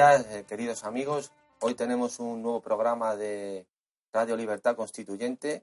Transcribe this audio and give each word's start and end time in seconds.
Días, 0.00 0.26
eh, 0.30 0.44
queridos 0.48 0.84
amigos. 0.84 1.30
Hoy 1.60 1.74
tenemos 1.74 2.20
un 2.20 2.40
nuevo 2.40 2.60
programa 2.62 3.16
de 3.16 3.66
Radio 4.14 4.34
Libertad 4.34 4.74
Constituyente 4.74 5.62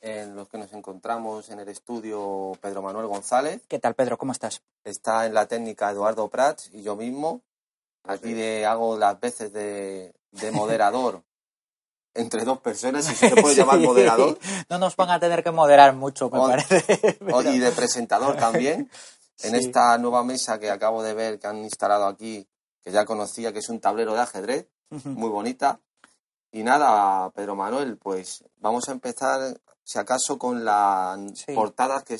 en 0.00 0.34
los 0.34 0.48
que 0.48 0.58
nos 0.58 0.72
encontramos 0.72 1.50
en 1.50 1.60
el 1.60 1.68
estudio 1.68 2.50
Pedro 2.60 2.82
Manuel 2.82 3.06
González. 3.06 3.62
¿Qué 3.68 3.78
tal, 3.78 3.94
Pedro? 3.94 4.18
¿Cómo 4.18 4.32
estás? 4.32 4.62
Está 4.82 5.24
en 5.24 5.34
la 5.34 5.46
técnica 5.46 5.88
Eduardo 5.88 6.26
Prats 6.26 6.70
y 6.72 6.82
yo 6.82 6.96
mismo. 6.96 7.42
Aquí 8.02 8.34
de, 8.34 8.66
hago 8.66 8.98
las 8.98 9.20
veces 9.20 9.52
de, 9.52 10.14
de 10.32 10.50
moderador 10.50 11.22
entre 12.14 12.44
dos 12.44 12.58
personas, 12.58 13.04
si 13.04 13.14
se 13.14 13.36
puede 13.40 13.54
llamar 13.54 13.78
moderador. 13.78 14.36
No 14.68 14.78
nos 14.78 14.96
van 14.96 15.10
a 15.10 15.20
tener 15.20 15.44
que 15.44 15.52
moderar 15.52 15.94
mucho, 15.94 16.28
me 16.28 16.40
O- 16.40 16.48
parece. 16.48 17.18
y 17.54 17.58
de 17.60 17.70
presentador 17.70 18.36
también. 18.36 18.90
En 19.42 19.52
Sí. 19.52 19.68
esta 19.68 19.96
nueva 19.96 20.22
mesa 20.22 20.58
que 20.58 20.70
acabo 20.70 21.02
de 21.02 21.14
ver 21.14 21.38
que 21.38 21.46
han 21.46 21.64
instalado 21.64 22.04
aquí, 22.06 22.46
que 22.82 22.90
ya 22.90 23.04
conocía, 23.04 23.52
que 23.52 23.58
es 23.60 23.68
un 23.68 23.80
tablero 23.80 24.14
de 24.14 24.20
ajedrez, 24.20 24.68
muy 25.04 25.28
bonita. 25.28 25.80
Y 26.52 26.62
nada, 26.62 27.30
Pedro 27.30 27.54
Manuel, 27.54 27.96
pues 27.96 28.44
vamos 28.56 28.88
a 28.88 28.92
empezar, 28.92 29.60
si 29.84 29.98
acaso, 29.98 30.38
con 30.38 30.64
las 30.64 31.18
Sí. 31.38 31.52
portadas 31.54 32.02
que 32.04 32.18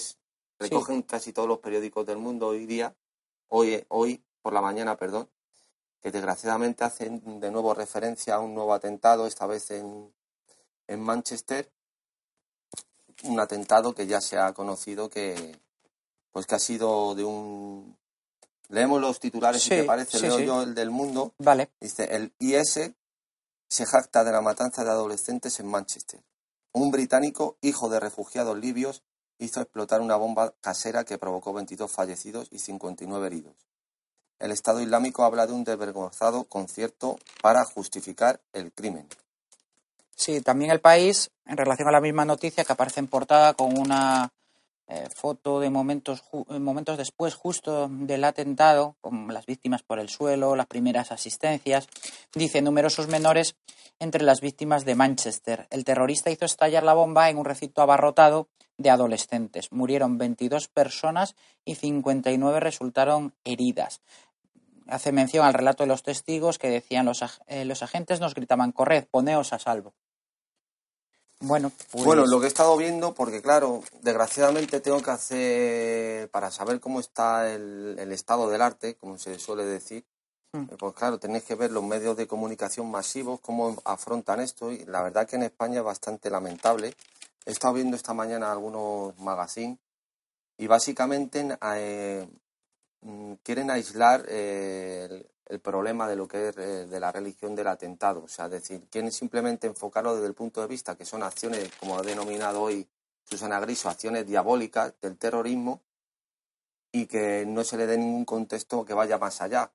recogen 0.59 1.03
casi 1.03 1.33
todos 1.33 1.49
los 1.49 1.59
periódicos 1.59 2.07
del 2.07 2.19
mundo 2.19 2.49
hoy 2.49 2.67
día, 2.67 2.95
hoy, 3.49 3.85
hoy 3.89 4.23
por 4.43 4.53
la 4.53 4.61
mañana, 4.61 4.97
perdón, 4.97 5.29
que 6.01 6.11
desgraciadamente 6.11 6.85
hacen 6.85 7.41
de 7.41 7.51
nuevo 7.51 7.75
referencia 7.75 8.37
a 8.37 8.41
un 8.41 8.55
nuevo 8.55 8.73
atentado, 8.73 9.27
esta 9.27 9.47
vez 9.47 9.71
en, 9.71 10.15
en 10.87 11.01
Manchester, 11.01 11.71
un 13.25 13.39
atentado 13.41 13.95
que 13.95 14.07
ya 14.07 14.21
se 14.21 14.39
ha 14.39 14.53
conocido 14.55 15.11
que 15.11 15.59
pues 16.33 16.47
que 16.47 16.55
ha 16.55 16.59
sido 16.61 17.15
de 17.15 17.25
un 17.25 17.99
leemos 18.71 19.01
los 19.01 19.21
titulares 19.21 19.63
si 19.63 19.69
Sí, 19.69 19.77
te 19.77 19.85
parece, 19.85 20.19
sí, 20.19 20.25
leo 20.27 20.39
sí. 20.39 20.47
yo 20.47 20.63
el 20.63 20.75
del 20.75 20.91
mundo 20.91 21.35
Vale. 21.39 21.71
Dice, 21.81 22.05
el 22.17 22.33
IS 22.39 22.93
se 23.69 23.87
jacta 23.87 24.25
de 24.25 24.33
la 24.33 24.41
matanza 24.41 24.83
de 24.85 24.91
adolescentes 24.91 25.61
en 25.61 25.67
Manchester. 25.69 26.21
Un 26.73 26.91
británico, 26.91 27.57
hijo 27.61 27.89
de 27.89 28.01
refugiados 28.01 28.59
libios, 28.59 29.03
hizo 29.39 29.61
explotar 29.61 30.01
una 30.01 30.17
bomba 30.17 30.55
casera 30.61 31.05
que 31.05 31.19
provocó 31.19 31.53
22 31.53 31.91
fallecidos 31.91 32.49
y 32.51 32.59
59 32.59 33.27
heridos. 33.27 33.55
El 34.39 34.53
Estado 34.53 34.81
Islámico 34.81 35.25
habla 35.25 35.47
de 35.47 35.53
un 35.53 35.65
desvergonzado 35.65 36.45
concierto 36.45 37.19
para 37.43 37.65
justificar 37.65 38.41
el 38.53 38.73
crimen. 38.73 39.09
Sí, 40.15 40.41
también 40.41 40.71
el 40.71 40.81
país, 40.81 41.31
en 41.47 41.57
relación 41.57 41.89
a 41.89 41.93
la 41.93 42.01
misma 42.01 42.25
noticia 42.25 42.65
que 42.65 42.73
aparece 42.73 43.01
en 43.01 43.09
portada 43.09 43.55
con 43.55 43.79
una 43.79 44.33
eh, 44.93 45.09
foto 45.15 45.61
de 45.61 45.71
momentos, 45.71 46.25
eh, 46.49 46.59
momentos 46.59 46.99
después 46.99 47.35
justo 47.35 47.89
del 47.89 48.25
atentado, 48.25 48.97
con 49.01 49.33
las 49.33 49.47
víctimas 49.47 49.85
por 49.85 50.01
el 50.01 50.09
suelo, 50.09 50.57
las 50.57 50.67
primeras 50.67 51.13
asistencias, 51.13 51.87
dice 52.35 52.61
numerosos 52.61 53.07
menores 53.07 53.55
entre 54.01 54.25
las 54.25 54.41
víctimas 54.41 54.85
de 54.85 54.97
Manchester. 54.97 55.69
El 55.71 55.85
terrorista 55.85 56.31
hizo 56.31 56.45
estallar 56.45 56.83
la 56.83 56.95
bomba 56.95 57.31
en 57.31 57.39
un 57.39 57.45
recinto 57.45 57.83
abarrotado 57.83 58.49
de 58.79 58.91
adolescentes. 58.91 59.71
Murieron 59.71 60.19
22 60.19 60.67
personas 60.67 61.37
y 61.65 61.77
59 61.77 62.59
resultaron 62.59 63.33
heridas. 63.45 64.01
Hace 64.89 65.13
mención 65.13 65.47
al 65.47 65.55
relato 65.55 65.85
de 65.85 65.89
los 65.89 66.03
testigos 66.03 66.59
que 66.59 66.69
decían 66.69 67.07
los, 67.07 67.23
eh, 67.47 67.65
los 67.65 67.85
agentes 67.85 68.19
nos 68.19 68.35
gritaban, 68.35 68.73
corred, 68.73 69.07
poneos 69.09 69.53
a 69.53 69.61
salvo. 69.61 69.95
Bueno, 71.41 71.73
pues, 71.91 72.05
Bueno, 72.05 72.27
lo 72.27 72.39
que 72.39 72.47
he 72.47 72.49
estado 72.49 72.77
viendo, 72.77 73.15
porque 73.15 73.41
claro, 73.41 73.83
desgraciadamente 74.03 74.81
tengo 74.81 75.01
que 75.03 75.11
hacer, 75.11 76.31
para 76.31 76.51
saber 76.51 76.81
cómo 76.81 77.01
está 77.01 77.53
el, 77.53 77.97
el 77.99 78.13
estado 78.13 78.49
del 78.51 78.61
arte, 78.63 78.97
como 78.97 79.19
se 79.19 79.39
suele 79.39 79.65
decir, 79.65 80.05
Mm. 80.53 80.63
eh, 80.63 80.77
pues 80.79 80.95
claro, 80.95 81.19
tenéis 81.19 81.45
que 81.45 81.55
ver 81.55 81.71
los 81.71 81.85
medios 81.85 82.17
de 82.17 82.27
comunicación 82.27 82.91
masivos, 82.91 83.41
cómo 83.41 83.77
afrontan 83.85 84.41
esto, 84.41 84.73
y 84.73 84.85
la 84.85 85.03
verdad 85.03 85.27
que 85.29 85.37
en 85.37 85.45
España 85.45 85.79
es 85.79 85.85
bastante 85.85 86.29
lamentable. 86.31 86.95
He 87.47 87.53
estado 87.53 87.75
viendo 87.75 87.97
esta 87.97 88.15
mañana 88.15 88.51
algunos 88.51 89.17
magazines 89.19 89.79
y 90.59 90.67
básicamente 90.67 91.57
eh, 91.77 92.29
mm, 93.03 93.35
quieren 93.43 93.71
aislar 93.71 94.25
eh, 94.29 95.25
el, 95.51 95.61
problema 95.61 96.09
de 96.09 96.17
lo 96.17 96.27
que 96.29 96.49
es 96.49 96.57
eh, 96.57 96.87
de 96.87 97.01
la 97.01 97.13
religión 97.13 97.55
del 97.55 97.69
atentado. 97.69 98.25
O 98.25 98.29
sea, 98.29 98.49
decir, 98.49 98.87
quieren 98.91 99.13
simplemente 99.13 99.67
enfocarlo 99.67 100.15
desde 100.15 100.29
el 100.29 100.35
punto 100.35 100.61
de 100.61 100.67
vista 100.67 100.97
que 100.97 101.05
son 101.05 101.23
acciones, 101.23 101.71
como 101.79 101.99
ha 101.99 102.03
denominado 102.03 102.63
hoy 102.63 102.87
Susana 103.25 103.61
Griso, 103.61 103.89
acciones 103.89 104.27
diabólicas 104.27 104.95
del 105.01 105.17
terrorismo 105.17 105.81
y 106.93 107.07
que 107.07 107.45
no 107.47 107.65
se 107.65 107.77
le 107.77 107.87
dé 107.87 107.97
ningún 107.97 108.25
contexto 108.25 108.85
que 108.85 108.95
vaya 108.95 109.19
más 109.19 109.41
allá. 109.41 109.71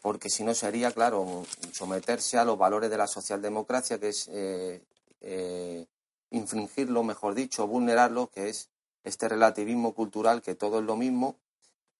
Porque 0.00 0.30
si 0.30 0.44
no 0.44 0.54
sería, 0.54 0.90
claro, 0.92 1.44
someterse 1.72 2.38
a 2.38 2.44
los 2.44 2.56
valores 2.56 2.88
de 2.90 2.96
la 2.96 3.06
socialdemocracia, 3.06 3.98
que 3.98 4.08
es 4.08 4.28
eh, 4.32 4.82
eh, 5.20 5.86
infringirlo, 6.30 7.02
mejor 7.02 7.34
dicho, 7.34 7.66
vulnerarlo, 7.66 8.30
que 8.30 8.48
es 8.48 8.70
este 9.04 9.28
relativismo 9.28 9.94
cultural, 9.94 10.40
que 10.40 10.54
todo 10.54 10.78
es 10.78 10.86
lo 10.86 10.96
mismo. 10.96 11.36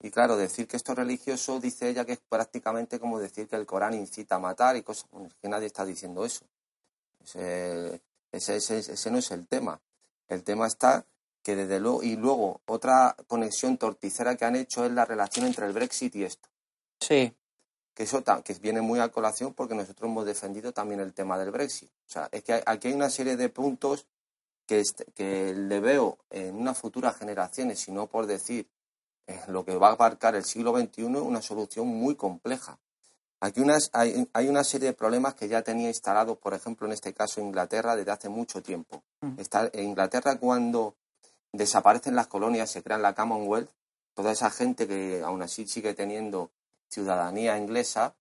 Y 0.02 0.10
claro, 0.10 0.36
decir 0.36 0.66
que 0.66 0.76
esto 0.76 0.92
es 0.92 0.98
religioso, 0.98 1.60
dice 1.60 1.88
ella 1.88 2.04
que 2.06 2.12
es 2.12 2.20
prácticamente 2.26 2.98
como 2.98 3.18
decir 3.18 3.46
que 3.48 3.56
el 3.56 3.66
Corán 3.66 3.92
incita 3.94 4.36
a 4.36 4.38
matar 4.38 4.76
y 4.76 4.82
cosas, 4.82 5.06
bueno, 5.10 5.28
es 5.28 5.34
que 5.34 5.48
nadie 5.48 5.66
está 5.66 5.84
diciendo 5.84 6.24
eso. 6.24 6.46
Ese, 7.22 8.00
ese, 8.32 8.56
ese, 8.56 8.78
ese 8.78 9.10
no 9.10 9.18
es 9.18 9.30
el 9.30 9.46
tema. 9.46 9.80
El 10.28 10.42
tema 10.42 10.66
está 10.66 11.04
que 11.42 11.56
desde 11.56 11.80
luego, 11.80 12.02
y 12.02 12.16
luego 12.16 12.60
otra 12.66 13.16
conexión 13.26 13.76
torticera 13.78 14.36
que 14.36 14.44
han 14.44 14.56
hecho 14.56 14.84
es 14.84 14.92
la 14.92 15.04
relación 15.04 15.46
entre 15.46 15.66
el 15.66 15.72
Brexit 15.72 16.14
y 16.16 16.24
esto 16.24 16.48
Sí, 17.00 17.34
que 17.94 18.02
eso 18.02 18.22
que 18.44 18.54
viene 18.54 18.80
muy 18.82 19.00
a 19.00 19.08
colación 19.10 19.54
porque 19.54 19.74
nosotros 19.74 20.08
hemos 20.10 20.26
defendido 20.26 20.72
también 20.72 21.00
el 21.00 21.12
tema 21.14 21.38
del 21.38 21.50
Brexit. 21.50 21.90
O 22.06 22.10
sea, 22.10 22.28
es 22.30 22.42
que 22.42 22.54
hay- 22.54 22.62
aquí 22.66 22.88
hay 22.88 22.94
una 22.94 23.08
serie 23.10 23.36
de 23.36 23.48
puntos 23.48 24.06
que, 24.66 24.80
est- 24.80 25.02
que 25.14 25.54
le 25.54 25.80
veo 25.80 26.18
en 26.30 26.56
unas 26.56 26.78
futuras 26.78 27.16
generaciones, 27.16 27.80
si 27.80 27.90
no 27.92 28.06
por 28.06 28.26
decir 28.26 28.68
lo 29.48 29.64
que 29.64 29.76
va 29.76 29.88
a 29.88 29.92
abarcar 29.92 30.34
el 30.34 30.44
siglo 30.44 30.76
XXI, 30.78 31.04
una 31.04 31.42
solución 31.42 31.86
muy 31.86 32.14
compleja. 32.14 32.78
Aquí 33.40 33.60
unas, 33.60 33.90
hay, 33.94 34.28
hay 34.34 34.48
una 34.48 34.64
serie 34.64 34.88
de 34.88 34.92
problemas 34.92 35.34
que 35.34 35.48
ya 35.48 35.62
tenía 35.62 35.88
instalados, 35.88 36.36
por 36.38 36.52
ejemplo, 36.52 36.86
en 36.86 36.92
este 36.92 37.14
caso 37.14 37.40
Inglaterra, 37.40 37.96
desde 37.96 38.10
hace 38.10 38.28
mucho 38.28 38.62
tiempo. 38.62 39.02
Ujú. 39.22 39.40
Está, 39.40 39.70
en 39.72 39.84
Inglaterra, 39.84 40.38
cuando 40.38 40.96
desaparecen 41.52 42.14
las 42.14 42.26
colonias, 42.26 42.70
se 42.70 42.82
crean 42.82 43.02
la 43.02 43.14
Commonwealth, 43.14 43.70
toda 44.14 44.32
esa 44.32 44.50
gente 44.50 44.86
que 44.86 45.22
aún 45.24 45.40
así 45.42 45.66
sigue 45.66 45.94
teniendo 45.94 46.50
ciudadanía 46.88 47.56
inglesa, 47.56 48.14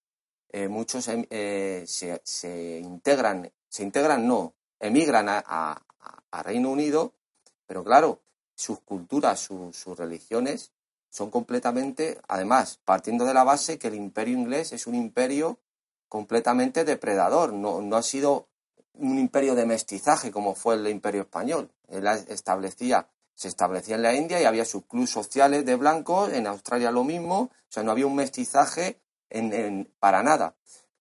eh, 0.51 0.67
muchos 0.67 1.07
em, 1.09 1.25
eh, 1.29 1.83
se, 1.85 2.21
se, 2.23 2.79
integran, 2.79 3.51
se 3.67 3.83
integran 3.83 4.27
no, 4.27 4.53
emigran 4.79 5.27
a, 5.29 5.81
Reino 6.43 6.71
Unido, 6.71 7.13
pero 7.67 7.83
claro, 7.83 8.21
sus 8.55 8.79
culturas, 8.79 9.39
sus 9.41 9.97
religiones 9.97 10.71
son 11.09 11.31
completamente, 11.31 12.19
además, 12.27 12.79
partiendo 12.85 13.25
de 13.25 13.33
la 13.33 13.43
base 13.43 13.79
que 13.79 13.87
el 13.87 13.95
imperio 13.95 14.37
inglés 14.37 14.71
es 14.73 14.87
un 14.87 14.95
imperio 14.95 15.59
completamente 16.07 16.85
depredador, 16.85 17.53
no, 17.53 17.81
no 17.81 17.95
ha 17.95 18.03
sido 18.03 18.47
un 18.93 19.17
imperio 19.17 19.55
de 19.55 19.65
mestizaje 19.65 20.31
como 20.31 20.55
fue 20.55 20.75
el 20.75 20.87
imperio 20.87 21.21
español. 21.21 21.71
Él 21.87 22.05
establecía, 22.07 23.07
se 23.33 23.47
establecía 23.47 23.95
en 23.95 24.01
la 24.01 24.13
India 24.13 24.41
y 24.41 24.45
había 24.45 24.65
sus 24.65 24.85
clubes 24.85 25.09
sociales 25.09 25.65
de 25.65 25.75
blancos, 25.75 26.31
en 26.33 26.47
Australia 26.47 26.91
lo 26.91 27.03
mismo, 27.03 27.39
o 27.41 27.51
sea, 27.69 27.83
no 27.83 27.91
había 27.91 28.07
un 28.07 28.15
mestizaje 28.15 28.99
en, 29.29 29.91
para 29.99 30.23
nada. 30.23 30.55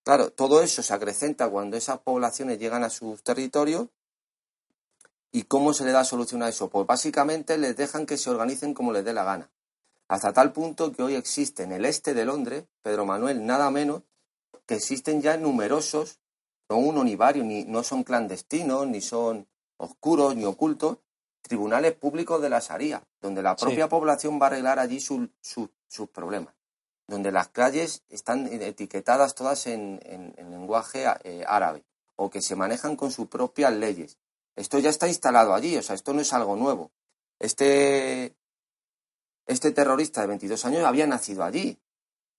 Claro, 0.05 0.31
todo 0.31 0.63
eso 0.63 0.83
se 0.83 0.95
acrecenta 0.95 1.49
cuando 1.51 1.77
esas 1.77 1.99
poblaciones 1.99 2.59
llegan 2.59 2.85
a 2.85 2.91
sus 2.91 3.23
territorios. 3.23 3.89
¿Y 5.31 5.43
cómo 5.43 5.75
se 5.75 5.85
le 5.85 5.93
da 5.93 6.05
solución 6.05 6.43
a 6.43 6.49
eso? 6.49 6.71
Pues 6.71 6.87
básicamente 6.87 7.59
les 7.59 7.77
dejan 7.77 8.07
que 8.07 8.17
se 8.17 8.31
organicen 8.31 8.73
como 8.73 8.93
les 8.93 9.05
dé 9.05 9.13
la 9.13 9.25
gana. 9.25 9.51
Hasta 10.09 10.33
tal 10.33 10.53
punto 10.53 10.93
que 10.93 11.03
hoy 11.03 11.15
existe 11.15 11.63
en 11.63 11.73
el 11.73 11.85
este 11.85 12.15
de 12.15 12.25
Londres, 12.25 12.65
Pedro 12.83 13.05
Manuel, 13.05 13.45
nada 13.45 13.71
menos, 13.71 14.03
que 14.67 14.77
existen 14.77 15.23
ya 15.23 15.37
numerosos, 15.37 16.19
no 16.69 16.79
uno 16.79 17.05
ni 17.05 17.15
varios, 17.15 17.47
ni 17.47 17.65
no 17.65 17.83
son 17.83 18.05
clandestinos, 18.05 18.87
ni 18.87 19.01
son 19.01 19.47
oscuros, 19.77 20.35
ni 20.35 20.45
ocultos, 20.45 20.99
tribunales 21.43 21.93
públicos 21.95 22.41
de 22.43 22.51
la 22.51 22.61
Sharia, 22.61 23.03
donde 23.21 23.43
la 23.43 23.55
propia 23.57 23.89
población 23.89 24.41
va 24.41 24.47
a 24.47 24.49
arreglar 24.49 24.79
allí 24.79 25.01
sus 25.01 25.29
problemas 26.13 26.59
donde 27.09 27.33
las 27.33 27.49
calles 27.49 28.05
están 28.11 28.47
etiquetadas 28.47 29.35
todas 29.35 29.67
en, 29.67 29.99
lenguaje 30.37 31.07
eh, 31.25 31.43
árabe 31.49 31.85
o 32.17 32.31
que 32.31 32.43
se 32.43 32.55
manejan 32.55 32.97
con 32.97 33.11
sus 33.11 33.29
propias 33.29 33.73
leyes. 33.73 34.19
Esto 34.55 34.79
ya 34.79 34.91
está 34.91 35.09
instalado 35.09 35.55
allí, 35.55 35.77
o 35.77 35.83
sea, 35.83 35.95
esto 35.95 36.13
no 36.13 36.21
es 36.21 36.33
algo 36.33 36.55
nuevo. 36.57 36.93
Este, 37.39 38.37
este 39.49 39.73
terrorista 39.73 40.21
de 40.21 40.29
22 40.29 40.65
años 40.67 40.85
había 40.85 41.07
nacido 41.07 41.43
allí, 41.43 41.79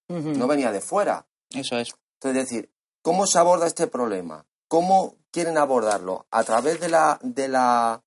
no 0.07 0.47
venía 0.47 0.71
de 0.71 0.79
fuera. 0.79 1.27
Eso 1.49 1.77
es. 1.77 1.93
Entonces, 2.15 2.43
es 2.43 2.49
decir, 2.49 2.71
¿cómo 3.01 3.27
se 3.27 3.39
aborda 3.39 3.67
este 3.67 3.87
problema? 3.87 4.45
¿Cómo 4.67 5.15
quieren 5.31 5.57
abordarlo? 5.57 6.27
A 6.31 6.43
través 6.43 6.79
de 6.79 6.89
la, 6.89 7.19
de 7.21 7.47
la, 7.47 8.03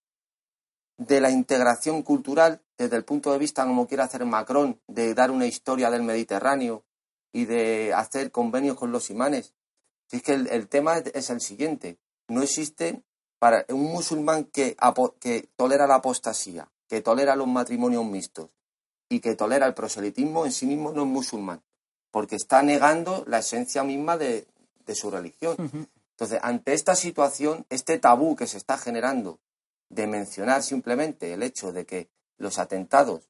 de 0.97 1.21
la 1.21 1.31
integración 1.31 2.03
cultural 2.03 2.63
desde 2.79 2.97
el 2.97 3.05
punto 3.05 3.33
de 3.33 3.39
vista 3.39 3.65
como 3.65 3.87
quiere 3.87 4.03
hacer 4.03 4.25
Macron, 4.25 4.81
de 4.87 5.15
dar 5.15 5.31
una 5.31 5.47
historia 5.47 5.91
del 5.91 6.03
Mediterráneo 6.03 6.85
y 7.33 7.45
de 7.45 7.93
hacer 7.95 8.31
convenios 8.31 8.77
con 8.77 8.93
los 8.93 9.11
imanes. 9.11 9.55
Si 10.09 10.17
es 10.19 10.23
que 10.23 10.33
el, 10.33 10.69
tema 10.69 10.99
es 10.99 11.31
el 11.31 11.41
siguiente, 11.41 11.99
no 12.29 12.43
existe 12.43 13.03
para 13.39 13.65
un 13.69 13.85
musulmán 13.85 14.45
que, 14.45 14.77
que 15.21 15.49
tolera 15.57 15.87
la 15.87 15.97
apostasía, 15.97 16.71
que 16.89 17.01
tolera 17.01 17.37
los 17.37 17.49
matrimonios 17.49 18.05
mixtos 18.05 18.51
y 19.13 19.21
que 19.21 19.35
tolera 19.35 19.67
el 19.67 19.75
proselitismo 19.75 20.47
en 20.47 20.53
sí 20.53 20.65
mismo 20.65 20.91
no 20.91 21.03
es 21.03 21.09
musulmán, 21.09 21.63
porque 22.11 22.37
está 22.37 22.63
negando 22.63 23.25
la 23.27 23.41
esencia 23.41 23.85
misma 23.85 24.17
de, 24.17 24.47
su 24.95 25.11
religión. 25.11 25.55
Entonces, 26.13 26.39
ante 26.43 26.73
esta 26.73 26.95
situación, 26.95 27.67
este 27.69 27.99
tabú 27.99 28.37
que 28.37 28.47
se 28.47 28.57
está 28.57 28.79
generando 28.79 29.39
de 29.91 30.07
mencionar 30.07 30.63
simplemente 30.63 31.35
el 31.35 31.43
hecho 31.43 31.73
de 31.73 31.85
que 31.85 32.09
los 32.39 32.59
atentados 32.59 33.29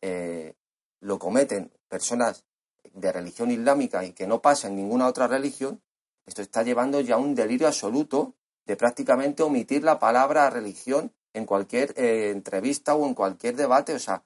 eh, 0.00 0.54
lo 1.00 1.18
cometen 1.18 1.72
personas 1.88 2.44
de 2.92 3.10
religión 3.10 3.50
islámica 3.50 4.04
y 4.04 4.12
que 4.12 4.28
no 4.28 4.40
pasa 4.40 4.68
en 4.68 4.76
ninguna 4.76 5.08
otra 5.08 5.26
religión, 5.26 5.82
esto 6.24 6.40
está 6.40 6.62
llevando 6.62 7.00
ya 7.00 7.16
a 7.16 7.18
un 7.18 7.34
delirio 7.34 7.66
absoluto 7.66 8.34
de 8.64 8.76
prácticamente 8.76 9.42
omitir 9.42 9.82
la 9.82 9.98
palabra 9.98 10.50
religión 10.50 11.12
en 11.32 11.46
cualquier 11.46 11.94
eh, 11.96 12.30
entrevista 12.30 12.94
o 12.94 13.06
en 13.06 13.14
cualquier 13.14 13.56
debate. 13.56 13.94
O 13.94 13.98
sea, 13.98 14.22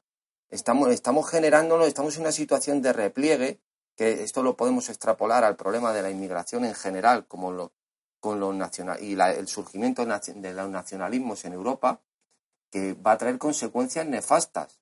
estamos, 0.50 0.90
estamos 0.90 1.28
generándonos, 1.28 1.86
estamos 1.86 2.16
en 2.16 2.22
una 2.22 2.32
situación 2.32 2.82
de 2.82 2.92
repliegue, 2.92 3.60
que 3.96 4.22
esto 4.22 4.42
lo 4.42 4.56
podemos 4.56 4.88
extrapolar 4.88 5.44
al 5.44 5.56
problema 5.56 5.92
de 5.92 6.02
la 6.02 6.10
inmigración 6.10 6.64
en 6.64 6.74
general, 6.74 7.26
como 7.26 7.52
lo, 7.52 7.72
con 8.20 8.40
los 8.40 8.54
nacional, 8.54 9.02
y 9.02 9.18
el 9.20 9.48
surgimiento 9.48 10.04
de 10.04 10.52
los 10.54 10.68
nacionalismos 10.68 11.44
en 11.44 11.52
Europa, 11.52 12.00
que 12.70 12.94
va 12.94 13.12
a 13.12 13.18
traer 13.18 13.38
consecuencias 13.38 14.06
nefastas. 14.06 14.80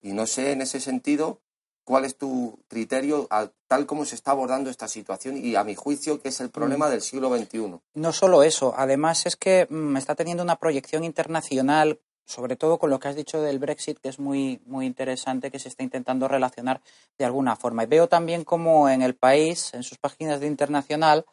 Y 0.00 0.12
no 0.12 0.26
sé 0.26 0.52
en 0.52 0.62
ese 0.62 0.80
sentido 0.80 1.40
cuál 1.84 2.04
es 2.04 2.16
tu 2.16 2.58
criterio 2.68 3.28
tal 3.66 3.86
como 3.86 4.04
se 4.04 4.14
está 4.14 4.30
abordando 4.30 4.70
esta 4.70 4.88
situación 4.88 5.36
y 5.36 5.54
a 5.54 5.64
mi 5.64 5.74
juicio 5.74 6.20
que 6.20 6.28
es 6.28 6.40
el 6.40 6.50
problema 6.50 6.88
mm. 6.88 6.90
del 6.90 7.02
siglo 7.02 7.36
XXI. 7.36 7.80
No 7.94 8.12
solo 8.12 8.42
eso, 8.42 8.74
además 8.76 9.26
es 9.26 9.36
que 9.36 9.66
mm, 9.68 9.96
está 9.96 10.14
teniendo 10.14 10.42
una 10.42 10.56
proyección 10.56 11.04
internacional, 11.04 12.00
sobre 12.24 12.56
todo 12.56 12.78
con 12.78 12.90
lo 12.90 12.98
que 12.98 13.08
has 13.08 13.16
dicho 13.16 13.40
del 13.42 13.58
Brexit, 13.58 13.98
que 13.98 14.08
es 14.08 14.18
muy, 14.18 14.60
muy 14.66 14.86
interesante, 14.86 15.50
que 15.50 15.58
se 15.58 15.68
está 15.68 15.82
intentando 15.82 16.28
relacionar 16.28 16.80
de 17.18 17.24
alguna 17.24 17.56
forma. 17.56 17.84
Y 17.84 17.86
veo 17.86 18.08
también 18.08 18.44
como 18.44 18.88
en 18.88 19.02
el 19.02 19.14
país, 19.14 19.74
en 19.74 19.82
sus 19.82 19.98
páginas 19.98 20.40
de 20.40 20.46
internacional, 20.46 21.24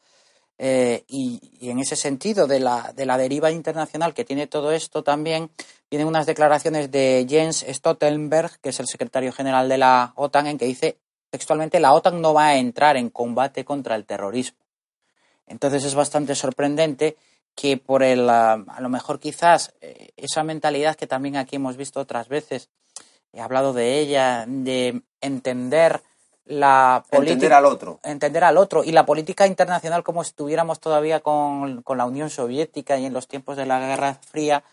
eh, 0.64 1.06
y, 1.08 1.40
en 1.62 1.80
ese 1.80 1.96
sentido 1.96 2.46
de 2.46 2.60
la, 2.60 2.94
de 2.96 3.08
la 3.08 3.18
deriva 3.18 3.50
internacional 3.50 4.14
que 4.14 4.26
tiene 4.26 4.46
todo 4.46 4.72
esto 4.72 5.04
también, 5.04 5.50
vienen 5.90 6.08
unas 6.08 6.28
declaraciones 6.28 6.92
de 6.92 7.26
Jens 7.28 7.66
Stoltenberg, 7.68 8.60
que 8.60 8.70
es 8.70 8.80
el 8.80 8.86
secretario 8.88 9.32
general 9.32 9.70
de 9.70 9.80
la 9.80 10.14
OTAN, 10.16 10.46
en 10.46 10.58
que 10.60 10.66
dice 10.66 11.00
textualmente 11.32 11.80
la 11.80 11.94
OTAN 11.94 12.22
no 12.22 12.36
va 12.36 12.50
a 12.50 12.58
entrar 12.58 12.96
en 12.96 13.10
combate 13.10 13.66
contra 13.66 13.96
el 13.96 14.06
terrorismo. 14.06 14.60
Entonces 15.48 15.84
es 15.84 15.96
bastante 15.96 16.36
sorprendente 16.36 17.18
que 17.56 17.78
por 17.78 18.04
el, 18.04 18.30
a 18.30 18.58
lo 18.80 18.90
mejor 18.90 19.20
quizás 19.20 19.74
eh, 19.82 20.12
esa 20.18 20.44
mentalidad 20.44 20.96
que 20.96 21.08
también 21.08 21.38
aquí 21.38 21.58
hemos 21.58 21.78
visto 21.78 22.00
otras 22.00 22.28
veces, 22.28 22.70
he 23.34 23.42
hablado 23.42 23.74
de 23.74 24.00
ella, 24.00 24.46
de 24.48 25.02
entender 25.22 26.02
la 26.46 27.04
entender 27.12 27.54
al 27.54 27.66
otro. 27.66 28.00
Entender 28.04 28.44
al 28.44 28.58
otro. 28.58 28.84
Y 28.84 28.92
la 28.92 29.06
política 29.06 29.48
internacional, 29.48 30.04
como 30.04 30.22
estuviéramos 30.22 30.80
todavía 30.80 31.20
con, 31.22 31.84
la 31.88 32.06
Unión 32.06 32.30
Soviética 32.30 32.98
y 32.98 33.06
en 33.06 33.14
los 33.14 33.28
tiempos 33.28 33.58
de 33.58 33.66
la 33.66 33.80
Guerra 33.80 34.16
Fría, 34.16 34.64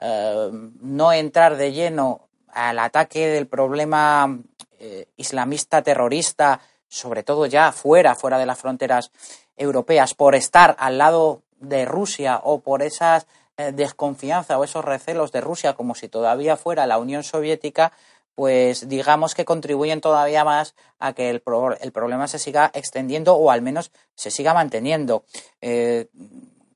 eh, 0.00 0.50
no 0.80 1.12
entrar 1.12 1.56
de 1.56 1.72
lleno 1.72 2.28
al 2.48 2.78
ataque 2.78 3.28
del 3.28 3.46
problema 3.46 4.38
eh, 4.78 5.06
islamista 5.16 5.82
terrorista, 5.82 6.60
sobre 6.88 7.22
todo 7.22 7.46
ya 7.46 7.72
fuera, 7.72 8.14
fuera 8.14 8.38
de 8.38 8.46
las 8.46 8.58
fronteras 8.58 9.12
europeas, 9.56 10.14
por 10.14 10.34
estar 10.34 10.76
al 10.78 10.98
lado 10.98 11.42
de 11.60 11.84
Rusia 11.84 12.40
o 12.42 12.60
por 12.60 12.82
esas 12.82 13.26
eh, 13.56 13.72
desconfianza 13.72 14.58
o 14.58 14.64
esos 14.64 14.84
recelos 14.84 15.32
de 15.32 15.40
Rusia 15.40 15.74
como 15.74 15.94
si 15.94 16.08
todavía 16.08 16.56
fuera 16.56 16.86
la 16.86 16.98
Unión 16.98 17.24
Soviética, 17.24 17.92
pues 18.34 18.88
digamos 18.88 19.34
que 19.34 19.44
contribuyen 19.44 20.00
todavía 20.00 20.44
más 20.44 20.76
a 21.00 21.12
que 21.12 21.28
el, 21.28 21.40
problema 21.40 22.28
se 22.28 22.38
siga 22.38 22.70
extendiendo 22.72 23.34
o 23.34 23.50
al 23.50 23.62
menos 23.62 23.90
se 24.14 24.30
siga 24.30 24.54
manteniendo. 24.54 25.24
Eh, 25.60 26.06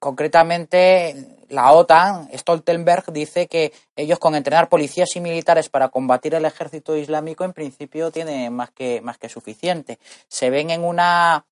concretamente, 0.01 1.37
la 1.51 1.71
OTAN, 1.71 2.29
Stoltenberg, 2.37 3.13
dice 3.13 3.47
que 3.47 3.73
ellos 3.95 4.19
con 4.19 4.35
entrenar 4.35 4.69
policías 4.69 5.15
y 5.15 5.21
militares 5.21 5.69
para 5.69 5.91
combatir 5.91 6.35
el 6.35 6.47
ejército 6.47 6.97
islámico 6.97 7.45
en 7.45 7.53
principio 7.53 8.11
tienen 8.11 8.53
más 8.53 8.73
que, 8.73 9.01
más 9.01 9.19
que 9.19 9.29
suficiente. 9.29 10.01
Se 10.27 10.51
ven 10.51 10.71
en 10.71 10.83
una... 10.83 11.45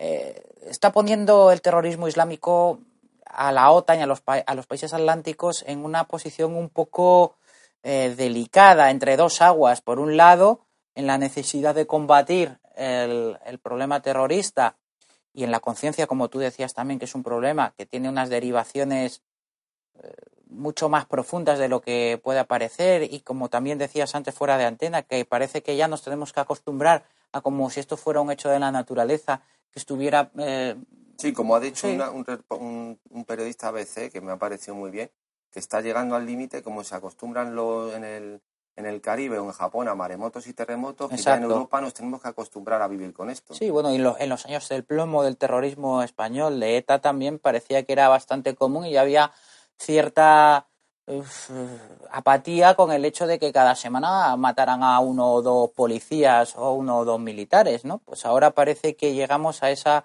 Eh, 0.00 0.40
está 0.62 0.92
poniendo 0.92 1.50
el 1.50 1.60
terrorismo 1.60 2.06
islámico 2.06 2.78
a 3.26 3.50
la 3.50 3.70
OTAN 3.72 3.98
y 3.98 4.02
a 4.02 4.06
los, 4.06 4.22
a 4.24 4.54
los 4.54 4.66
países 4.66 4.94
atlánticos 4.94 5.64
en 5.66 5.84
una 5.84 6.04
posición 6.04 6.54
un 6.54 6.70
poco 6.70 7.36
eh, 7.82 8.14
delicada 8.16 8.90
entre 8.90 9.16
dos 9.16 9.42
aguas. 9.42 9.80
Por 9.80 9.98
un 9.98 10.16
lado, 10.16 10.60
en 10.94 11.06
la 11.06 11.18
necesidad 11.18 11.74
de 11.74 11.86
combatir 11.86 12.58
el, 12.76 13.58
problema 13.60 14.00
terrorista 14.00 14.76
y 15.34 15.44
en 15.44 15.50
la 15.50 15.60
conciencia, 15.60 16.06
como 16.06 16.28
tú 16.28 16.38
decías 16.38 16.74
también, 16.74 16.98
que 16.98 17.04
es 17.06 17.14
un 17.14 17.24
problema 17.24 17.74
que 17.76 17.86
tiene 17.86 18.08
unas 18.08 18.30
derivaciones 18.30 19.22
eh, 20.00 20.12
mucho 20.46 20.88
más 20.88 21.06
profundas 21.06 21.58
de 21.58 21.68
lo 21.68 21.80
que 21.80 22.20
puede 22.22 22.44
parecer 22.44 23.02
y 23.02 23.20
como 23.20 23.48
también 23.48 23.78
decías 23.78 24.14
antes 24.14 24.34
fuera 24.34 24.58
de 24.58 24.64
antena, 24.64 25.02
que 25.02 25.24
parece 25.24 25.62
que 25.62 25.76
ya 25.76 25.88
nos 25.88 26.02
tenemos 26.02 26.32
que 26.32 26.40
acostumbrar 26.40 27.04
a 27.32 27.40
como 27.40 27.68
si 27.68 27.80
esto 27.80 27.96
fuera 27.96 28.20
un 28.20 28.30
hecho 28.30 28.48
de 28.48 28.58
la 28.58 28.72
naturaleza, 28.72 29.42
que 29.70 29.78
estuviera... 29.78 30.30
Eh, 30.38 30.76
sí, 31.18 31.32
como 31.32 31.54
ha 31.54 31.60
dicho 31.60 31.88
un, 31.88 32.98
un, 33.10 33.24
periodista 33.24 33.68
ABC, 33.68 34.10
que 34.10 34.20
me 34.20 34.32
ha 34.32 34.38
parecido 34.38 34.74
muy 34.74 34.90
bien, 34.90 35.10
que 35.50 35.58
está 35.58 35.80
llegando 35.80 36.14
al 36.14 36.26
límite, 36.26 36.62
como 36.62 36.84
se 36.84 36.94
acostumbran 36.94 37.48
en, 37.48 38.04
el, 38.04 38.42
en 38.76 38.86
el 38.86 39.00
Caribe 39.00 39.38
o 39.38 39.44
en 39.44 39.52
Japón 39.52 39.88
a 39.88 39.94
maremotos 39.94 40.46
y 40.46 40.52
terremotos, 40.52 41.10
que 41.10 41.16
ya 41.16 41.36
en 41.36 41.44
Europa 41.44 41.80
nos 41.80 41.94
tenemos 41.94 42.22
que 42.22 42.28
acostumbrar 42.28 42.80
a 42.82 42.88
vivir 42.88 43.12
con 43.12 43.30
esto. 43.30 43.54
Sí, 43.54 43.70
bueno, 43.70 43.92
y 43.92 43.96
en 43.96 44.28
los 44.28 44.46
años 44.46 44.68
del 44.68 44.84
plomo 44.84 45.22
del 45.22 45.36
terrorismo 45.36 46.02
español, 46.02 46.60
de 46.60 46.76
ETA 46.76 47.00
también 47.00 47.38
parecía 47.38 47.82
que 47.82 47.92
era 47.92 48.08
bastante 48.08 48.54
común 48.54 48.86
y 48.86 48.96
había 48.96 49.32
cierta 49.78 50.67
apatía 52.10 52.74
con 52.74 52.92
el 52.92 53.04
hecho 53.04 53.26
de 53.26 53.38
que 53.38 53.52
cada 53.52 53.74
semana 53.74 54.36
mataran 54.36 54.82
a 54.82 54.98
uno 55.00 55.32
o 55.32 55.42
dos 55.42 55.70
policías 55.70 56.54
o 56.56 56.72
uno 56.72 56.98
o 56.98 57.04
dos 57.04 57.20
militares, 57.20 57.84
¿no? 57.84 57.98
Pues 57.98 58.24
ahora 58.26 58.50
parece 58.50 58.94
que 58.94 59.14
llegamos 59.14 59.62
a 59.62 59.70
esa 59.70 60.04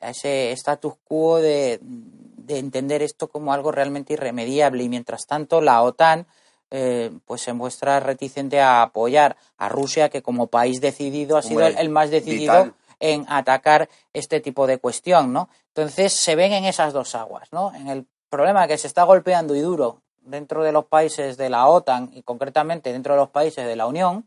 a 0.00 0.10
ese 0.10 0.52
status 0.52 0.94
quo 1.04 1.36
de, 1.36 1.78
de 1.82 2.58
entender 2.58 3.02
esto 3.02 3.28
como 3.28 3.52
algo 3.52 3.72
realmente 3.72 4.14
irremediable 4.14 4.82
y 4.82 4.88
mientras 4.88 5.26
tanto 5.26 5.60
la 5.60 5.82
OTAN 5.82 6.26
eh, 6.70 7.10
pues 7.26 7.42
se 7.42 7.52
muestra 7.52 8.00
reticente 8.00 8.60
a 8.60 8.82
apoyar 8.82 9.36
a 9.58 9.68
Rusia 9.68 10.08
que 10.08 10.22
como 10.22 10.46
país 10.46 10.80
decidido 10.80 11.36
ha 11.36 11.42
sido 11.42 11.66
el, 11.66 11.76
el 11.76 11.90
más 11.90 12.10
decidido 12.10 12.64
vital. 12.64 12.74
en 13.00 13.26
atacar 13.28 13.90
este 14.14 14.40
tipo 14.40 14.66
de 14.66 14.78
cuestión, 14.78 15.32
¿no? 15.32 15.50
Entonces 15.68 16.14
se 16.14 16.34
ven 16.34 16.52
en 16.52 16.64
esas 16.64 16.94
dos 16.94 17.14
aguas, 17.14 17.48
¿no? 17.52 17.74
En 17.74 17.88
el 17.88 18.06
problema 18.30 18.66
que 18.66 18.78
se 18.78 18.86
está 18.86 19.02
golpeando 19.02 19.54
y 19.54 19.60
duro 19.60 20.01
dentro 20.24 20.62
de 20.62 20.72
los 20.72 20.86
países 20.86 21.36
de 21.36 21.50
la 21.50 21.66
OTAN 21.66 22.10
y 22.12 22.22
concretamente 22.22 22.92
dentro 22.92 23.14
de 23.14 23.20
los 23.20 23.30
países 23.30 23.66
de 23.66 23.76
la 23.76 23.86
Unión 23.86 24.26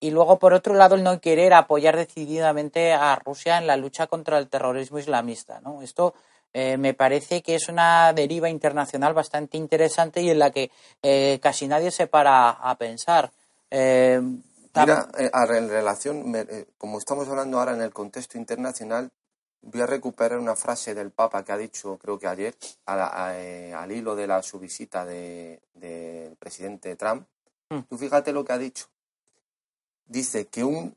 y 0.00 0.10
luego 0.10 0.38
por 0.38 0.52
otro 0.52 0.74
lado 0.74 0.96
el 0.96 1.02
no 1.02 1.20
querer 1.20 1.54
apoyar 1.54 1.96
decididamente 1.96 2.92
a 2.92 3.16
Rusia 3.16 3.58
en 3.58 3.66
la 3.66 3.76
lucha 3.76 4.06
contra 4.06 4.38
el 4.38 4.48
terrorismo 4.48 4.98
islamista, 4.98 5.60
¿no? 5.60 5.82
Esto 5.82 6.14
eh, 6.52 6.76
me 6.76 6.94
parece 6.94 7.42
que 7.42 7.54
es 7.54 7.68
una 7.68 8.12
deriva 8.12 8.48
internacional 8.48 9.14
bastante 9.14 9.56
interesante 9.56 10.22
y 10.22 10.30
en 10.30 10.38
la 10.38 10.50
que 10.50 10.70
eh, 11.02 11.38
casi 11.42 11.66
nadie 11.66 11.90
se 11.90 12.06
para 12.06 12.50
a 12.50 12.74
pensar. 12.76 13.30
Eh, 13.70 14.20
Mira, 14.76 15.08
eh, 15.18 15.30
en 15.32 15.68
relación, 15.68 16.34
como 16.78 16.98
estamos 16.98 17.28
hablando 17.28 17.58
ahora 17.58 17.74
en 17.74 17.80
el 17.80 17.92
contexto 17.92 18.38
internacional, 18.38 19.10
voy 19.66 19.80
a 19.80 19.86
recuperar 19.86 20.38
una 20.38 20.56
frase 20.56 20.94
del 20.94 21.10
Papa 21.10 21.44
que 21.44 21.52
ha 21.52 21.56
dicho, 21.56 21.98
creo 21.98 22.18
que 22.18 22.26
ayer, 22.26 22.54
a 22.86 22.96
la- 22.96 23.26
a, 23.26 23.38
eh, 23.40 23.72
al 23.74 23.90
hilo 23.92 24.14
de 24.14 24.26
la, 24.26 24.42
su 24.42 24.58
visita 24.58 25.04
de- 25.04 25.60
del 25.74 26.36
presidente 26.36 26.94
Trump. 26.96 27.26
Mm. 27.70 27.80
Tú 27.88 27.96
fíjate 27.98 28.32
lo 28.32 28.44
que 28.44 28.52
ha 28.52 28.58
dicho. 28.58 28.86
Dice 30.06 30.46
que 30.46 30.64
un, 30.64 30.96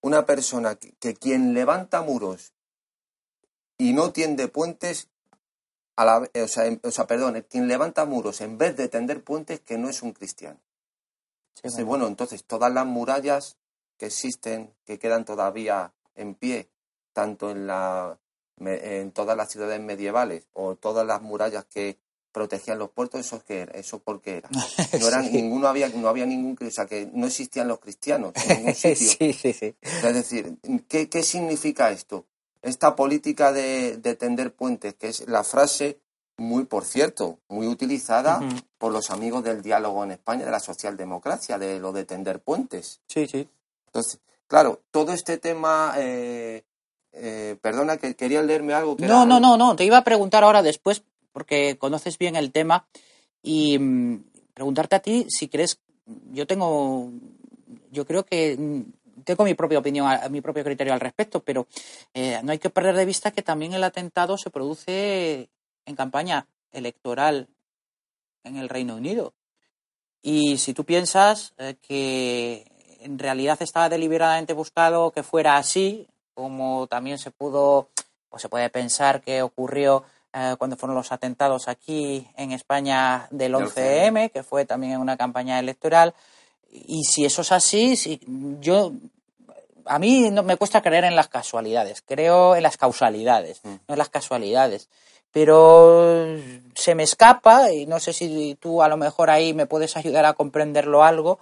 una 0.00 0.24
persona, 0.24 0.74
que, 0.76 0.92
que 0.92 1.14
quien 1.14 1.52
levanta 1.52 2.00
muros 2.02 2.52
y 3.78 3.92
no 3.92 4.12
tiende 4.12 4.48
puentes, 4.48 5.08
a 5.96 6.04
la, 6.06 6.30
eh, 6.32 6.42
o, 6.42 6.48
sea, 6.48 6.64
em- 6.66 6.80
o 6.82 6.90
sea, 6.90 7.06
perdón, 7.06 7.44
quien 7.48 7.68
levanta 7.68 8.06
muros 8.06 8.40
en 8.40 8.56
vez 8.56 8.74
de 8.76 8.88
tender 8.88 9.22
puentes, 9.22 9.60
que 9.60 9.76
no 9.76 9.88
es 9.90 10.02
un 10.02 10.12
cristiano. 10.12 10.58
sí, 11.54 11.68
Sí, 11.68 11.82
bueno, 11.82 12.06
entonces 12.06 12.44
todas 12.44 12.72
las 12.72 12.86
murallas 12.86 13.58
que 13.98 14.06
existen, 14.06 14.74
que 14.86 14.98
quedan 14.98 15.26
todavía 15.26 15.92
en 16.14 16.34
pie, 16.34 16.70
tanto 17.12 17.50
en, 17.50 17.66
la, 17.66 18.18
en 18.58 19.12
todas 19.12 19.36
las 19.36 19.50
ciudades 19.50 19.80
medievales 19.80 20.46
o 20.52 20.76
todas 20.76 21.06
las 21.06 21.22
murallas 21.22 21.64
que 21.64 21.98
protegían 22.32 22.78
los 22.78 22.90
puertos, 22.90 23.20
¿eso 23.20 23.42
qué 23.44 23.62
era? 23.62 23.72
¿Eso 23.72 23.98
por 23.98 24.20
qué 24.20 24.36
era? 24.38 24.48
No, 25.00 25.08
eran, 25.08 25.24
Sí. 25.26 25.32
ninguno 25.32 25.66
había, 25.68 25.88
no 25.88 26.08
había 26.08 26.26
ningún, 26.26 26.56
o 26.64 26.70
sea, 26.70 26.86
que 26.86 27.08
no 27.12 27.26
existían 27.26 27.66
los 27.68 27.80
cristianos 27.80 28.32
en 28.46 28.58
ningún 28.58 28.74
sitio. 28.76 29.08
sí, 29.18 29.32
sí, 29.32 29.52
sí. 29.52 29.74
Es 29.82 30.14
decir, 30.14 30.56
¿qué, 30.88 31.08
qué 31.08 31.22
significa 31.22 31.90
esto? 31.90 32.26
Esta 32.62 32.94
política 32.94 33.52
de, 33.52 33.96
de 33.96 34.14
tender 34.14 34.52
puentes, 34.54 34.94
que 34.94 35.08
es 35.08 35.26
la 35.28 35.42
frase 35.44 35.98
muy, 36.36 36.64
por 36.64 36.84
cierto, 36.84 37.38
muy 37.48 37.66
utilizada 37.66 38.40
por 38.78 38.92
los 38.92 39.10
amigos 39.10 39.42
del 39.44 39.60
diálogo 39.62 40.04
en 40.04 40.12
España, 40.12 40.44
de 40.44 40.50
la 40.50 40.60
socialdemocracia, 40.60 41.58
de 41.58 41.78
lo 41.80 41.92
de 41.92 42.04
tender 42.04 42.40
puentes. 42.40 43.00
Sí, 43.08 43.26
sí. 43.26 43.48
Entonces, 43.86 44.20
claro, 44.46 44.80
todo 44.90 45.12
este 45.12 45.36
tema, 45.38 45.94
eh, 45.98 46.64
eh, 47.12 47.56
perdona 47.60 47.96
que 47.96 48.14
quería 48.14 48.42
leerme 48.42 48.72
algo 48.74 48.96
que 48.96 49.06
No, 49.06 49.22
era- 49.22 49.24
no, 49.26 49.40
no, 49.40 49.56
no. 49.56 49.76
Te 49.76 49.84
iba 49.84 49.98
a 49.98 50.04
preguntar 50.04 50.44
ahora 50.44 50.62
después, 50.62 51.02
porque 51.32 51.76
conoces 51.78 52.18
bien 52.18 52.36
el 52.36 52.52
tema, 52.52 52.86
y 53.42 53.78
mm, 53.78 54.24
preguntarte 54.54 54.96
a 54.96 55.00
ti 55.00 55.26
si 55.28 55.48
crees. 55.48 55.80
Yo 56.32 56.46
tengo. 56.46 57.10
Yo 57.90 58.04
creo 58.06 58.24
que. 58.24 58.56
mm, 58.58 58.82
Tengo 59.24 59.44
mi 59.44 59.52
propia 59.54 59.78
opinión, 59.78 60.08
mi 60.30 60.40
propio 60.40 60.64
criterio 60.64 60.94
al 60.94 60.98
respecto, 61.00 61.40
pero 61.44 61.66
eh, 62.14 62.40
no 62.42 62.52
hay 62.52 62.58
que 62.58 62.70
perder 62.70 62.96
de 62.96 63.04
vista 63.04 63.30
que 63.32 63.42
también 63.42 63.74
el 63.74 63.84
atentado 63.84 64.38
se 64.38 64.48
produce 64.50 65.50
en 65.84 65.94
campaña 65.94 66.46
electoral 66.72 67.46
en 68.44 68.56
el 68.56 68.70
Reino 68.70 68.96
Unido. 68.96 69.34
Y 70.22 70.56
si 70.56 70.72
tú 70.72 70.84
piensas 70.84 71.52
eh, 71.58 71.76
que 71.82 72.64
en 73.00 73.18
realidad 73.18 73.60
estaba 73.60 73.90
deliberadamente 73.90 74.54
buscado 74.54 75.10
que 75.12 75.22
fuera 75.22 75.58
así, 75.58 76.08
como 76.40 76.86
también 76.86 77.18
se 77.18 77.30
pudo, 77.30 77.88
o 78.30 78.38
se 78.38 78.48
puede 78.48 78.70
pensar 78.70 79.20
que 79.20 79.42
ocurrió 79.42 80.04
eh, 80.32 80.54
cuando 80.58 80.76
fueron 80.76 80.96
los 80.96 81.12
atentados 81.12 81.68
aquí 81.68 82.26
en 82.36 82.52
España 82.52 83.26
del 83.30 83.52
Del 83.52 83.62
11M, 83.62 84.30
que 84.30 84.42
fue 84.42 84.64
también 84.64 84.92
en 84.94 85.00
una 85.00 85.16
campaña 85.16 85.58
electoral. 85.58 86.14
Y 86.70 87.04
si 87.04 87.24
eso 87.24 87.42
es 87.42 87.52
así, 87.52 87.96
si, 87.96 88.20
yo 88.60 88.92
a 89.86 89.98
mí 89.98 90.30
no 90.30 90.42
me 90.44 90.56
cuesta 90.56 90.82
creer 90.82 91.04
en 91.04 91.16
las 91.16 91.28
casualidades, 91.28 92.02
creo 92.06 92.54
en 92.54 92.62
las 92.62 92.76
causalidades, 92.76 93.60
Mm. 93.64 93.68
no 93.88 93.94
en 93.94 93.98
las 93.98 94.08
casualidades. 94.08 94.88
Pero 95.32 96.24
se 96.74 96.94
me 96.94 97.02
escapa, 97.02 97.72
y 97.72 97.86
no 97.86 98.00
sé 98.00 98.12
si 98.12 98.56
tú 98.60 98.82
a 98.82 98.88
lo 98.88 98.96
mejor 98.96 99.30
ahí 99.30 99.52
me 99.54 99.66
puedes 99.66 99.96
ayudar 99.96 100.24
a 100.26 100.32
comprenderlo 100.34 101.02
algo, 101.04 101.38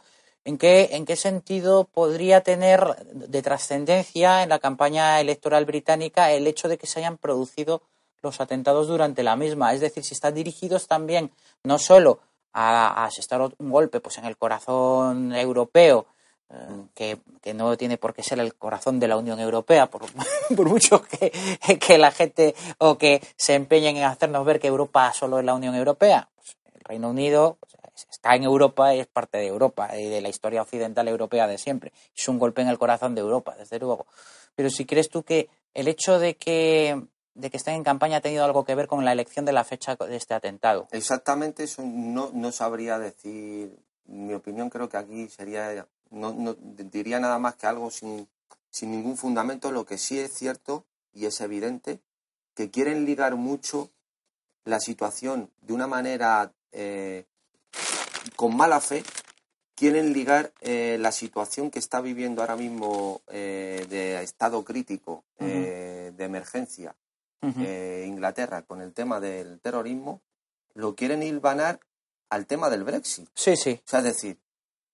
en 0.49 0.57
qué, 0.57 0.89
en 0.93 1.05
qué 1.05 1.15
sentido 1.15 1.85
podría 1.85 2.41
tener 2.41 2.97
de 3.13 3.43
trascendencia 3.43 4.43
en 4.43 4.49
la 4.49 4.59
campaña 4.59 5.21
electoral 5.21 5.67
británica 5.67 6.33
el 6.33 6.47
hecho 6.47 6.69
de 6.69 6.79
que 6.79 6.87
se 6.87 7.01
hayan 7.01 7.19
producido 7.19 7.83
los 8.23 8.41
atentados 8.41 8.89
durante 8.89 9.23
la 9.23 9.37
misma. 9.37 9.75
Es 9.75 9.83
decir, 9.83 10.05
si 10.05 10.15
están 10.15 10.35
dirigidos 10.35 10.87
también 10.87 11.31
no 11.65 11.79
solo 11.79 12.21
a, 12.55 13.05
asestar 13.05 13.43
un 13.43 13.71
golpe 13.71 14.01
pues 14.01 14.17
en 14.17 14.25
el 14.25 14.39
corazón 14.39 15.35
europeo, 15.35 16.07
eh, 16.49 17.19
que, 17.43 17.53
no 17.53 17.77
tiene 17.77 17.99
por 17.99 18.15
qué 18.15 18.23
ser 18.23 18.41
el 18.41 18.55
corazón 18.55 18.99
de 19.01 19.09
la 19.09 19.19
Unión 19.19 19.39
Europea, 19.41 19.87
por, 19.91 20.07
mucho 20.67 21.03
que, 21.03 21.31
que 21.79 21.99
la 21.99 22.11
gente 22.11 22.55
o 22.79 22.97
que 22.97 23.21
se 23.37 23.55
empeñen 23.55 23.99
en 23.99 24.05
hacernos 24.05 24.47
ver 24.47 24.61
que 24.61 24.69
Europa 24.69 25.13
solo 25.13 25.41
es 25.41 25.45
la 25.45 25.53
Unión 25.53 25.75
Europea. 25.75 26.31
Pues 26.35 26.57
el 26.75 26.81
Reino 26.85 27.11
Unido 27.11 27.59
está 28.11 28.35
en 28.35 28.45
Europa 28.45 28.95
y 28.95 29.01
es 29.01 29.07
parte 29.07 29.39
de 29.39 29.47
Europa 29.47 29.97
y 29.97 30.09
de 30.09 30.21
la 30.21 30.29
historia 30.29 30.63
occidental 30.63 31.09
europea 31.09 31.47
de 31.47 31.59
siempre. 31.59 31.93
Es 32.17 32.29
un 32.29 32.39
golpe 32.39 32.63
en 32.63 32.69
el 32.69 32.79
corazón 32.79 33.15
de 33.15 33.21
Europa, 33.21 33.55
desde 33.59 33.79
luego. 33.79 34.07
Pero 34.55 34.71
si 34.71 34.85
crees 34.85 35.09
tú 35.09 35.23
que 35.23 35.49
el 35.75 35.89
hecho 35.89 36.19
de 36.19 36.37
que, 36.37 37.07
de 37.35 37.51
que 37.51 37.57
estén 37.57 37.75
en 37.75 37.85
campaña 37.85 38.19
ha 38.19 38.21
tenido 38.21 38.45
algo 38.45 38.65
que 38.65 38.75
ver 38.75 38.87
con 38.87 39.05
la 39.05 39.13
elección 39.13 39.45
de 39.45 39.53
la 39.53 39.65
fecha 39.65 39.97
de 39.97 40.17
este 40.17 40.35
atentado. 40.35 40.89
Exactamente 40.91 41.65
eso 41.65 41.83
no, 41.85 42.31
no 42.33 42.53
sabría 42.53 42.99
decir. 42.99 43.77
Mi 44.07 44.35
opinión 44.35 44.71
creo 44.71 44.89
que 44.89 44.97
aquí 44.97 45.29
sería, 45.29 45.87
no, 46.11 46.33
no 46.33 46.55
diría 46.55 47.21
nada 47.21 47.39
más 47.39 47.57
que 47.57 47.67
algo 47.67 47.91
sin, 47.91 48.29
sin 48.71 48.91
ningún 48.91 49.17
fundamento. 49.17 49.71
Lo 49.71 49.85
que 49.85 49.99
sí 49.99 50.19
es 50.19 50.33
cierto 50.35 50.85
y 51.13 51.27
es 51.27 51.41
evidente 51.41 52.01
que 52.55 52.71
quieren 52.71 53.05
ligar 53.05 53.37
mucho 53.37 53.91
la 54.65 54.81
situación 54.81 55.51
de 55.63 55.73
una 55.73 55.87
manera 55.87 56.53
eh, 56.73 57.27
con 58.37 58.57
mala 58.57 58.81
fe. 58.81 59.03
Quieren 59.75 60.13
ligar 60.13 60.53
eh, 60.61 60.97
la 60.99 61.13
situación 61.13 61.71
que 61.71 61.79
está 61.79 62.01
viviendo 62.01 62.43
ahora 62.43 62.57
mismo 62.57 63.23
eh, 63.29 63.87
de 63.89 64.21
estado 64.23 64.65
crítico, 64.65 65.25
eh, 65.39 66.13
de 66.17 66.25
emergencia, 66.25 66.97
eh, 67.41 68.05
Inglaterra 68.09 68.63
con 68.63 68.83
el 68.83 68.93
tema 68.93 69.21
del 69.21 69.61
terrorismo, 69.61 70.21
lo 70.75 70.97
quieren 70.97 71.23
hilvanar 71.23 71.79
al 72.29 72.47
tema 72.47 72.71
del 72.71 72.83
Brexit. 72.83 73.29
Sí, 73.35 73.57
sí. 73.57 73.81
O 73.85 73.89
sea, 73.89 74.01
es 74.01 74.07
decir, 74.07 74.39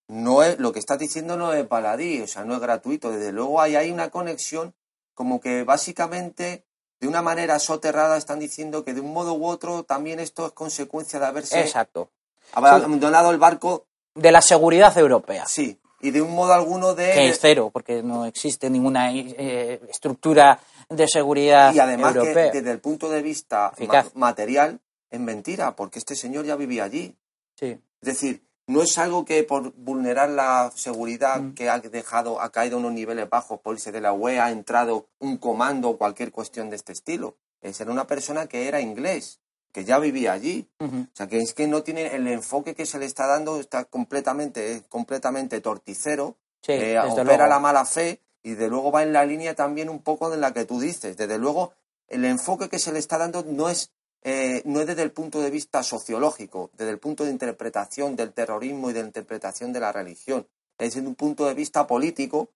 no 0.09 0.43
es, 0.43 0.59
lo 0.59 0.73
que 0.73 0.79
estás 0.79 0.99
diciendo 0.99 1.37
no 1.37 1.55
es 1.55 1.67
baladí, 1.67 2.21
o 2.21 2.27
sea, 2.27 2.45
no 2.45 2.55
es 2.55 2.61
gratuito. 2.61 3.11
Desde 3.11 3.33
luego 3.33 3.61
hay 3.63 3.77
ahí 3.77 3.91
una 3.91 4.11
conexión 4.11 4.75
como 5.15 5.41
que 5.41 5.65
básicamente 5.65 6.65
de 7.01 7.09
una 7.09 7.23
manera 7.23 7.59
soterrada 7.59 8.17
están 8.17 8.39
diciendo 8.39 8.85
que 8.85 8.95
de 8.95 9.01
un 9.01 9.13
modo 9.13 9.35
u 9.35 9.47
otro 9.47 9.85
también 9.85 10.21
esto 10.21 10.47
es 10.47 10.53
consecuencia 10.53 11.19
de 11.19 11.27
haberse 11.27 11.61
Exacto. 11.61 12.11
Abandonado 12.53 13.31
el 13.31 13.39
barco, 13.39 13.87
De 14.15 14.31
la 14.33 14.41
seguridad 14.43 14.97
europea. 14.99 15.47
sí, 15.47 15.79
y 16.01 16.11
de 16.11 16.21
un 16.21 16.33
modo 16.35 16.53
alguno 16.53 16.95
de... 16.95 17.13
que 17.13 17.29
es 17.31 17.39
cero, 17.41 17.71
porque 17.73 18.03
no 18.03 18.27
existe 18.27 18.69
ninguna 18.69 19.11
eh, 19.13 19.81
estructura 19.89 20.61
de 20.91 21.09
seguridad 21.09 21.73
y 21.75 21.79
además 21.79 22.15
europea. 22.15 22.51
que 22.51 22.59
desde 22.59 22.73
el 22.73 22.81
punto 22.81 23.09
de 23.09 23.23
vista 23.23 23.73
ma- 23.89 24.05
material 24.15 24.81
es 25.11 25.21
mentira, 25.21 25.75
porque 25.75 25.99
este 25.99 26.15
señor 26.15 26.45
ya 26.45 26.57
vivía 26.57 26.85
allí. 26.85 27.17
Sí. 27.59 27.67
Es 28.03 28.07
decir, 28.07 28.45
no 28.67 28.83
es 28.83 28.99
algo 28.99 29.25
que 29.25 29.45
por 29.45 29.73
vulnerar 29.77 30.29
la 30.29 30.71
seguridad 30.75 31.41
Mm. 31.41 31.55
que 31.55 31.71
ha 31.71 31.79
dejado, 31.79 32.41
ha 32.41 32.51
caído 32.51 32.77
a 32.77 32.81
unos 32.81 32.93
niveles 32.93 33.29
bajos 33.31 33.61
por 33.61 33.75
irse 33.75 33.91
de 33.93 34.01
la 34.03 34.13
UE, 34.13 34.39
ha 34.41 34.51
entrado 34.51 35.07
un 35.21 35.39
comando 35.39 35.89
o 35.91 35.97
cualquier 35.99 36.31
cuestión 36.33 36.69
de 36.69 36.77
este 36.77 36.93
estilo. 36.93 37.37
Es 37.63 37.81
era 37.81 37.91
una 37.91 38.07
persona 38.07 38.47
que 38.47 38.69
era 38.69 38.81
inglés, 38.83 39.41
que 39.75 39.85
ya 39.85 39.99
vivía 39.99 40.33
allí. 40.33 40.69
O 40.79 40.87
sea, 41.15 41.27
que 41.27 41.39
es 41.39 41.53
que 41.53 41.67
no 41.67 41.83
tiene 41.83 42.15
el 42.15 42.29
enfoque 42.29 42.77
que 42.77 42.87
se 42.87 43.01
le 43.01 43.07
está 43.07 43.27
dando, 43.27 43.59
está 43.59 43.85
completamente, 43.85 44.85
completamente 44.89 45.61
torticero, 45.61 46.37
Sí, 46.63 46.73
eh, 46.73 46.99
opera 46.99 47.25
luego. 47.25 47.47
la 47.47 47.59
mala 47.59 47.85
fe 47.85 48.21
y 48.45 48.55
de 48.55 48.69
luego 48.69 48.93
va 48.93 49.03
en 49.03 49.13
la 49.13 49.27
línea 49.27 49.55
también 49.57 49.89
un 49.89 50.01
poco 50.01 50.31
de 50.31 50.37
la 50.37 50.55
que 50.55 50.65
tú 50.65 50.79
dices. 50.79 51.17
Desde 51.17 51.39
luego, 51.39 51.73
el 52.07 52.25
enfoque 52.25 52.69
que 52.69 52.79
se 52.79 52.93
le 52.93 53.01
está 53.01 53.19
dando 53.19 53.43
no 53.43 53.69
es, 53.69 53.91
eh, 54.23 54.63
no 54.65 54.81
es 54.81 54.87
desde 54.87 55.03
el 55.03 55.11
punto 55.11 55.41
de 55.41 55.51
vista 55.51 55.83
sociológico, 55.83 56.71
desde 56.75 56.93
el 56.93 57.01
punto 57.01 57.25
de 57.25 57.33
interpretación 57.33 58.15
del 58.15 58.33
terrorismo 58.33 58.91
y 58.91 58.93
de 58.93 59.01
la 59.01 59.07
interpretación 59.09 59.73
de 59.73 59.81
la 59.81 59.91
religión. 59.91 60.47
Es 60.79 60.95
desde 60.95 61.09
un 61.09 61.17
punto 61.17 61.47
de 61.47 61.55
vista 61.55 61.89
político 61.89 62.49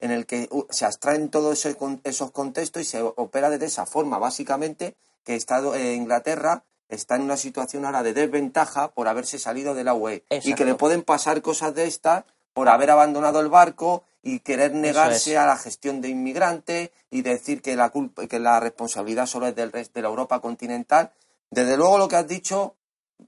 en 0.00 0.10
el 0.10 0.26
que 0.26 0.48
uh, 0.50 0.64
se 0.70 0.86
abstraen 0.86 1.30
todos 1.30 1.64
esos 2.04 2.30
contextos 2.32 2.82
y 2.82 2.84
se 2.84 3.00
opera 3.00 3.48
de 3.48 3.64
esa 3.64 3.86
forma, 3.86 4.18
básicamente 4.18 4.96
que 5.24 5.34
Estado, 5.34 5.74
eh, 5.74 5.94
Inglaterra 5.94 6.64
está 6.88 7.16
en 7.16 7.22
una 7.22 7.36
situación 7.36 7.84
ahora 7.84 8.02
de 8.02 8.12
desventaja 8.12 8.92
por 8.92 9.08
haberse 9.08 9.38
salido 9.38 9.74
de 9.74 9.84
la 9.84 9.94
UE 9.94 10.24
y 10.30 10.54
que 10.54 10.64
le 10.64 10.74
pueden 10.74 11.02
pasar 11.02 11.42
cosas 11.42 11.74
de 11.74 11.86
estas 11.86 12.24
por 12.52 12.68
haber 12.68 12.90
abandonado 12.90 13.40
el 13.40 13.48
barco 13.48 14.04
y 14.22 14.40
querer 14.40 14.74
negarse 14.74 15.36
a 15.36 15.46
la 15.46 15.56
gestión 15.56 16.00
de 16.00 16.08
inmigrantes 16.08 16.90
y 17.10 17.22
decir 17.22 17.62
que 17.62 17.76
la, 17.76 17.90
culpa, 17.90 18.26
que 18.26 18.38
la 18.38 18.60
responsabilidad 18.60 19.26
solo 19.26 19.48
es 19.48 19.56
del 19.56 19.72
resto 19.72 19.94
de 19.94 20.02
la 20.02 20.08
Europa 20.08 20.40
continental. 20.40 21.12
Desde 21.50 21.76
luego 21.76 21.98
lo 21.98 22.08
que 22.08 22.16
has 22.16 22.28
dicho 22.28 22.76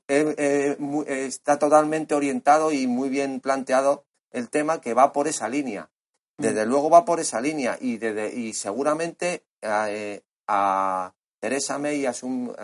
está 0.09 1.59
totalmente 1.59 2.15
orientado 2.15 2.73
y 2.73 2.87
muy 2.87 3.09
bien 3.09 3.41
planteado 3.41 4.05
el 4.31 4.49
tema 4.49 4.81
que 4.81 4.95
va 4.95 5.13
por 5.13 5.29
esa 5.29 5.49
línea. 5.49 5.91
Desde 6.39 6.67
mm. 6.67 6.69
luego 6.69 6.91
va 6.91 7.05
por 7.05 7.21
esa 7.21 7.41
línea 7.41 7.79
y, 7.81 7.99
desde, 7.99 8.35
y 8.35 8.53
seguramente 8.53 9.45
eh, 9.63 10.23
a 10.47 11.13
Teresa 11.49 11.79
May 11.79 12.01
y 12.01 12.07
a, 12.07 12.13
su, 12.13 12.57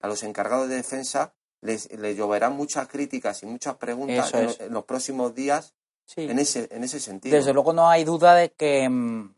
a, 0.00 0.08
los 0.08 0.22
encargados 0.22 0.66
de 0.70 0.76
defensa 0.76 1.34
les, 1.60 1.90
lloverán 2.16 2.56
muchas 2.56 2.88
críticas 2.88 3.42
y 3.42 3.46
muchas 3.46 3.76
preguntas 3.76 4.32
en, 4.32 4.72
los 4.72 4.84
próximos 4.84 5.34
días 5.34 5.74
en, 6.16 6.38
ese, 6.38 6.68
en 6.70 6.84
ese 6.84 7.00
sentido. 7.00 7.36
Desde 7.36 7.52
luego 7.52 7.74
no 7.74 7.90
hay 7.90 8.04
duda 8.04 8.34
de 8.34 8.50
que 8.50 8.88
mm, 8.88 9.34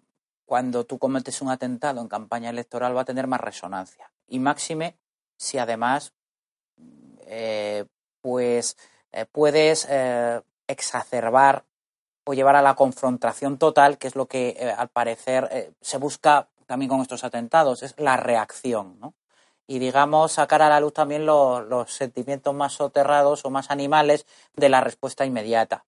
cuando 0.46 0.84
tú 0.84 1.00
cometes 1.00 1.42
un 1.42 1.50
atentado 1.50 2.00
en 2.00 2.06
campaña 2.06 2.48
electoral 2.50 2.96
va 2.96 3.00
a 3.00 3.04
tener 3.04 3.26
más 3.26 3.40
resonancia. 3.40 4.12
Y 4.28 4.38
máxime 4.38 4.96
si 5.36 5.58
además 5.58 6.12
eh, 7.26 7.86
pues 8.20 8.76
eh, 9.10 9.26
puedes 9.32 9.84
eh, 9.90 10.40
exacerbar 10.68 11.64
o 12.24 12.34
llevar 12.34 12.54
a 12.54 12.62
la 12.62 12.76
confrontación 12.76 13.58
total, 13.58 13.98
que 13.98 14.06
es 14.06 14.14
lo 14.14 14.26
que 14.26 14.72
al 14.78 14.90
parecer 14.90 15.74
se 15.80 15.98
busca 15.98 16.48
también 16.66 16.88
con 16.88 17.00
estos 17.00 17.24
atentados, 17.24 17.82
es 17.82 17.94
la 17.98 18.16
reacción, 18.16 18.98
¿no? 19.00 19.14
Y 19.66 19.78
digamos, 19.78 20.32
sacar 20.32 20.60
a 20.60 20.68
la 20.68 20.80
luz 20.80 20.92
también 20.92 21.24
los 21.24 21.90
sentimientos 21.90 22.54
más 22.54 22.74
soterrados 22.74 23.46
o 23.46 23.50
más 23.50 23.70
animales 23.70 24.26
de 24.54 24.68
la 24.68 24.82
respuesta 24.82 25.24
inmediata. 25.24 25.84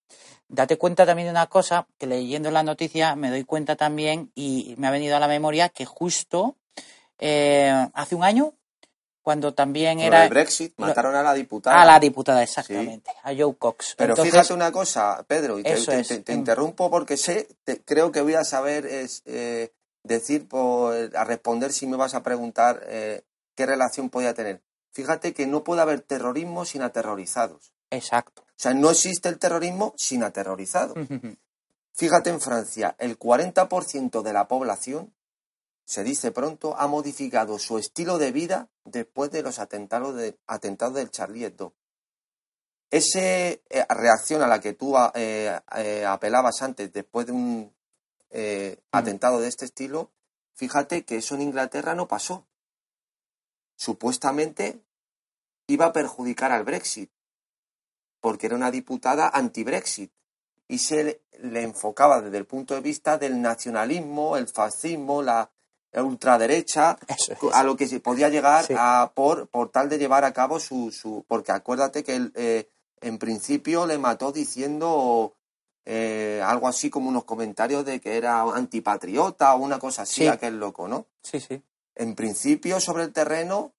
Date 0.48 0.78
cuenta 0.78 1.04
también 1.04 1.26
de 1.26 1.32
una 1.32 1.46
cosa, 1.48 1.86
que 1.98 2.06
leyendo 2.06 2.50
la 2.50 2.62
noticia 2.62 3.16
me 3.16 3.28
doy 3.28 3.44
cuenta 3.44 3.76
también 3.76 4.30
y 4.34 4.74
me 4.78 4.86
ha 4.86 4.90
venido 4.90 5.16
a 5.16 5.20
la 5.20 5.28
memoria 5.28 5.68
que 5.68 5.84
justo 5.84 6.56
hace 7.18 8.14
un 8.14 8.24
año 8.24 8.54
cuando 9.26 9.54
también 9.54 9.98
era... 9.98 10.22
el 10.22 10.30
Brexit 10.30 10.74
mataron 10.76 11.16
a 11.16 11.20
la 11.20 11.34
diputada. 11.34 11.82
A 11.82 11.84
la 11.84 11.98
diputada, 11.98 12.44
exactamente, 12.44 13.10
a 13.24 13.34
Joe 13.34 13.56
Cox. 13.58 13.96
Pero 13.98 14.14
fíjate 14.14 14.54
una 14.54 14.70
cosa, 14.70 15.24
Pedro, 15.26 15.58
y 15.58 15.64
te, 15.64 16.32
interrumpo 16.32 16.88
porque 16.88 17.16
sé, 17.16 17.48
creo 17.84 18.12
que 18.12 18.20
voy 18.20 18.34
a 18.34 18.44
saber 18.44 18.86
es, 18.86 19.22
eh, 19.26 19.72
decir, 20.06 20.48
por, 20.48 20.94
a 21.16 21.24
responder 21.24 21.72
si 21.72 21.86
me 21.86 21.96
vas 21.96 22.14
a 22.14 22.22
preguntar 22.22 22.82
eh, 22.86 23.24
qué 23.54 23.66
relación 23.66 24.10
podía 24.10 24.34
tener. 24.34 24.62
Fíjate 24.92 25.34
que 25.34 25.46
no 25.46 25.64
puede 25.64 25.82
haber 25.82 26.00
terrorismo 26.00 26.64
sin 26.64 26.82
aterrorizados. 26.82 27.72
Exacto. 27.90 28.42
O 28.42 28.58
sea, 28.58 28.74
no 28.74 28.90
existe 28.90 29.28
el 29.28 29.38
terrorismo 29.38 29.94
sin 29.96 30.22
aterrorizados. 30.22 30.96
Fíjate 31.92 32.30
en 32.30 32.40
Francia, 32.40 32.94
el 32.98 33.18
40% 33.18 34.22
de 34.22 34.32
la 34.32 34.48
población 34.48 35.14
se 35.86 36.02
dice 36.02 36.32
pronto, 36.32 36.76
ha 36.76 36.88
modificado 36.88 37.58
su 37.58 37.78
estilo 37.78 38.18
de 38.18 38.32
vida 38.32 38.68
después 38.84 39.30
de 39.30 39.42
los 39.42 39.60
atentados, 39.60 40.16
de, 40.16 40.36
atentados 40.46 40.96
del 40.96 41.10
Charlie 41.10 41.44
Hebdo. 41.44 41.74
Esa 42.90 43.20
eh, 43.20 43.60
reacción 43.88 44.42
a 44.42 44.48
la 44.48 44.60
que 44.60 44.72
tú 44.72 44.96
eh, 45.14 45.58
eh, 45.76 46.04
apelabas 46.04 46.60
antes 46.62 46.92
después 46.92 47.26
de 47.26 47.32
un 47.32 47.75
atentado 48.90 49.40
de 49.40 49.48
este 49.48 49.64
estilo, 49.64 50.10
fíjate 50.54 51.04
que 51.04 51.16
eso 51.16 51.34
en 51.34 51.42
Inglaterra 51.42 51.94
no 51.94 52.06
pasó. 52.06 52.46
Supuestamente 53.76 54.80
iba 55.66 55.86
a 55.86 55.92
perjudicar 55.92 56.52
al 56.52 56.64
Brexit, 56.64 57.10
porque 58.20 58.46
era 58.46 58.56
una 58.56 58.70
diputada 58.70 59.30
anti-Brexit 59.32 60.12
y 60.68 60.78
se 60.78 61.22
le 61.40 61.62
enfocaba 61.62 62.20
desde 62.20 62.38
el 62.38 62.46
punto 62.46 62.74
de 62.74 62.80
vista 62.80 63.18
del 63.18 63.40
nacionalismo, 63.40 64.36
el 64.36 64.48
fascismo, 64.48 65.22
la, 65.22 65.50
ultraderecha 65.92 66.98
a 67.54 67.64
lo 67.64 67.74
que 67.74 67.88
se 67.88 68.00
podía 68.00 68.28
llegar 68.28 68.66
a 68.76 69.12
por, 69.14 69.48
por 69.48 69.70
tal 69.70 69.88
de 69.88 69.96
llevar 69.96 70.24
a 70.24 70.32
cabo 70.34 70.60
su, 70.60 70.92
su 70.92 71.24
porque 71.26 71.52
acuérdate 71.52 72.04
que 72.04 72.16
él, 72.16 72.32
eh, 72.34 72.68
en 73.00 73.16
principio 73.16 73.86
le 73.86 73.96
mató 73.96 74.30
diciendo 74.30 75.34
eh, 75.86 76.42
algo 76.44 76.66
así 76.66 76.90
como 76.90 77.08
unos 77.08 77.24
comentarios 77.24 77.84
de 77.84 78.00
que 78.00 78.16
era 78.16 78.42
antipatriota 78.42 79.54
o 79.54 79.58
una 79.58 79.78
cosa 79.78 80.02
así, 80.02 80.26
aquel 80.26 80.58
loco, 80.58 80.88
¿no? 80.88 81.06
Sí, 81.22 81.40
sí. 81.40 81.62
En 81.94 82.14
principio, 82.14 82.80
sobre 82.80 83.04
el 83.04 83.12
terreno, 83.12 83.72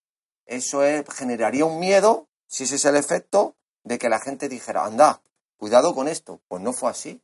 eso 0.46 0.80
generaría 1.13 1.65
un 1.65 1.80
miedo, 1.80 2.28
si 2.48 2.63
ese 2.63 2.78
es 2.78 2.86
el 2.86 2.96
efecto, 2.96 3.56
de 3.84 4.00
que 4.00 4.10
la 4.10 4.20
gente 4.20 4.50
dijera, 4.50 4.86
anda, 4.86 5.22
cuidado 5.58 5.93
con 5.93 6.08
esto. 6.08 6.39
Pues 6.48 6.62
no 6.62 6.74
fue 6.74 6.89
así. 6.89 7.22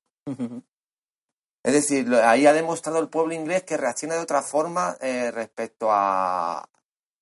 Es 1.64 1.74
decir, 1.74 2.14
ahí 2.16 2.46
ha 2.46 2.54
demostrado 2.54 3.00
el 3.00 3.10
pueblo 3.10 3.34
inglés 3.34 3.64
que 3.64 3.78
reacciona 3.78 4.16
de 4.16 4.22
otra 4.22 4.42
forma 4.42 4.98
eh, 5.00 5.32
respecto 5.32 5.88
a, 5.90 6.68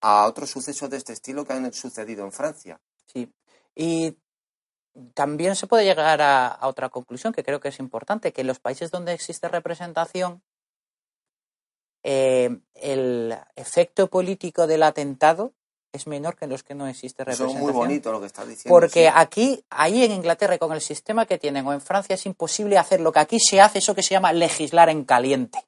otros 0.01 0.49
sucesos 0.49 0.89
de 0.89 0.97
este 0.97 1.13
estilo 1.13 1.45
que 1.45 1.53
han 1.53 1.71
sucedido 1.73 2.25
en 2.25 2.31
Francia. 2.31 2.81
Sí. 3.05 3.31
Y 3.75 4.17
también 5.13 5.55
se 5.55 5.67
puede 5.67 5.85
llegar 5.85 6.21
a, 6.21 6.59
otra 6.63 6.89
conclusión 6.89 7.33
que 7.33 7.43
creo 7.43 7.59
que 7.59 7.69
es 7.69 7.79
importante, 7.79 8.33
que 8.33 8.41
en 8.41 8.47
los 8.47 8.59
países 8.59 8.91
donde 8.91 9.13
existe 9.13 9.47
representación, 9.47 10.41
eh, 12.03 12.59
el 12.75 13.35
efecto 13.55 14.07
político 14.07 14.67
del 14.67 14.83
atentado 14.83 15.53
es 15.93 16.07
menor 16.07 16.35
que 16.35 16.45
en 16.45 16.51
los 16.51 16.63
que 16.63 16.73
no 16.73 16.87
existe 16.87 17.23
representación. 17.23 17.57
Eso 17.57 17.67
es 17.67 17.73
muy 17.73 17.73
bonito 17.73 18.11
lo 18.11 18.19
que 18.19 18.27
está 18.27 18.45
diciendo. 18.45 18.73
Porque 18.73 19.09
aquí, 19.09 19.63
ahí 19.69 20.03
en 20.03 20.11
Inglaterra, 20.11 20.57
con 20.57 20.71
el 20.73 20.81
sistema 20.81 21.25
que 21.25 21.37
tienen, 21.37 21.67
o 21.67 21.73
en 21.73 21.81
Francia, 21.81 22.13
es 22.13 22.25
imposible 22.25 22.77
hacer 22.77 23.01
lo 23.01 23.11
que 23.11 23.19
aquí 23.19 23.39
se 23.39 23.59
hace, 23.61 23.79
eso 23.79 23.93
que 23.93 24.03
se 24.03 24.11
llama 24.11 24.31
legislar 24.33 24.89
en 24.89 25.03
caliente. 25.03 25.67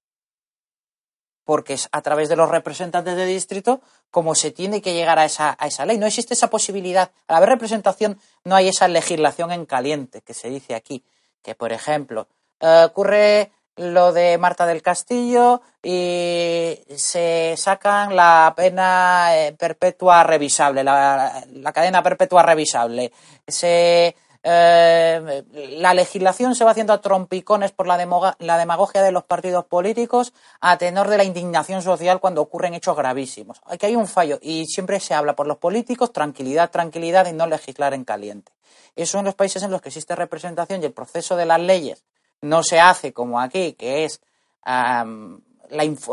Porque 1.44 1.74
es 1.74 1.90
a 1.92 2.02
través 2.02 2.30
de 2.30 2.36
los 2.36 2.50
representantes 2.50 3.16
de 3.16 3.26
distrito 3.26 3.82
como 4.12 4.36
se 4.36 4.52
tiene 4.52 4.82
que 4.82 4.94
llegar 4.94 5.20
a 5.20 5.26
esa, 5.26 5.56
a 5.60 5.68
esa 5.68 5.86
ley. 5.86 5.98
No 5.98 6.06
existe 6.06 6.34
esa 6.34 6.50
posibilidad. 6.50 7.12
Al 7.28 7.38
haber 7.38 7.50
representación, 7.50 8.20
no 8.44 8.56
hay 8.56 8.70
esa 8.70 8.88
legislación 8.88 9.52
en 9.52 9.66
caliente 9.66 10.22
que 10.22 10.34
se 10.34 10.50
dice 10.50 10.76
aquí. 10.76 11.04
Que, 11.42 11.56
por 11.56 11.74
ejemplo, 11.74 12.28
eh, 12.60 12.84
ocurre 12.86 13.52
lo 13.76 14.14
de 14.14 14.38
Marta 14.38 14.66
del 14.66 14.82
Castillo 14.82 15.62
y 15.82 16.78
se 16.96 17.56
sacan 17.58 18.16
la 18.16 18.54
pena 18.56 19.36
eh, 19.36 19.54
perpetua 19.54 20.24
revisable, 20.24 20.84
la, 20.84 21.44
cadena 21.74 22.04
perpetua 22.04 22.44
revisable. 22.44 23.12
Se, 23.48 24.16
eh, 24.46 25.44
la 25.54 25.94
legislación 25.94 26.54
se 26.54 26.66
va 26.66 26.72
haciendo 26.72 26.92
a 26.92 27.00
trompicones 27.00 27.72
por 27.72 27.88
la, 27.88 27.98
la, 28.40 28.58
demagogia 28.58 29.02
de 29.02 29.14
los 29.14 29.24
partidos 29.24 29.64
políticos 29.66 30.34
a 30.60 30.78
tenor 30.78 31.08
de 31.08 31.18
la 31.18 31.24
indignación 31.24 31.82
social 31.82 32.20
cuando 32.20 32.42
ocurren 32.42 32.74
hechos 32.74 32.98
gravísimos. 32.98 33.62
Aquí 33.66 33.86
hay 33.86 33.96
un 33.96 34.08
fallo 34.08 34.40
y 34.42 34.66
siempre 34.66 35.00
se 35.00 35.14
habla 35.14 35.34
por 35.34 35.48
los 35.48 35.58
políticos 35.58 36.12
tranquilidad, 36.12 36.72
tranquilidad 36.72 37.26
y 37.28 37.34
no 37.34 37.48
legislar 37.48 37.94
en 37.94 38.04
caliente. 38.04 38.52
Eso 38.98 39.18
en 39.18 39.26
los 39.26 39.36
países 39.36 39.64
en 39.64 39.72
los 39.72 39.82
que 39.82 39.90
existe 39.90 40.14
representación 40.14 40.82
y 40.82 40.86
el 40.86 40.94
proceso 40.94 41.38
de 41.38 41.46
las 41.46 41.62
leyes 41.62 42.04
no 42.42 42.64
se 42.64 42.82
hace 42.82 43.14
como 43.14 43.40
aquí, 43.40 43.74
que 43.74 44.04
es 44.04 44.22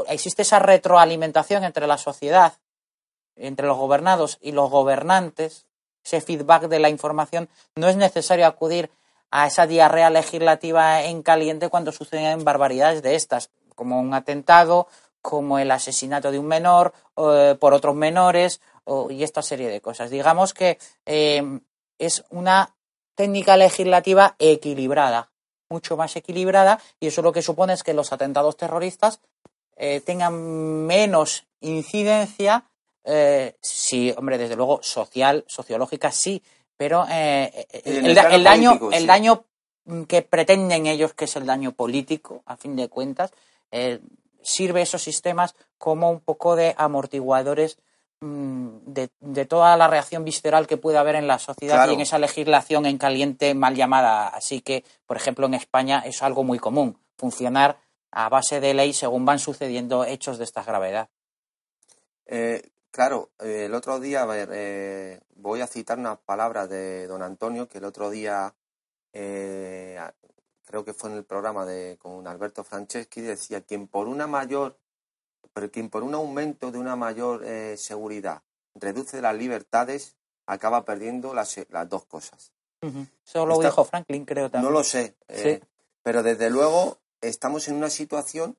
existe 0.09 0.43
esa 0.43 0.61
retroalimentación 0.61 1.65
entre 1.65 1.87
la 1.87 1.99
sociedad, 1.99 2.55
entre 3.35 3.67
los 3.67 3.77
gobernados 3.77 4.39
y 4.41 4.53
los 4.53 4.71
gobernantes, 4.71 5.67
ese 6.05 6.21
feedback 6.21 6.69
de 6.69 6.79
la 6.79 6.89
información, 6.89 7.49
no 7.77 7.89
es 7.89 7.97
necesario 7.97 8.47
acudir 8.47 8.91
a 9.31 9.47
esa 9.47 9.67
diarrea 9.67 10.11
legislativa 10.11 11.03
en 11.03 11.23
caliente 11.23 11.69
cuando 11.69 11.93
suceden 11.93 12.45
barbaridades 12.45 13.03
de 13.03 13.15
estas, 13.15 13.51
como 13.75 14.01
un 14.01 14.13
atentado, 14.13 14.89
como 15.23 15.59
el 15.59 15.71
asesinato 15.71 16.31
de 16.33 16.39
un 16.39 16.47
menor 16.47 16.93
eh, 17.17 17.57
por 17.59 17.75
otros 17.75 17.95
menores 17.95 18.61
y 19.11 19.23
esta 19.23 19.43
serie 19.43 19.69
de 19.69 19.81
cosas. 19.81 20.11
Digamos 20.11 20.53
que 20.53 20.79
eh, 21.07 21.61
es 21.99 22.25
una 22.31 22.75
técnica 23.15 23.57
legislativa 23.57 24.35
equilibrada, 24.39 25.31
mucho 25.69 25.97
más 25.97 26.17
equilibrada 26.17 26.81
y 26.99 27.09
eso 27.09 27.23
lo 27.23 27.33
que 27.33 27.43
supone 27.43 27.75
es 27.75 27.85
que 27.85 27.95
los 27.95 28.13
atentados 28.13 28.57
terroristas 28.57 29.21
eh, 29.77 30.01
tengan 30.01 30.35
menos 30.87 31.47
incidencia, 31.61 32.65
eh, 33.05 33.57
sí, 33.61 34.13
hombre, 34.17 34.39
desde 34.39 34.57
luego 34.57 34.83
social, 34.83 35.45
sociológica 35.47 36.11
sí, 36.11 36.43
pero 36.77 37.07
eh, 37.11 37.67
el, 37.85 38.15
daño, 38.15 38.91
el 38.93 39.07
daño 39.07 39.45
que 40.09 40.23
pretenden 40.23 40.87
ellos, 40.87 41.15
que 41.15 41.25
es 41.25 41.37
el 41.37 41.47
daño 41.47 41.73
político, 41.73 42.43
a 42.47 42.57
fin 42.57 42.77
de 42.77 42.89
cuentas, 42.89 43.33
sirve 44.43 44.83
esos 44.83 45.03
sistemas 45.03 45.55
como 45.79 46.11
un 46.11 46.21
poco 46.21 46.57
de 46.57 46.75
amortiguadores 46.77 47.79
Mm, 48.23 48.81
de, 48.85 49.47
toda 49.47 49.79
la 49.79 49.89
reacción 49.89 50.25
visceral 50.25 50.67
que 50.67 50.77
puede 50.77 50.99
haber 50.99 51.15
en 51.15 51.27
la 51.27 51.39
sociedad 51.39 51.89
y 51.89 51.95
en 51.95 52.01
esa 52.03 52.19
legislación 52.19 52.85
en 52.85 52.99
caliente 52.99 53.55
mal 53.55 53.75
llamada. 53.75 54.29
Así 54.29 54.61
que, 54.61 54.85
por 55.07 55.17
ejemplo, 55.17 55.47
en 55.47 55.55
España 55.55 56.03
es 56.05 56.23
algo 56.23 56.45
muy 56.45 56.59
común. 56.59 56.99
funcionar 57.17 57.79
a 58.13 58.29
base 58.29 58.61
de 58.61 58.75
ley 58.75 58.93
según 58.95 59.25
van 59.25 59.39
sucediendo 59.39 60.05
hechos 60.05 60.39
de 60.39 60.45
esta 60.45 60.63
gravedad. 60.65 61.09
Eh, 62.27 62.63
claro, 62.91 63.31
eh, 63.41 63.67
el 63.67 63.75
otro 63.75 64.01
día, 64.01 64.23
a 64.23 64.27
ver, 64.27 64.51
eh, 64.53 65.21
voy 65.37 65.61
a 65.61 65.67
citar 65.67 65.99
unas 65.99 66.19
palabras 66.19 66.69
de 66.69 67.07
don 67.07 67.23
Antonio 67.23 67.69
que 67.69 67.79
el 67.79 67.85
otro 67.85 68.11
día, 68.11 68.55
creo 69.13 70.85
que 70.85 70.95
fue 70.95 71.11
en 71.11 71.17
el 71.17 71.25
programa 71.25 71.67
de 71.67 71.99
con 71.99 72.27
Alberto 72.27 72.63
Franceschi, 72.63 73.21
decía 73.21 73.61
quien 73.63 73.89
por 73.89 74.07
una 74.07 74.27
mayor, 74.27 74.79
pero 75.53 75.71
quien 75.71 75.91
por 75.91 76.05
un 76.05 76.15
aumento 76.15 76.71
de 76.71 76.79
una 76.79 76.95
mayor 76.97 77.45
seguridad 77.77 78.43
reduce 78.75 79.21
las 79.21 79.35
libertades, 79.35 80.17
acaba 80.47 80.85
perdiendo 80.85 81.35
las, 81.35 81.57
las 81.71 81.89
dos 81.89 82.05
cosas. 82.05 82.53
Eso 83.27 83.47
lo 83.47 83.59
dijo 83.59 83.85
Franklin, 83.85 84.25
creo 84.25 84.51
también. 84.51 84.73
No 84.73 84.79
lo 84.79 84.85
sé, 84.85 85.17
pero 86.03 86.23
desde 86.23 86.51
luego 86.51 86.99
estamos 87.21 87.69
en 87.69 87.75
una 87.75 87.91
situación 87.91 88.57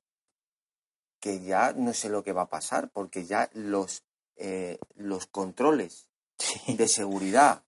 que 1.22 1.40
ya 1.40 1.72
no 1.72 1.94
sé 1.94 2.08
lo 2.08 2.24
que 2.24 2.32
va 2.32 2.42
a 2.42 2.48
pasar, 2.48 2.90
porque 2.90 3.24
ya 3.24 3.48
los, 3.54 4.02
eh, 4.36 4.78
los 4.96 5.26
controles 5.26 6.08
de 6.66 6.88
seguridad, 6.88 7.62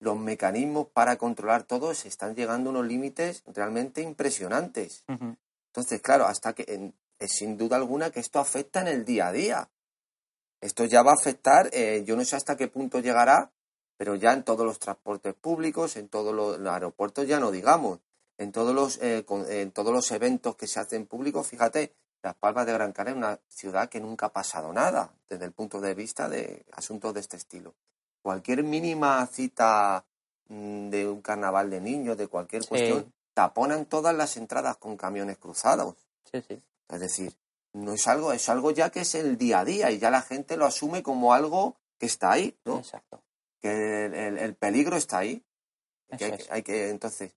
los 0.00 0.18
mecanismos 0.18 0.88
para 0.88 1.16
controlar 1.16 1.64
todo, 1.64 1.94
se 1.94 2.08
están 2.08 2.34
llegando 2.34 2.70
a 2.70 2.72
unos 2.72 2.86
límites 2.86 3.42
realmente 3.46 4.02
impresionantes. 4.02 5.04
Entonces, 5.08 6.00
claro, 6.00 6.26
hasta 6.26 6.52
que, 6.52 6.92
es 7.18 7.32
sin 7.32 7.56
duda 7.56 7.76
alguna, 7.76 8.10
que 8.10 8.20
esto 8.20 8.38
afecta 8.38 8.80
en 8.80 8.88
el 8.88 9.04
día 9.04 9.28
a 9.28 9.32
día. 9.32 9.70
Esto 10.60 10.84
ya 10.84 11.02
va 11.02 11.12
a 11.12 11.20
afectar, 11.20 11.70
eh, 11.72 12.02
yo 12.04 12.16
no 12.16 12.24
sé 12.24 12.36
hasta 12.36 12.56
qué 12.56 12.68
punto 12.68 13.00
llegará, 13.00 13.52
pero 13.96 14.14
ya 14.14 14.32
en 14.32 14.44
todos 14.44 14.64
los 14.64 14.78
transportes 14.78 15.34
públicos, 15.34 15.96
en 15.96 16.08
todos 16.08 16.34
los 16.34 16.58
aeropuertos, 16.72 17.26
ya 17.26 17.38
no 17.40 17.50
digamos 17.50 18.00
en 18.38 18.52
todos 18.52 18.74
los, 18.74 18.98
eh, 19.02 19.26
en 19.48 19.72
todos 19.72 19.92
los 19.92 20.10
eventos 20.12 20.56
que 20.56 20.68
se 20.68 20.80
hacen 20.80 21.06
públicos, 21.06 21.46
fíjate, 21.46 21.92
Las 22.22 22.34
Palmas 22.34 22.66
de 22.66 22.72
Gran 22.72 22.92
Canaria 22.92 23.12
es 23.12 23.16
una 23.18 23.40
ciudad 23.48 23.88
que 23.88 24.00
nunca 24.00 24.26
ha 24.26 24.32
pasado 24.32 24.72
nada 24.72 25.12
desde 25.28 25.44
el 25.44 25.52
punto 25.52 25.80
de 25.80 25.94
vista 25.94 26.28
de 26.28 26.64
asuntos 26.72 27.14
de 27.14 27.20
este 27.20 27.36
estilo. 27.36 27.74
Cualquier 28.22 28.64
mínima 28.64 29.24
cita 29.26 30.04
mm, 30.48 30.88
de 30.88 31.08
un 31.08 31.22
carnaval 31.22 31.70
de 31.70 31.80
niños, 31.80 32.16
de 32.16 32.26
cualquier 32.26 32.66
cuestión, 32.66 33.12
taponan 33.34 33.86
todas 33.86 34.14
las 34.14 34.36
entradas 34.36 34.76
con 34.78 34.96
camiones 34.96 35.38
cruzados. 35.38 35.94
Sí, 36.30 36.42
sí. 36.46 36.60
Es 36.88 37.00
decir, 37.00 37.36
no 37.72 37.92
es 37.92 38.06
algo, 38.08 38.32
es 38.32 38.48
algo 38.48 38.70
ya 38.70 38.90
que 38.90 39.00
es 39.00 39.14
el 39.14 39.38
día 39.38 39.60
a 39.60 39.64
día 39.64 39.90
y 39.90 39.98
ya 39.98 40.10
la 40.10 40.22
gente 40.22 40.56
lo 40.56 40.66
asume 40.66 41.02
como 41.02 41.32
algo 41.32 41.76
que 41.98 42.06
está 42.06 42.32
ahí, 42.32 42.56
¿no? 42.64 42.78
Exacto. 42.78 43.22
Que 43.60 44.06
el, 44.06 44.54
peligro 44.54 44.96
está 44.96 45.18
ahí. 45.18 45.44
hay 46.50 46.62
que, 46.62 46.90
entonces, 46.90 47.34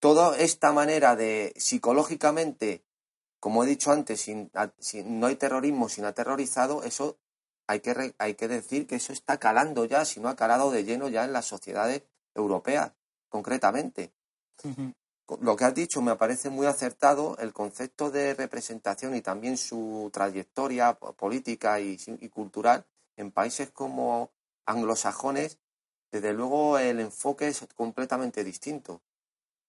toda 0.00 0.36
esta 0.38 0.72
manera 0.72 1.14
de 1.14 1.52
psicológicamente, 1.56 2.82
como 3.40 3.62
he 3.62 3.66
dicho 3.66 3.92
antes, 3.92 4.20
sin, 4.20 4.50
no 5.04 5.26
hay 5.26 5.36
terrorismo 5.36 5.88
sin 5.88 6.04
aterrorizado, 6.04 6.82
eso 6.82 7.18
hay 7.66 7.80
que, 7.80 8.14
hay 8.18 8.34
que 8.34 8.48
decir 8.48 8.86
que 8.86 8.96
eso 8.96 9.12
está 9.12 9.38
calando 9.38 9.84
ya, 9.84 10.04
si 10.04 10.20
no 10.20 10.28
ha 10.28 10.36
calado 10.36 10.70
de 10.70 10.84
lleno 10.84 11.08
ya 11.08 11.24
en 11.24 11.32
las 11.32 11.46
sociedades 11.46 12.02
europeas, 12.34 12.92
concretamente. 13.28 14.12
Lo 15.40 15.56
que 15.56 15.64
has 15.64 15.74
dicho 15.74 16.00
me 16.00 16.16
parece 16.16 16.50
muy 16.50 16.66
acertado, 16.66 17.36
el 17.38 17.52
concepto 17.52 18.10
de 18.10 18.34
representación 18.34 19.14
y 19.14 19.20
también 19.20 19.56
su 19.56 20.10
trayectoria 20.12 20.94
política 20.94 21.78
y 21.80 22.28
cultural 22.30 22.86
en 23.16 23.30
países 23.30 23.70
como 23.70 24.30
anglosajones, 24.64 25.58
desde 26.10 26.32
luego 26.32 26.78
el 26.78 27.00
enfoque 27.00 27.48
es 27.48 27.66
completamente 27.74 28.42
distinto 28.42 29.02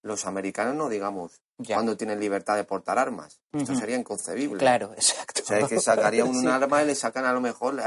los 0.02 0.26
americanos 0.26 0.74
no 0.74 0.88
digamos 0.88 1.42
cuando 1.66 1.96
tienen 1.96 2.20
libertad 2.20 2.56
de 2.56 2.64
portar 2.64 2.98
armas. 2.98 3.40
Esto 3.52 3.74
sería 3.74 3.96
inconcebible. 3.96 4.58
Claro, 4.58 4.92
exacto. 4.96 5.42
O 5.42 5.46
sea, 5.46 5.58
es 5.58 5.68
que 5.68 5.80
sacarían 5.80 6.28
un 6.28 6.48
arma 6.48 6.82
y 6.82 6.86
le 6.86 6.94
sacan 6.94 7.24
a 7.24 7.32
lo 7.32 7.40
mejor, 7.40 7.80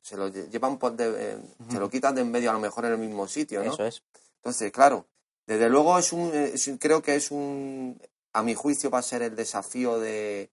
se 0.00 0.16
lo 0.16 0.28
llevan 0.28 0.78
por 0.78 0.92
de, 0.92 1.38
se 1.68 1.78
lo 1.78 1.90
quitan 1.90 2.14
de 2.14 2.22
en 2.22 2.30
medio 2.30 2.50
a 2.50 2.52
lo 2.52 2.60
mejor 2.60 2.84
en 2.84 2.92
el 2.92 2.98
mismo 2.98 3.26
sitio, 3.26 3.62
¿no? 3.64 3.72
Eso 3.72 3.84
es. 3.84 4.02
Entonces, 4.36 4.72
claro, 4.72 5.06
desde 5.46 5.68
luego 5.68 5.98
es 5.98 6.12
un, 6.12 6.32
creo 6.78 7.02
que 7.02 7.16
es 7.16 7.30
un, 7.30 8.00
a 8.32 8.42
mi 8.42 8.54
juicio 8.54 8.90
va 8.90 8.98
a 8.98 9.02
ser 9.02 9.22
el 9.22 9.36
desafío 9.36 9.98
de, 9.98 10.50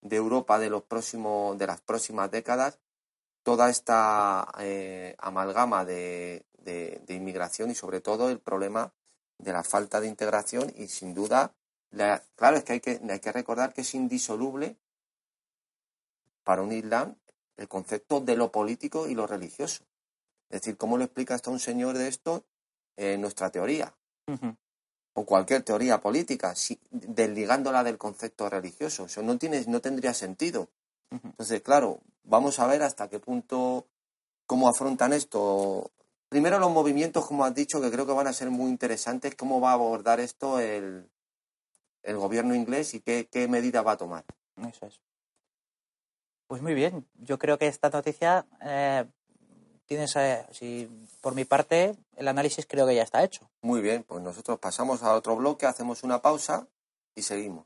de 0.00 0.16
Europa 0.16 0.58
de 0.58 0.70
los 0.70 0.82
próximos, 0.82 1.56
de 1.58 1.66
las 1.66 1.80
próximas 1.80 2.30
décadas, 2.30 2.78
toda 3.42 3.70
esta 3.70 4.48
eh, 4.58 5.14
amalgama 5.18 5.84
de, 5.84 6.46
de, 6.58 7.00
de 7.06 7.14
inmigración 7.14 7.70
y 7.70 7.74
sobre 7.74 8.00
todo 8.00 8.30
el 8.30 8.40
problema 8.40 8.92
de 9.38 9.52
la 9.52 9.62
falta 9.62 10.00
de 10.00 10.08
integración 10.08 10.72
y 10.76 10.88
sin 10.88 11.14
duda, 11.14 11.54
claro, 12.34 12.56
es 12.56 12.64
que 12.64 12.74
hay, 12.74 12.80
que 12.80 13.00
hay 13.08 13.20
que 13.20 13.32
recordar 13.32 13.72
que 13.72 13.82
es 13.82 13.94
indisoluble 13.94 14.76
para 16.44 16.62
un 16.62 16.72
Islam 16.72 17.16
el 17.56 17.68
concepto 17.68 18.20
de 18.20 18.36
lo 18.36 18.52
político 18.52 19.08
y 19.08 19.14
lo 19.14 19.26
religioso. 19.26 19.84
Es 20.48 20.60
decir, 20.60 20.76
¿cómo 20.76 20.98
le 20.98 21.04
explica 21.04 21.34
hasta 21.34 21.50
un 21.50 21.58
señor 21.58 21.96
de 21.98 22.08
esto 22.08 22.44
en 22.96 23.20
nuestra 23.20 23.50
teoría? 23.50 23.94
O 25.14 25.24
cualquier 25.24 25.62
teoría 25.62 26.00
política, 26.00 26.54
si, 26.54 26.78
desligándola 26.90 27.82
del 27.82 27.98
concepto 27.98 28.50
religioso. 28.50 29.06
Eso 29.06 29.22
no, 29.22 29.38
tiene, 29.38 29.64
no 29.66 29.80
tendría 29.80 30.12
sentido. 30.12 30.68
Entonces, 31.10 31.62
claro, 31.62 32.00
vamos 32.24 32.58
a 32.58 32.66
ver 32.66 32.82
hasta 32.82 33.08
qué 33.08 33.18
punto, 33.18 33.86
cómo 34.46 34.68
afrontan 34.68 35.12
esto 35.12 35.90
Primero 36.36 36.58
los 36.58 36.70
movimientos, 36.70 37.24
como 37.24 37.46
has 37.46 37.54
dicho, 37.54 37.80
que 37.80 37.90
creo 37.90 38.04
que 38.04 38.12
van 38.12 38.26
a 38.26 38.32
ser 38.34 38.50
muy 38.50 38.68
interesantes, 38.68 39.34
cómo 39.34 39.58
va 39.58 39.70
a 39.70 39.72
abordar 39.72 40.20
esto 40.20 40.60
el, 40.60 41.08
el 42.02 42.16
gobierno 42.18 42.54
inglés 42.54 42.92
y 42.92 43.00
qué, 43.00 43.26
qué 43.32 43.48
medida 43.48 43.80
va 43.80 43.92
a 43.92 43.96
tomar. 43.96 44.22
Eso 44.68 44.84
es. 44.84 45.00
Pues 46.46 46.60
muy 46.60 46.74
bien, 46.74 47.08
yo 47.14 47.38
creo 47.38 47.56
que 47.56 47.68
esta 47.68 47.88
noticia 47.88 48.44
eh, 48.60 49.06
tienes, 49.86 50.14
eh, 50.16 50.44
si, 50.50 50.90
por 51.22 51.34
mi 51.34 51.46
parte, 51.46 51.96
el 52.16 52.28
análisis 52.28 52.66
creo 52.66 52.86
que 52.86 52.94
ya 52.94 53.02
está 53.04 53.24
hecho. 53.24 53.48
Muy 53.62 53.80
bien, 53.80 54.02
pues 54.02 54.22
nosotros 54.22 54.58
pasamos 54.58 55.02
a 55.02 55.14
otro 55.14 55.36
bloque, 55.36 55.64
hacemos 55.64 56.02
una 56.02 56.20
pausa 56.20 56.68
y 57.14 57.22
seguimos. 57.22 57.64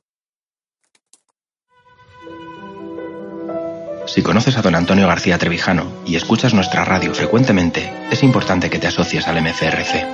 Si 4.12 4.22
conoces 4.22 4.56
a 4.56 4.62
don 4.62 4.74
Antonio 4.74 5.06
García 5.06 5.38
Trevijano 5.38 5.86
y 6.04 6.16
escuchas 6.16 6.52
nuestra 6.52 6.84
radio 6.84 7.14
frecuentemente, 7.14 7.92
es 8.10 8.24
importante 8.24 8.68
que 8.68 8.80
te 8.80 8.88
asocies 8.88 9.28
al 9.28 9.40
MCRC. 9.40 10.04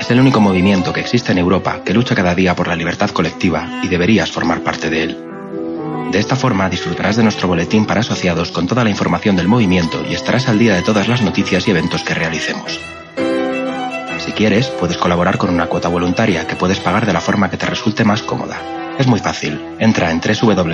Es 0.00 0.10
el 0.12 0.20
único 0.20 0.40
movimiento 0.40 0.92
que 0.92 1.00
existe 1.00 1.32
en 1.32 1.38
Europa 1.38 1.80
que 1.84 1.92
lucha 1.92 2.14
cada 2.14 2.36
día 2.36 2.54
por 2.54 2.68
la 2.68 2.76
libertad 2.76 3.10
colectiva 3.10 3.80
y 3.82 3.88
deberías 3.88 4.30
formar 4.30 4.60
parte 4.60 4.90
de 4.90 5.02
él. 5.02 5.18
De 6.12 6.20
esta 6.20 6.36
forma 6.36 6.70
disfrutarás 6.70 7.16
de 7.16 7.24
nuestro 7.24 7.48
boletín 7.48 7.84
para 7.84 8.02
asociados 8.02 8.52
con 8.52 8.68
toda 8.68 8.84
la 8.84 8.90
información 8.90 9.34
del 9.34 9.48
movimiento 9.48 10.04
y 10.08 10.14
estarás 10.14 10.48
al 10.48 10.60
día 10.60 10.76
de 10.76 10.82
todas 10.82 11.08
las 11.08 11.22
noticias 11.22 11.66
y 11.66 11.72
eventos 11.72 12.04
que 12.04 12.14
realicemos. 12.14 12.78
Si 14.18 14.30
quieres, 14.30 14.68
puedes 14.68 14.98
colaborar 14.98 15.36
con 15.36 15.50
una 15.50 15.66
cuota 15.66 15.88
voluntaria 15.88 16.46
que 16.46 16.54
puedes 16.54 16.78
pagar 16.78 17.06
de 17.06 17.12
la 17.12 17.20
forma 17.20 17.50
que 17.50 17.56
te 17.56 17.66
resulte 17.66 18.04
más 18.04 18.22
cómoda. 18.22 18.85
Es 18.98 19.06
muy 19.06 19.20
fácil. 19.20 19.60
Entra 19.78 20.10
en 20.10 20.20
www.mcrc.es 20.20 20.68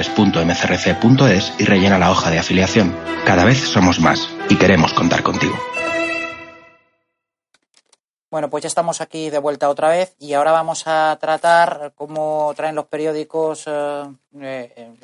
y 1.58 1.64
rellena 1.64 1.98
la 1.98 2.12
hoja 2.12 2.30
de 2.30 2.38
afiliación. 2.38 2.96
Cada 3.26 3.44
vez 3.44 3.58
somos 3.58 3.98
más 3.98 4.30
y 4.48 4.56
queremos 4.56 4.92
contar 4.92 5.24
contigo. 5.24 5.56
Bueno, 8.30 8.48
pues 8.48 8.62
ya 8.62 8.68
estamos 8.68 9.00
aquí 9.00 9.28
de 9.28 9.40
vuelta 9.40 9.68
otra 9.68 9.88
vez 9.88 10.14
y 10.20 10.34
ahora 10.34 10.52
vamos 10.52 10.84
a 10.86 11.18
tratar, 11.20 11.92
como 11.96 12.52
traen 12.56 12.76
los 12.76 12.86
periódicos, 12.86 13.64
eh, 13.66 14.14
eh, 14.40 14.94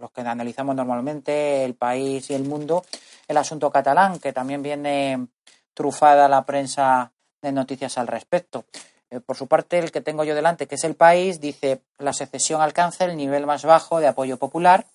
los, 0.00 0.10
que 0.12 0.20
analizamos 0.20 0.76
normalmente, 0.76 1.64
El 1.64 1.74
País 1.74 2.30
y 2.30 2.34
El 2.34 2.44
Mundo, 2.44 2.84
el 3.26 3.36
asunto 3.36 3.70
catalán, 3.72 4.20
que 4.20 4.32
también 4.32 4.62
viene 4.62 5.26
trufada 5.74 6.28
la 6.28 6.46
prensa 6.46 7.10
de 7.42 7.50
noticias 7.52 7.98
al 7.98 8.06
respecto. 8.06 8.64
Eh, 9.10 9.20
por 9.20 9.36
su 9.36 9.46
parte, 9.46 9.78
el 9.78 9.90
que 9.90 10.00
tengo 10.00 10.24
yo 10.24 10.34
delante, 10.34 10.66
que 10.66 10.74
es 10.74 10.84
el 10.84 10.94
país, 10.94 11.40
dice 11.40 11.80
la 11.98 12.12
secesión 12.12 12.60
alcanza 12.60 13.04
el 13.04 13.16
nivel 13.16 13.46
más 13.46 13.64
bajo 13.64 14.00
de 14.00 14.06
apoyo 14.06 14.36
popular. 14.36 14.86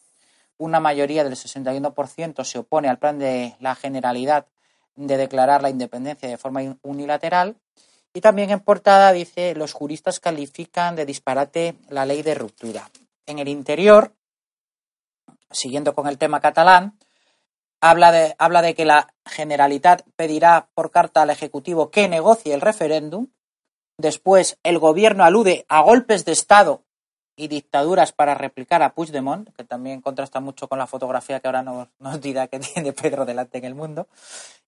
Una 0.58 0.80
mayoría 0.80 1.24
del 1.24 1.34
61% 1.34 2.44
se 2.44 2.60
opone 2.60 2.90
al 2.90 3.00
plan 3.00 3.18
de 3.18 3.56
la 3.60 3.76
Generalidad 3.76 4.46
de 4.96 5.18
declarar 5.18 5.64
la 5.64 5.72
independencia 5.72 6.30
de 6.30 6.38
forma 6.38 6.62
unilateral. 6.84 7.56
Y 8.14 8.22
también 8.22 8.52
en 8.52 8.60
portada 8.60 9.12
dice 9.12 9.56
los 9.56 9.74
juristas 9.74 10.20
califican 10.20 10.96
de 10.96 11.06
disparate 11.06 11.76
la 11.90 12.06
ley 12.06 12.22
de 12.22 12.36
ruptura. 12.36 12.90
En 13.26 13.40
el 13.40 13.48
interior, 13.48 14.14
siguiendo 15.50 15.96
con 15.96 16.08
el 16.08 16.20
tema 16.20 16.40
catalán, 16.40 17.00
habla 17.82 18.12
de, 18.12 18.36
habla 18.38 18.62
de 18.62 18.76
que 18.76 18.86
la 18.86 19.12
Generalitat 19.26 20.04
pedirá 20.16 20.68
por 20.76 20.92
carta 20.92 21.24
al 21.24 21.32
Ejecutivo 21.32 21.90
que 21.90 22.08
negocie 22.08 22.54
el 22.54 22.62
referéndum 22.62 23.28
Después, 23.98 24.58
el 24.64 24.80
gobierno 24.80 25.24
alude 25.24 25.66
a 25.70 25.82
golpes 25.82 26.26
de 26.26 26.32
Estado 26.32 26.82
y 27.36 27.48
dictaduras 27.48 28.12
para 28.12 28.36
replicar 28.36 28.84
a 28.84 28.94
Puigdemont, 28.94 29.50
que 29.56 29.64
también 29.64 30.02
contrasta 30.02 30.40
mucho 30.40 30.68
con 30.68 30.80
la 30.80 30.88
fotografía 30.88 31.40
que 31.40 31.48
ahora 31.48 31.64
nos, 31.64 32.22
dirá 32.22 32.48
que 32.48 32.60
tiene 32.74 32.94
Pedro 32.94 33.26
delante 33.26 33.58
en 33.58 33.66
el 33.66 33.76
mundo. 33.76 34.08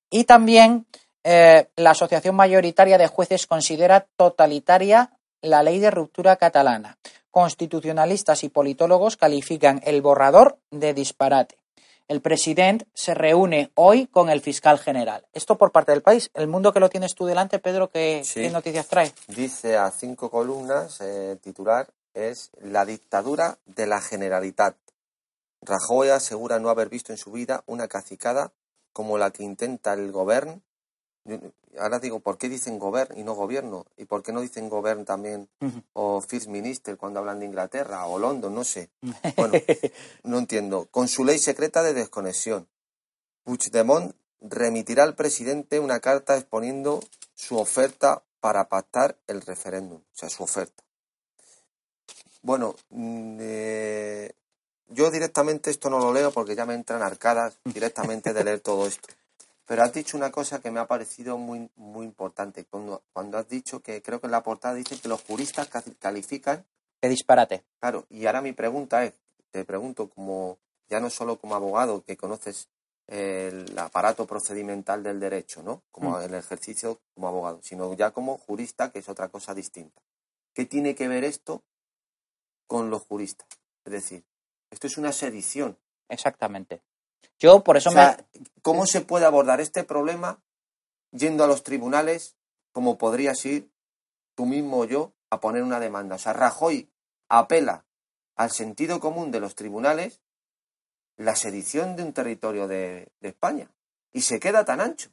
Y 0.09 0.25
también 0.25 0.85
eh, 1.23 1.67
la 1.75 1.91
Asociación 1.91 2.35
Mayoritaria 2.35 2.97
de 2.97 3.07
Jueces 3.07 3.47
considera 3.47 4.07
totalitaria 4.15 5.11
la 5.41 5.63
ley 5.63 5.79
de 5.79 5.91
ruptura 5.91 6.37
catalana, 6.37 6.97
constitucionalistas 7.29 8.43
y 8.43 8.49
politólogos 8.49 9.17
califican 9.17 9.81
el 9.83 10.01
borrador 10.01 10.57
de 10.71 10.93
disparate. 10.93 11.57
El 12.07 12.21
presidente 12.21 12.85
se 12.93 13.15
reúne 13.15 13.71
hoy 13.73 14.05
con 14.05 14.29
el 14.29 14.39
fiscal 14.39 14.77
general. 14.77 15.25
Esto 15.33 15.57
por 15.57 15.71
parte 15.71 15.91
del 15.91 16.03
país. 16.03 16.29
El 16.35 16.47
mundo 16.47 16.71
que 16.71 16.79
lo 16.79 16.89
tienes 16.89 17.15
tú 17.15 17.25
delante, 17.25 17.57
Pedro, 17.57 17.89
¿qué, 17.89 18.23
noticias 18.51 18.87
trae? 18.87 19.11
Dice 19.27 19.75
a 19.77 19.89
cinco 19.89 20.29
columnas, 20.29 21.01
eh, 21.01 21.37
titular 21.41 21.87
es 22.13 22.51
La 22.61 22.85
dictadura 22.85 23.57
de 23.65 23.87
la 23.87 24.01
Generalitat. 24.01 24.75
Rajoy 25.61 26.09
asegura 26.09 26.59
no 26.59 26.69
haber 26.69 26.89
visto 26.89 27.11
en 27.11 27.17
su 27.17 27.31
vida 27.31 27.63
una 27.65 27.87
cacicada 27.87 28.51
como 28.93 29.17
la 29.17 29.31
que 29.31 29.43
intenta 29.43 29.93
el 29.93 30.11
gobierno. 30.11 30.61
Ahora 31.79 31.99
digo, 31.99 32.19
¿por 32.19 32.37
qué 32.37 32.49
dicen 32.49 32.79
gobierno 32.79 33.19
y 33.19 33.23
no 33.23 33.33
gobierno? 33.33 33.85
¿Y 33.97 34.05
por 34.05 34.21
qué 34.23 34.31
no 34.31 34.41
dicen 34.41 34.69
gobierno 34.69 35.05
también 35.05 35.49
o 35.93 36.21
first 36.21 36.47
minister 36.47 36.97
cuando 36.97 37.19
hablan 37.19 37.39
de 37.39 37.45
Inglaterra 37.45 38.05
o 38.05 38.19
London? 38.19 38.53
No 38.53 38.63
sé. 38.63 38.89
Bueno, 39.35 39.53
no 40.23 40.37
entiendo. 40.37 40.87
Con 40.91 41.07
su 41.07 41.25
ley 41.25 41.39
secreta 41.39 41.83
de 41.83 41.93
desconexión. 41.93 42.67
Puigdemont 43.43 44.15
remitirá 44.41 45.03
al 45.03 45.15
presidente 45.15 45.79
una 45.79 45.99
carta 45.99 46.37
exponiendo 46.37 47.01
su 47.33 47.57
oferta 47.57 48.23
para 48.39 48.69
pactar 48.69 49.17
el 49.27 49.41
referéndum, 49.41 49.97
o 49.97 50.15
sea, 50.15 50.29
su 50.29 50.43
oferta. 50.43 50.83
Bueno, 52.41 52.75
mm, 52.89 53.37
eh, 53.41 54.31
yo 54.89 55.09
directamente 55.09 55.71
esto 55.71 55.89
no 55.89 55.99
lo 55.99 56.13
leo 56.13 56.31
porque 56.31 56.55
ya 56.55 56.65
me 56.65 56.75
entran 56.75 57.01
arcadas 57.01 57.57
directamente 57.65 58.33
de 58.33 58.43
leer 58.43 58.59
todo 58.59 58.85
esto. 58.85 59.07
Pero 59.65 59.83
has 59.83 59.93
dicho 59.93 60.15
una 60.15 60.31
cosa 60.31 60.61
que 60.61 60.69
me 60.71 60.79
ha 60.79 60.87
parecido 60.87 61.37
muy, 61.37 61.69
muy 61.75 62.05
importante. 62.05 62.65
Cuando, 62.65 63.03
cuando 63.13 63.37
has 63.37 63.49
dicho 63.49 63.81
que 63.81 64.01
creo 64.01 64.19
que 64.19 64.27
en 64.27 64.31
la 64.31 64.43
portada 64.43 64.75
dice 64.75 64.99
que 64.99 65.07
los 65.07 65.23
juristas 65.23 65.69
califican. 65.99 66.65
Qué 67.01 67.09
disparate. 67.09 67.63
Claro, 67.79 68.05
y 68.09 68.25
ahora 68.27 68.41
mi 68.41 68.53
pregunta 68.53 69.03
es: 69.03 69.13
te 69.51 69.65
pregunto, 69.65 70.09
como 70.09 70.59
ya 70.87 70.99
no 70.99 71.09
solo 71.09 71.37
como 71.37 71.55
abogado 71.55 72.03
que 72.03 72.15
conoces 72.15 72.69
el 73.07 73.77
aparato 73.77 74.25
procedimental 74.25 75.03
del 75.03 75.19
derecho, 75.19 75.61
¿no? 75.63 75.83
Como 75.91 76.17
mm. 76.17 76.21
el 76.23 76.33
ejercicio 76.35 76.99
como 77.13 77.27
abogado, 77.27 77.59
sino 77.63 77.93
ya 77.93 78.11
como 78.11 78.37
jurista, 78.37 78.91
que 78.91 78.99
es 78.99 79.09
otra 79.09 79.29
cosa 79.29 79.53
distinta. 79.53 80.01
¿Qué 80.53 80.65
tiene 80.65 80.95
que 80.95 81.07
ver 81.07 81.23
esto 81.23 81.63
con 82.67 82.89
los 82.89 83.03
juristas? 83.03 83.47
Es 83.83 83.91
decir, 83.91 84.23
esto 84.71 84.87
es 84.87 84.97
una 84.97 85.11
sedición. 85.11 85.77
Exactamente. 86.09 86.81
Yo 87.39 87.63
por 87.63 87.77
eso 87.77 87.91
me... 87.91 88.17
¿Cómo 88.61 88.85
se 88.85 89.01
puede 89.01 89.25
abordar 89.25 89.61
este 89.61 89.83
problema 89.83 90.41
yendo 91.11 91.43
a 91.43 91.47
los 91.47 91.63
tribunales 91.63 92.35
como 92.71 92.97
podrías 92.97 93.45
ir 93.45 93.71
tú 94.35 94.45
mismo 94.45 94.79
o 94.79 94.85
yo 94.85 95.13
a 95.29 95.39
poner 95.39 95.63
una 95.63 95.79
demanda? 95.79 96.15
O 96.15 96.19
sea, 96.19 96.33
Rajoy 96.33 96.89
apela 97.29 97.85
al 98.35 98.51
sentido 98.51 98.99
común 98.99 99.31
de 99.31 99.39
los 99.39 99.55
tribunales 99.55 100.21
la 101.17 101.35
sedición 101.35 101.95
de 101.95 102.03
un 102.03 102.13
territorio 102.13 102.67
de, 102.67 103.11
de 103.21 103.29
España 103.29 103.71
y 104.11 104.21
se 104.21 104.39
queda 104.39 104.65
tan 104.65 104.81
ancho 104.81 105.11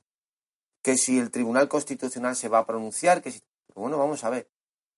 que 0.83 0.97
si 0.97 1.19
el 1.19 1.31
Tribunal 1.31 1.69
Constitucional 1.69 2.37
se 2.37 2.49
va 2.49 2.59
a 2.59 2.67
pronunciar, 2.67 3.23
que 3.23 3.31
si... 3.31 3.43
Bueno, 3.75 3.97
vamos 3.99 4.25
a 4.25 4.31
ver, 4.31 4.51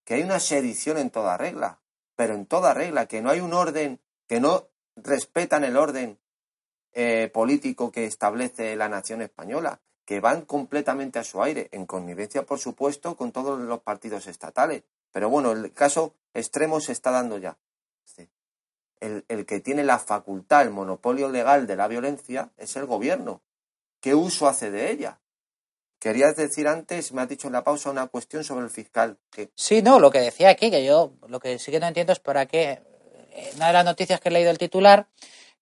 que 0.04 0.14
hay 0.14 0.22
una 0.22 0.40
sedición 0.40 0.98
en 0.98 1.10
toda 1.10 1.36
regla, 1.36 1.80
pero 2.16 2.34
en 2.34 2.46
toda 2.46 2.74
regla, 2.74 3.06
que 3.06 3.22
no 3.22 3.30
hay 3.30 3.40
un 3.40 3.52
orden, 3.52 4.00
que 4.26 4.40
no 4.40 4.68
respetan 4.96 5.64
el 5.64 5.76
orden 5.76 6.18
eh, 6.94 7.30
político 7.32 7.90
que 7.90 8.06
establece 8.06 8.76
la 8.76 8.88
nación 8.88 9.20
española, 9.20 9.80
que 10.04 10.20
van 10.20 10.42
completamente 10.42 11.18
a 11.18 11.24
su 11.24 11.42
aire, 11.42 11.68
en 11.72 11.86
connivencia, 11.86 12.44
por 12.44 12.58
supuesto, 12.58 13.16
con 13.16 13.32
todos 13.32 13.58
los 13.58 13.80
partidos 13.80 14.26
estatales. 14.26 14.82
Pero 15.12 15.28
bueno, 15.28 15.52
el 15.52 15.72
caso 15.72 16.14
extremo 16.32 16.80
se 16.80 16.92
está 16.92 17.10
dando 17.10 17.38
ya. 17.38 17.56
El, 19.00 19.24
el 19.28 19.44
que 19.44 19.60
tiene 19.60 19.84
la 19.84 19.98
facultad, 19.98 20.62
el 20.62 20.70
monopolio 20.70 21.28
legal 21.28 21.66
de 21.66 21.76
la 21.76 21.88
violencia, 21.88 22.50
es 22.56 22.76
el 22.76 22.86
gobierno. 22.86 23.42
¿Qué 24.00 24.14
uso 24.14 24.48
hace 24.48 24.70
de 24.70 24.90
ella? 24.90 25.18
Querías 25.98 26.36
decir 26.36 26.68
antes, 26.68 27.12
me 27.12 27.22
has 27.22 27.28
dicho 27.28 27.46
en 27.46 27.54
la 27.54 27.64
pausa, 27.64 27.90
una 27.90 28.08
cuestión 28.08 28.44
sobre 28.44 28.64
el 28.64 28.70
fiscal. 28.70 29.18
Sí, 29.54 29.80
no, 29.80 29.98
lo 29.98 30.10
que 30.10 30.20
decía 30.20 30.50
aquí, 30.50 30.70
que 30.70 30.84
yo 30.84 31.14
lo 31.28 31.40
que 31.40 31.58
sí 31.58 31.70
que 31.70 31.80
no 31.80 31.86
entiendo 31.86 32.12
es 32.12 32.20
para 32.20 32.44
qué. 32.44 32.82
Una 33.56 33.68
de 33.68 33.72
las 33.72 33.84
noticias 33.84 34.20
que 34.20 34.28
he 34.28 34.32
leído 34.32 34.50
el 34.50 34.58
titular 34.58 35.08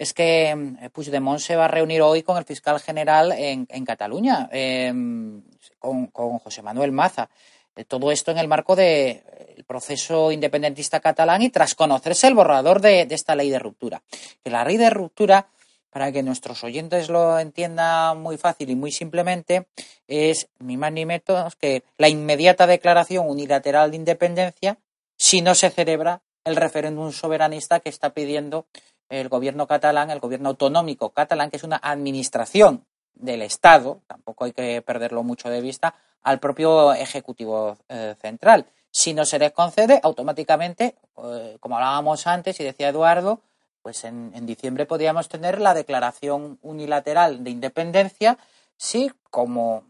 es 0.03 0.13
que 0.13 0.51
eh, 0.51 0.91
Puigdemont 0.93 1.39
se 1.39 1.55
va 1.55 1.67
a 1.67 1.69
reunir 1.69 2.03
hoy 2.03 2.25
con 2.25 2.37
el 2.37 2.45
fiscal 2.45 2.81
general 2.81 3.33
en, 3.33 3.85
Cataluña, 3.85 4.49
em, 4.51 5.43
con, 5.79 6.09
José 6.09 6.61
Manuel 6.61 6.91
Maza. 6.91 7.31
Eh, 7.77 7.85
todo 7.85 8.11
esto 8.11 8.33
en 8.33 8.39
el 8.39 8.49
marco 8.49 8.75
del 8.75 9.23
proceso 9.65 10.33
independentista 10.33 10.99
catalán 10.99 11.43
y 11.43 11.51
tras 11.51 11.77
conocerse 11.77 12.27
el 12.27 12.35
borrador 12.35 12.81
de, 12.81 13.07
esta 13.11 13.37
ley 13.37 13.49
de 13.49 13.61
ruptura. 13.61 14.03
Que 14.43 14.51
la 14.51 14.65
ley 14.65 14.77
de 14.77 14.91
ruptura, 14.91 15.47
para 15.91 16.11
que 16.11 16.25
nuestros 16.25 16.65
oyentes 16.65 17.09
lo 17.09 17.39
entiendan 17.39 18.21
muy 18.21 18.39
fácil 18.39 18.71
y 18.71 18.75
muy 18.75 18.91
simplemente, 18.91 19.69
es 20.09 20.49
ni 20.59 20.77
más 20.77 20.93
ni 20.93 21.07
menos 21.07 21.55
que 21.55 21.85
la 21.97 22.09
inmediata 22.09 22.67
declaración 22.67 23.29
unilateral 23.29 23.93
de 23.93 23.99
independencia 23.99 24.79
si 25.17 25.43
no 25.43 25.55
se 25.55 25.71
celebra 25.71 26.23
el 26.45 26.57
referéndum 26.57 27.13
soberanista 27.13 27.79
que 27.79 27.89
está 27.89 28.11
pidiendo 28.11 28.67
el 29.09 29.29
gobierno 29.29 29.67
catalán, 29.67 30.11
el 30.11 30.21
gobierno 30.21 30.51
autonómico 30.51 31.11
catalán, 31.11 31.51
que 31.51 31.57
es 31.57 31.65
una 31.65 31.81
administración 31.83 32.85
del 33.15 33.43
Estado, 33.43 34.01
tampoco 34.07 34.45
hay 34.45 34.53
que 34.53 34.83
perderlo 34.83 35.23
mucho 35.23 35.51
de 35.51 35.61
vista, 35.61 35.95
al 36.23 36.39
propio 36.39 36.93
Ejecutivo 36.95 37.77
eh, 37.89 38.15
Central. 38.21 38.67
Si 38.91 39.15
no 39.15 39.25
se 39.25 39.39
les 39.39 39.53
concede, 39.53 40.01
automáticamente, 40.03 40.97
eh, 41.25 41.57
como 41.61 41.77
hablábamos 41.77 42.27
antes 42.27 42.59
y 42.61 42.65
decía 42.65 42.89
Eduardo, 42.89 43.41
pues 43.83 44.05
en, 44.05 44.33
en, 44.35 44.47
diciembre 44.47 44.87
podríamos 44.87 45.29
tener 45.29 45.61
la 45.61 45.75
declaración 45.75 46.59
unilateral 46.63 47.43
de 47.43 47.51
independencia, 47.51 48.39
si, 48.77 49.11
como 49.31 49.85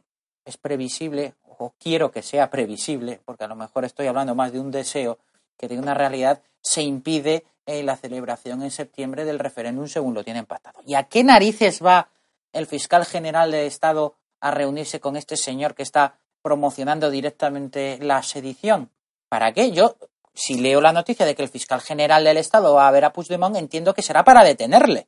es 0.45 0.57
previsible, 0.57 1.35
o 1.43 1.75
quiero 1.79 2.11
que 2.11 2.23
sea 2.23 2.51
previsible, 2.51 3.21
porque 3.25 3.45
a 3.45 3.49
lo 3.49 3.57
mejor 3.57 3.85
estoy 3.85 4.07
hablando 4.07 4.35
más 4.35 4.53
de 4.53 4.61
un 4.61 4.71
deseo 4.71 5.19
que 5.59 5.69
de 5.69 5.79
una 5.79 5.95
realidad, 5.95 6.41
se 6.61 6.83
impide 6.83 7.45
eh, 7.67 7.83
la 7.83 7.97
celebración 7.97 8.63
en 8.63 8.71
septiembre 8.71 9.25
del 9.25 9.39
referéndum 9.39 9.87
según 9.87 10.15
lo 10.15 10.25
tienen 10.25 10.47
pactado. 10.47 10.81
¿Y 10.87 10.95
a 10.95 11.05
qué 11.05 11.23
narices 11.23 11.83
va 11.85 12.09
el 12.53 12.67
fiscal 12.67 13.05
general 13.05 13.51
del 13.51 13.67
Estado 13.67 14.17
a 14.41 14.51
reunirse 14.51 15.01
con 15.01 15.17
este 15.17 15.37
señor 15.37 15.75
que 15.75 15.83
está 15.83 16.19
promocionando 16.43 17.11
directamente 17.11 17.99
la 18.01 18.23
sedición? 18.23 18.91
¿Para 19.29 19.53
qué? 19.53 19.71
Yo, 19.71 19.97
si 20.35 20.59
leo 20.59 20.81
la 20.81 20.93
noticia 20.93 21.25
de 21.25 21.35
que 21.35 21.43
el 21.43 21.49
fiscal 21.49 21.81
general 21.81 22.25
del 22.25 22.37
Estado 22.37 22.75
va 22.75 22.89
a 22.89 22.91
ver 22.91 23.05
a 23.05 23.13
Puigdemont, 23.13 23.57
entiendo 23.57 23.95
que 23.95 24.03
será 24.03 24.25
para 24.25 24.43
detenerle. 24.45 25.07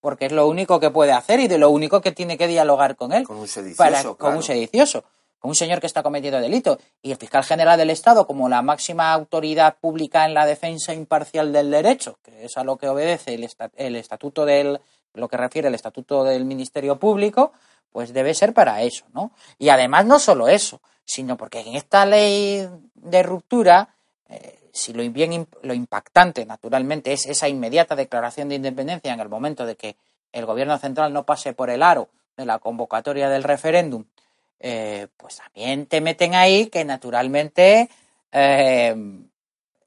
Porque 0.00 0.26
es 0.26 0.32
lo 0.32 0.46
único 0.46 0.78
que 0.80 0.90
puede 0.90 1.12
hacer 1.12 1.40
y 1.40 1.48
de 1.48 1.58
lo 1.58 1.70
único 1.70 2.00
que 2.00 2.12
tiene 2.12 2.38
que 2.38 2.46
dialogar 2.46 2.94
con 2.94 3.12
él. 3.12 3.24
Con 3.24 3.38
un 3.38 3.48
sedicioso. 3.48 4.16
Con 4.16 4.36
un 4.36 4.42
sedicioso 4.42 5.04
un 5.44 5.54
señor 5.54 5.80
que 5.80 5.86
está 5.86 6.02
cometiendo 6.02 6.40
delito. 6.40 6.78
Y 7.02 7.12
el 7.12 7.18
fiscal 7.18 7.44
general 7.44 7.78
del 7.78 7.90
Estado, 7.90 8.26
como 8.26 8.48
la 8.48 8.62
máxima 8.62 9.12
autoridad 9.12 9.76
pública 9.78 10.24
en 10.24 10.34
la 10.34 10.46
defensa 10.46 10.94
imparcial 10.94 11.52
del 11.52 11.70
derecho, 11.70 12.18
que 12.22 12.46
es 12.46 12.56
a 12.56 12.64
lo 12.64 12.76
que 12.76 12.88
obedece 12.88 13.34
el, 13.34 13.96
estatuto 13.96 14.44
del, 14.46 14.80
lo 15.12 15.28
que 15.28 15.36
refiere 15.36 15.68
el 15.68 15.74
estatuto 15.74 16.24
del 16.24 16.44
Ministerio 16.44 16.98
Público, 16.98 17.52
pues 17.92 18.12
debe 18.12 18.34
ser 18.34 18.54
para 18.54 18.82
eso, 18.82 19.04
¿no? 19.12 19.32
Y 19.58 19.68
además 19.68 20.06
no 20.06 20.18
solo 20.18 20.48
eso, 20.48 20.80
sino 21.04 21.36
porque 21.36 21.60
en 21.60 21.76
esta 21.76 22.06
ley 22.06 22.68
de 22.94 23.22
ruptura, 23.22 23.94
eh, 24.28 24.70
si 24.72 24.92
lo, 24.92 25.08
bien, 25.10 25.46
lo 25.62 25.74
impactante, 25.74 26.44
naturalmente, 26.46 27.12
es 27.12 27.26
esa 27.26 27.48
inmediata 27.48 27.94
declaración 27.94 28.48
de 28.48 28.56
independencia 28.56 29.12
en 29.12 29.20
el 29.20 29.28
momento 29.28 29.66
de 29.66 29.76
que 29.76 29.96
el 30.32 30.46
gobierno 30.46 30.76
central 30.78 31.12
no 31.12 31.24
pase 31.24 31.52
por 31.52 31.70
el 31.70 31.82
aro 31.82 32.08
de 32.36 32.46
la 32.46 32.58
convocatoria 32.58 33.28
del 33.28 33.44
referéndum 33.44 34.04
eh, 34.66 35.08
pues 35.18 35.36
también 35.36 35.84
te 35.84 36.00
meten 36.00 36.34
ahí 36.34 36.68
que 36.68 36.86
naturalmente 36.86 37.90
eh, 38.32 38.96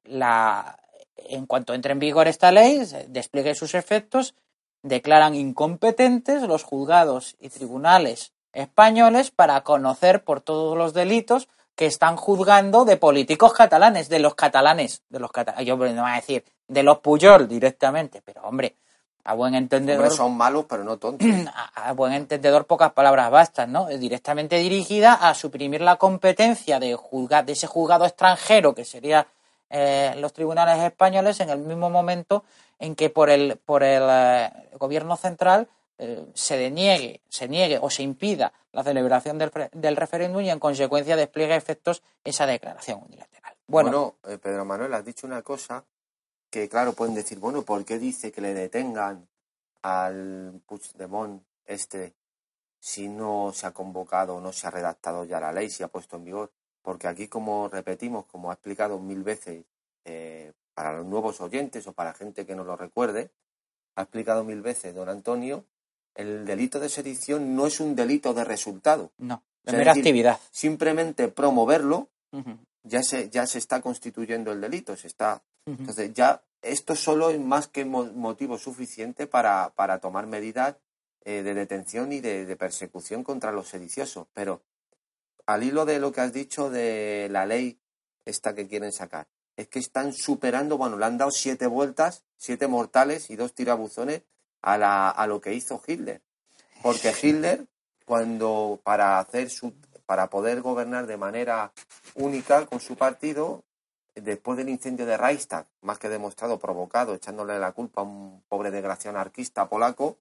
la, 0.03 0.79
en 1.15 1.47
cuanto 1.47 1.73
entre 1.73 1.93
en 1.93 1.99
vigor 1.99 2.27
esta 2.27 2.51
ley, 2.51 2.83
despliegue 3.07 3.55
sus 3.55 3.73
efectos, 3.73 4.35
declaran 4.83 5.33
incompetentes 5.33 6.43
los 6.43 6.61
juzgados 6.61 7.37
y 7.39 7.49
tribunales 7.49 8.33
españoles 8.53 9.31
para 9.31 9.61
conocer 9.61 10.23
por 10.23 10.41
todos 10.41 10.77
los 10.77 10.93
delitos 10.93 11.47
que 11.75 11.87
están 11.87 12.15
juzgando 12.15 12.85
de 12.85 12.97
políticos 12.97 13.53
catalanes, 13.53 14.09
de 14.09 14.19
los 14.19 14.35
catalanes, 14.35 15.01
de 15.09 15.19
los 15.19 15.31
catalanes, 15.31 15.65
yo 15.65 15.75
no 15.75 16.03
voy 16.03 16.11
a 16.11 16.15
decir 16.17 16.45
de 16.67 16.83
los 16.83 16.99
Puyol 16.99 17.47
directamente, 17.47 18.21
pero 18.23 18.43
hombre, 18.43 18.75
a 19.27 19.33
buen 19.33 19.55
entendedor. 19.55 20.09
son 20.09 20.37
malos, 20.37 20.65
pero 20.69 20.85
no 20.85 20.97
tontos. 20.97 21.27
A, 21.75 21.91
buen 21.91 22.13
entendedor, 22.13 22.65
pocas 22.65 22.93
palabras 22.93 23.29
bastan, 23.29 23.73
¿no? 23.73 23.87
Directamente 23.87 24.57
dirigida 24.57 25.13
a 25.13 25.33
suprimir 25.33 25.81
la 25.81 25.97
competencia 25.97 26.79
de, 26.79 26.95
juzgar, 26.95 27.45
de 27.45 27.51
ese 27.51 27.67
juzgado 27.67 28.05
extranjero, 28.05 28.73
que 28.73 28.85
sería 28.85 29.27
eh, 29.69 30.13
los 30.17 30.31
tribunales 30.31 30.81
españoles, 30.81 31.41
en 31.41 31.49
el 31.49 31.59
mismo 31.59 31.89
momento 31.89 32.45
en 32.79 32.95
que 32.95 33.09
por 33.09 33.29
el, 33.29 33.57
por 33.57 33.83
el 33.83 34.03
eh, 34.09 34.49
gobierno 34.79 35.17
central 35.17 35.67
eh, 35.97 36.25
se 36.33 36.57
deniegue, 36.57 37.19
se 37.27 37.49
niegue 37.49 37.79
o 37.81 37.89
se 37.89 38.03
impida 38.03 38.53
la 38.71 38.83
celebración 38.83 39.37
del, 39.37 39.51
del 39.73 39.97
referéndum 39.97 40.41
y 40.41 40.49
en 40.51 40.59
consecuencia 40.59 41.17
despliegue 41.17 41.55
efectos 41.55 42.01
esa 42.23 42.45
declaración 42.45 43.01
unilateral. 43.05 43.55
Bueno, 43.67 44.15
eh, 44.25 44.37
Pedro 44.37 44.63
Manuel, 44.63 44.93
has 44.93 45.03
dicho 45.03 45.27
una 45.27 45.41
cosa 45.41 45.83
que, 46.49 46.69
claro, 46.69 46.93
pueden 46.93 47.15
decir, 47.15 47.39
bueno, 47.39 47.63
¿por 47.63 47.83
qué 47.85 47.99
dice 47.99 48.31
que 48.31 48.41
le 48.41 48.53
detengan 48.53 49.27
al 49.81 50.61
Puigdemont 50.65 51.43
este 51.65 52.13
si 52.79 53.09
no 53.09 53.51
se 53.53 53.67
ha 53.67 53.71
convocado 53.71 54.39
no 54.39 54.53
se 54.53 54.67
ha 54.67 54.71
redactado 54.71 55.25
ya 55.25 55.39
la 55.39 55.51
ley, 55.51 55.69
si 55.69 55.83
ha 55.83 55.87
puesto 55.87 56.17
en 56.17 56.25
vigor? 56.25 56.51
Porque 56.81 57.07
aquí, 57.07 57.27
como 57.27 57.67
repetimos, 57.67 58.25
como 58.25 58.49
ha 58.49 58.53
explicado 58.53 58.99
mil 58.99 59.23
veces 59.23 59.65
eh, 60.05 60.53
para 60.73 60.93
los 60.93 61.05
nuevos 61.05 61.41
oyentes 61.41 61.85
o 61.87 61.93
para 61.93 62.13
gente 62.13 62.45
que 62.45 62.55
no 62.55 62.63
lo 62.63 62.77
recuerde, 62.77 63.31
ha 63.95 64.03
explicado 64.03 64.43
mil 64.43 64.61
veces 64.61 64.95
don 64.95 65.09
Antonio, 65.09 65.65
el 66.15 66.45
delito 66.45 66.79
de 66.79 66.89
sedición 66.89 67.55
no 67.55 67.67
es 67.67 67.79
un 67.79 67.95
delito 67.95 68.33
de 68.33 68.43
resultado. 68.43 69.11
No, 69.17 69.43
de 69.63 69.73
mera 69.73 69.91
actividad. 69.91 70.39
Simplemente 70.51 71.27
promoverlo 71.27 72.09
ya 72.83 73.03
se, 73.03 73.29
ya 73.29 73.45
se 73.45 73.57
está 73.57 73.81
constituyendo 73.81 74.51
el 74.51 74.61
delito, 74.61 74.95
se 74.95 75.07
está. 75.07 75.43
Entonces 75.67 76.13
ya 76.13 76.41
esto 76.61 76.95
solo 76.95 77.29
es 77.29 77.39
más 77.39 77.67
que 77.67 77.85
motivo 77.85 78.57
suficiente 78.57 79.27
para, 79.27 79.73
para 79.75 79.99
tomar 79.99 80.25
medidas 80.25 80.77
eh, 81.25 81.43
de 81.43 81.53
detención 81.53 82.13
y 82.13 82.21
de, 82.21 82.55
persecución 82.55 83.23
contra 83.23 83.51
los 83.51 83.67
sediciosos. 83.67 84.27
Pero 84.33 84.61
al 85.45 85.63
hilo 85.63 85.85
de 85.85 85.99
lo 85.99 86.11
que 86.11 86.21
has 86.21 86.31
dicho 86.31 86.69
de 86.69 87.27
la 87.29 87.45
ley 87.45 87.79
esta 88.25 88.55
que 88.55 88.67
quieren 88.67 88.91
sacar, 88.91 89.27
es 89.55 89.67
que 89.67 89.79
están 89.79 90.13
superando, 90.13 90.77
bueno, 90.77 90.97
le 90.97 91.05
han 91.05 91.17
dado 91.17 91.31
siete 91.31 91.67
vueltas, 91.67 92.23
siete 92.37 92.67
mortales 92.67 93.29
y 93.29 93.35
dos 93.35 93.53
tirabuzones 93.53 94.21
a, 94.61 94.77
la, 94.77 95.09
a 95.09 95.27
lo 95.27 95.41
que 95.41 95.53
hizo 95.53 95.81
Hitler. 95.85 96.21
Porque 96.81 97.13
Hitler, 97.21 97.65
cuando 98.05 98.79
para 98.83 99.19
hacer 99.19 99.49
su, 99.49 99.73
para 100.05 100.29
poder 100.29 100.61
gobernar 100.61 101.07
de 101.07 101.17
manera 101.17 101.73
única 102.15 102.65
con 102.65 102.79
su 102.79 102.95
partido, 102.95 103.63
después 104.21 104.57
del 104.57 104.69
incendio 104.69 105.05
de 105.05 105.17
Reichstag, 105.17 105.67
más 105.81 105.99
que 105.99 106.09
demostrado, 106.09 106.59
provocado, 106.59 107.13
echándole 107.13 107.59
la 107.59 107.71
culpa 107.71 108.01
a 108.01 108.03
un 108.03 108.43
pobre 108.47 108.71
desgraciado 108.71 109.17
anarquista 109.17 109.69
polaco, 109.69 110.17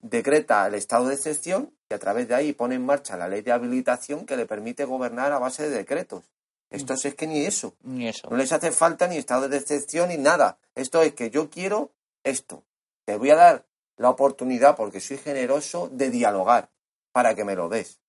decreta 0.00 0.66
el 0.66 0.74
estado 0.74 1.08
de 1.08 1.14
excepción 1.14 1.72
y 1.88 1.94
a 1.94 1.98
través 1.98 2.28
de 2.28 2.34
ahí 2.34 2.52
pone 2.52 2.74
en 2.74 2.84
marcha 2.84 3.16
la 3.16 3.28
ley 3.28 3.42
de 3.42 3.52
habilitación 3.52 4.26
que 4.26 4.36
le 4.36 4.46
permite 4.46 4.84
gobernar 4.84 5.32
a 5.32 5.38
base 5.38 5.68
de 5.68 5.76
decretos. 5.76 6.24
Esto 6.70 6.94
es 6.94 7.14
que 7.14 7.26
ni 7.26 7.44
eso. 7.46 7.74
Ni 7.82 8.08
eso. 8.08 8.28
No 8.30 8.36
les 8.36 8.52
hace 8.52 8.72
falta 8.72 9.06
ni 9.06 9.16
estado 9.16 9.48
de 9.48 9.56
excepción 9.56 10.08
ni 10.08 10.16
nada. 10.16 10.58
Esto 10.74 11.02
es 11.02 11.14
que 11.14 11.30
yo 11.30 11.48
quiero 11.48 11.92
esto. 12.24 12.64
Te 13.04 13.16
voy 13.16 13.30
a 13.30 13.36
dar 13.36 13.66
la 13.96 14.10
oportunidad, 14.10 14.76
porque 14.76 15.00
soy 15.00 15.18
generoso, 15.18 15.88
de 15.92 16.10
dialogar 16.10 16.70
para 17.12 17.34
que 17.34 17.44
me 17.44 17.54
lo 17.54 17.68
des. 17.68 18.00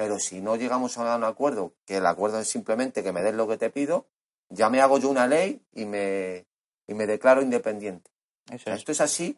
Pero 0.00 0.18
si 0.18 0.40
no 0.40 0.56
llegamos 0.56 0.96
a 0.96 1.14
un 1.14 1.24
acuerdo, 1.24 1.74
que 1.84 1.98
el 1.98 2.06
acuerdo 2.06 2.38
es 2.38 2.48
simplemente 2.48 3.02
que 3.02 3.12
me 3.12 3.20
des 3.20 3.34
lo 3.34 3.46
que 3.46 3.58
te 3.58 3.68
pido, 3.68 4.06
ya 4.48 4.70
me 4.70 4.80
hago 4.80 4.96
yo 4.96 5.10
una 5.10 5.26
ley 5.26 5.60
y 5.74 5.84
me, 5.84 6.46
y 6.86 6.94
me 6.94 7.06
declaro 7.06 7.42
independiente. 7.42 8.10
Esto 8.50 8.92
es 8.92 9.00
así. 9.02 9.36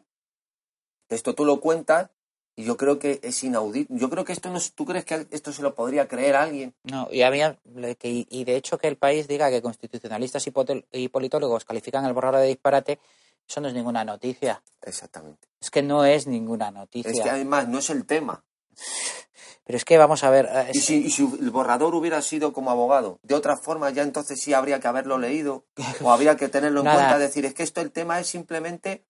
Esto 1.09 1.35
tú 1.35 1.43
lo 1.43 1.59
cuentas 1.59 2.11
y 2.55 2.63
yo 2.63 2.77
creo 2.77 2.97
que 2.97 3.19
es 3.23 3.43
inaudito. 3.43 3.93
Yo 3.93 4.09
creo 4.09 4.23
que 4.23 4.31
esto 4.31 4.49
no 4.51 4.59
¿Tú 4.73 4.85
crees 4.85 5.03
que 5.03 5.27
esto 5.31 5.51
se 5.51 5.63
lo 5.63 5.75
podría 5.75 6.07
creer 6.07 6.37
alguien? 6.37 6.73
No, 6.83 7.09
y 7.11 7.23
había 7.23 7.59
y 8.01 8.43
de 8.45 8.55
hecho 8.55 8.77
que 8.77 8.87
el 8.87 8.95
país 8.95 9.27
diga 9.27 9.49
que 9.49 9.61
constitucionalistas 9.61 10.47
y 10.47 11.09
politólogos 11.09 11.65
califican 11.65 12.05
el 12.05 12.13
borrador 12.13 12.39
de 12.39 12.47
disparate, 12.47 12.99
eso 13.45 13.59
no 13.59 13.67
es 13.67 13.73
ninguna 13.73 14.05
noticia. 14.05 14.63
Exactamente. 14.81 15.45
Es 15.59 15.69
que 15.69 15.81
no 15.81 16.05
es 16.05 16.25
ninguna 16.25 16.71
noticia. 16.71 17.11
Es 17.11 17.19
que 17.19 17.29
además 17.29 17.67
no 17.67 17.79
es 17.79 17.89
el 17.89 18.05
tema. 18.05 18.45
Pero 19.65 19.77
es 19.77 19.85
que 19.85 19.97
vamos 19.97 20.23
a 20.23 20.29
ver. 20.29 20.49
Eh, 20.51 20.71
¿Y, 20.73 20.79
si, 20.79 21.23
el 21.39 21.51
borrador 21.51 21.95
hubiera 21.95 22.21
sido 22.21 22.51
como 22.51 22.71
abogado, 22.71 23.19
de 23.23 23.35
otra 23.35 23.55
forma, 23.55 23.89
ya 23.91 24.03
entonces 24.03 24.41
sí 24.41 24.53
habría 24.53 24.79
que 24.79 24.87
haberlo 24.87 25.17
leído 25.17 25.65
o 26.01 26.11
habría 26.11 26.35
que 26.35 26.49
tenerlo 26.49 26.81
en 26.81 26.87
cuenta. 26.93 27.17
Decir, 27.17 27.45
es 27.45 27.53
que 27.53 27.63
esto 27.63 27.81
el 27.81 27.91
tema 27.91 28.19
es 28.19 28.27
simplemente. 28.27 29.05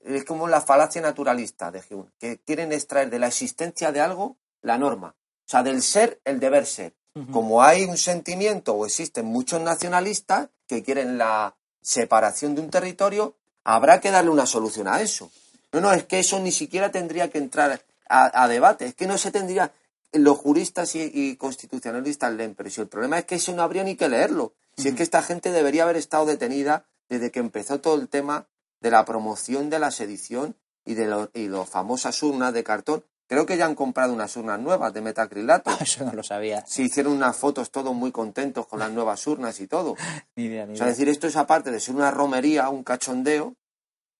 Es 0.00 0.24
como 0.24 0.46
la 0.46 0.60
falacia 0.60 1.00
naturalista 1.00 1.72
de 1.72 1.82
Hume, 1.90 2.12
que 2.18 2.38
quieren 2.38 2.72
extraer 2.72 3.10
de 3.10 3.18
la 3.18 3.26
existencia 3.26 3.90
de 3.90 4.00
algo 4.00 4.36
la 4.62 4.78
norma. 4.78 5.16
O 5.46 5.48
sea, 5.48 5.62
del 5.62 5.82
ser, 5.82 6.20
el 6.24 6.38
deber 6.38 6.66
ser. 6.66 6.94
Como 7.32 7.62
hay 7.62 7.84
un 7.84 7.96
sentimiento 7.96 8.74
o 8.74 8.84
existen 8.84 9.24
muchos 9.24 9.58
nacionalistas 9.62 10.50
que 10.66 10.82
quieren 10.82 11.16
la 11.16 11.56
separación 11.80 12.54
de 12.54 12.60
un 12.60 12.68
territorio, 12.68 13.36
habrá 13.64 14.00
que 14.00 14.10
darle 14.10 14.30
una 14.30 14.44
solución 14.44 14.86
a 14.86 15.00
eso. 15.00 15.30
No, 15.72 15.80
no, 15.80 15.92
es 15.92 16.04
que 16.04 16.18
eso 16.18 16.38
ni 16.40 16.52
siquiera 16.52 16.90
tendría 16.90 17.30
que 17.30 17.38
entrar 17.38 17.80
a, 18.08 18.48
debate. 18.48 18.86
Es 18.86 18.94
que 18.94 19.06
no 19.06 19.18
se 19.18 19.30
tendría, 19.30 19.72
los 20.12 20.38
juristas 20.38 20.94
y, 20.94 21.36
constitucionalistas 21.36 22.32
leen, 22.32 22.54
pero 22.54 22.70
si 22.70 22.80
el 22.80 22.88
problema 22.88 23.18
es 23.18 23.24
que 23.24 23.36
eso 23.36 23.54
no 23.54 23.62
habría 23.62 23.84
ni 23.84 23.96
que 23.96 24.08
leerlo. 24.08 24.54
Si 24.76 24.88
es 24.88 24.94
que 24.94 25.02
esta 25.02 25.22
gente 25.22 25.52
debería 25.52 25.84
haber 25.84 25.96
estado 25.96 26.26
detenida 26.26 26.86
desde 27.08 27.30
que 27.30 27.40
empezó 27.40 27.80
todo 27.80 27.94
el 28.00 28.08
tema 28.08 28.46
de 28.80 28.90
la 28.90 29.04
promoción 29.04 29.70
de 29.70 29.78
la 29.78 29.90
sedición 29.90 30.56
y 30.84 30.94
de 30.94 31.06
las 31.06 31.28
y 31.34 31.48
famosas 31.68 32.22
urnas 32.22 32.52
de 32.52 32.62
cartón. 32.62 33.04
Creo 33.28 33.44
que 33.44 33.56
ya 33.56 33.66
han 33.66 33.74
comprado 33.74 34.12
unas 34.12 34.36
urnas 34.36 34.60
nuevas 34.60 34.92
de 34.92 35.00
metacrilato. 35.00 35.70
Eso 35.80 36.04
no 36.04 36.12
lo 36.12 36.22
sabía. 36.22 36.64
Sí, 36.66 36.84
hicieron 36.84 37.12
unas 37.12 37.36
fotos 37.36 37.70
todos 37.70 37.94
muy 37.94 38.12
contentos 38.12 38.66
con 38.66 38.78
las 38.78 38.92
nuevas 38.92 39.26
urnas 39.26 39.60
y 39.60 39.66
todo. 39.66 39.96
ni 40.36 40.44
idea, 40.44 40.66
ni 40.66 40.74
O 40.74 40.76
sea, 40.76 40.86
decir, 40.86 41.08
esto 41.08 41.26
es 41.26 41.36
aparte 41.36 41.70
de 41.70 41.80
ser 41.80 41.96
una 41.96 42.10
romería, 42.10 42.68
un 42.68 42.84
cachondeo, 42.84 43.56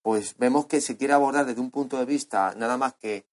pues 0.01 0.35
vemos 0.37 0.65
que 0.65 0.81
se 0.81 0.97
quiere 0.97 1.13
abordar 1.13 1.45
desde 1.45 1.61
un 1.61 1.71
punto 1.71 1.97
de 1.97 2.05
vista 2.05 2.53
nada 2.57 2.77
más 2.77 2.93
que 2.95 3.25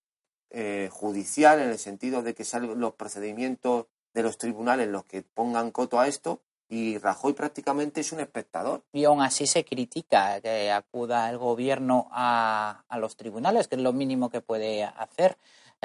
eh, 0.54 0.88
judicial, 0.90 1.60
en 1.60 1.70
el 1.70 1.78
sentido 1.78 2.22
de 2.22 2.34
que 2.34 2.44
sean 2.44 2.80
los 2.80 2.94
procedimientos 2.94 3.86
de 4.14 4.22
los 4.22 4.38
tribunales 4.38 4.88
los 4.88 5.04
que 5.04 5.22
pongan 5.22 5.72
coto 5.72 5.98
a 5.98 6.06
esto, 6.06 6.40
y 6.68 6.98
Rajoy 6.98 7.34
prácticamente 7.34 8.00
es 8.00 8.12
un 8.12 8.20
espectador. 8.20 8.82
Y 8.92 9.04
aún 9.04 9.20
así 9.20 9.46
se 9.46 9.64
critica 9.64 10.40
que 10.40 10.70
acuda 10.70 11.28
el 11.28 11.38
gobierno 11.38 12.08
a, 12.10 12.84
a 12.88 12.98
los 12.98 13.16
tribunales, 13.16 13.68
que 13.68 13.74
es 13.74 13.82
lo 13.82 13.92
mínimo 13.92 14.30
que 14.30 14.40
puede 14.40 14.84
hacer. 14.84 15.36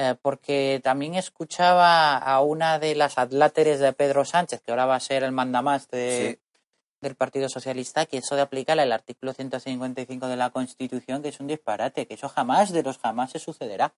Eh, 0.01 0.15
porque 0.21 0.79
también 0.81 1.15
escuchaba 1.15 2.17
a 2.17 2.39
una 2.39 2.79
de 2.79 2.95
las 2.95 3.17
adláteres 3.17 3.81
de 3.81 3.91
Pedro 3.91 4.23
Sánchez, 4.23 4.61
que 4.61 4.71
ahora 4.71 4.85
va 4.85 4.95
a 4.95 5.01
ser 5.01 5.23
el 5.23 5.33
mandamás 5.33 5.89
de, 5.89 6.39
del 7.01 7.15
Partido 7.15 7.49
Socialista, 7.49 8.05
que 8.05 8.19
eso 8.19 8.37
de 8.37 8.41
aplicar 8.41 8.79
el 8.79 8.93
artículo 8.93 9.33
155 9.33 10.27
de 10.27 10.37
la 10.37 10.51
Constitución, 10.51 11.21
que 11.21 11.27
es 11.27 11.41
un 11.41 11.47
disparate, 11.47 12.07
que 12.07 12.13
eso 12.13 12.29
jamás 12.29 12.71
de 12.71 12.81
los 12.81 12.97
jamás 12.97 13.31
se 13.31 13.39
sucederá. 13.39 13.93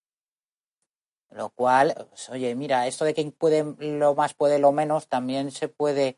Lo 1.32 1.50
cual, 1.50 1.94
pues, 2.10 2.30
oye, 2.30 2.54
mira, 2.56 2.88
esto 2.88 3.06
de 3.06 3.13
que 3.13 3.24
puede 3.32 3.63
lo 3.80 4.15
más 4.15 4.34
puede 4.34 4.60
lo 4.60 4.72
menos 4.72 5.08
también 5.08 5.52
se 5.52 5.70
puede 5.70 6.17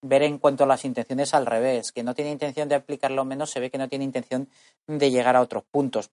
ver 0.00 0.22
en 0.22 0.38
cuanto 0.38 0.64
a 0.64 0.66
las 0.66 0.84
intenciones 0.84 1.34
al 1.34 1.46
revés. 1.46 1.92
Que 1.92 2.02
no 2.02 2.14
tiene 2.14 2.30
intención 2.30 2.68
de 2.68 2.76
aplicar 2.76 3.10
lo 3.10 3.24
menos, 3.24 3.50
se 3.50 3.60
ve 3.60 3.70
que 3.70 3.78
no 3.78 3.88
tiene 3.88 4.04
intención 4.04 4.48
de 4.86 5.10
llegar 5.10 5.36
a 5.36 5.42
otros 5.42 5.64
puntos. 5.70 6.10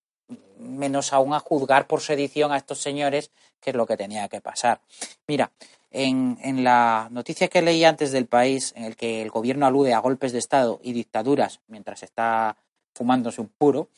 Menos 0.57 1.13
aún 1.13 1.33
a 1.33 1.39
juzgar 1.39 1.87
por 1.87 2.01
sedición 2.01 2.51
a 2.51 2.57
estos 2.57 2.81
señores, 2.81 3.31
que 3.61 3.69
es 3.69 3.75
lo 3.75 3.85
que 3.85 3.97
tenía 3.97 4.27
que 4.27 4.41
pasar. 4.41 4.81
Mira, 5.27 5.51
en, 5.89 6.37
en 6.41 6.63
la 6.63 7.07
noticia 7.09 7.47
que 7.47 7.61
leí 7.61 7.85
antes 7.85 8.11
del 8.11 8.27
país, 8.27 8.73
en 8.75 8.83
el 8.83 8.95
que 8.97 9.21
el 9.21 9.29
gobierno 9.29 9.65
alude 9.65 9.93
a 9.93 9.99
golpes 9.99 10.33
de 10.33 10.39
Estado 10.39 10.79
y 10.83 10.91
dictaduras 10.91 11.61
mientras 11.67 12.03
está 12.03 12.57
fumándose 12.93 13.39
un 13.39 13.47
puro, 13.47 13.89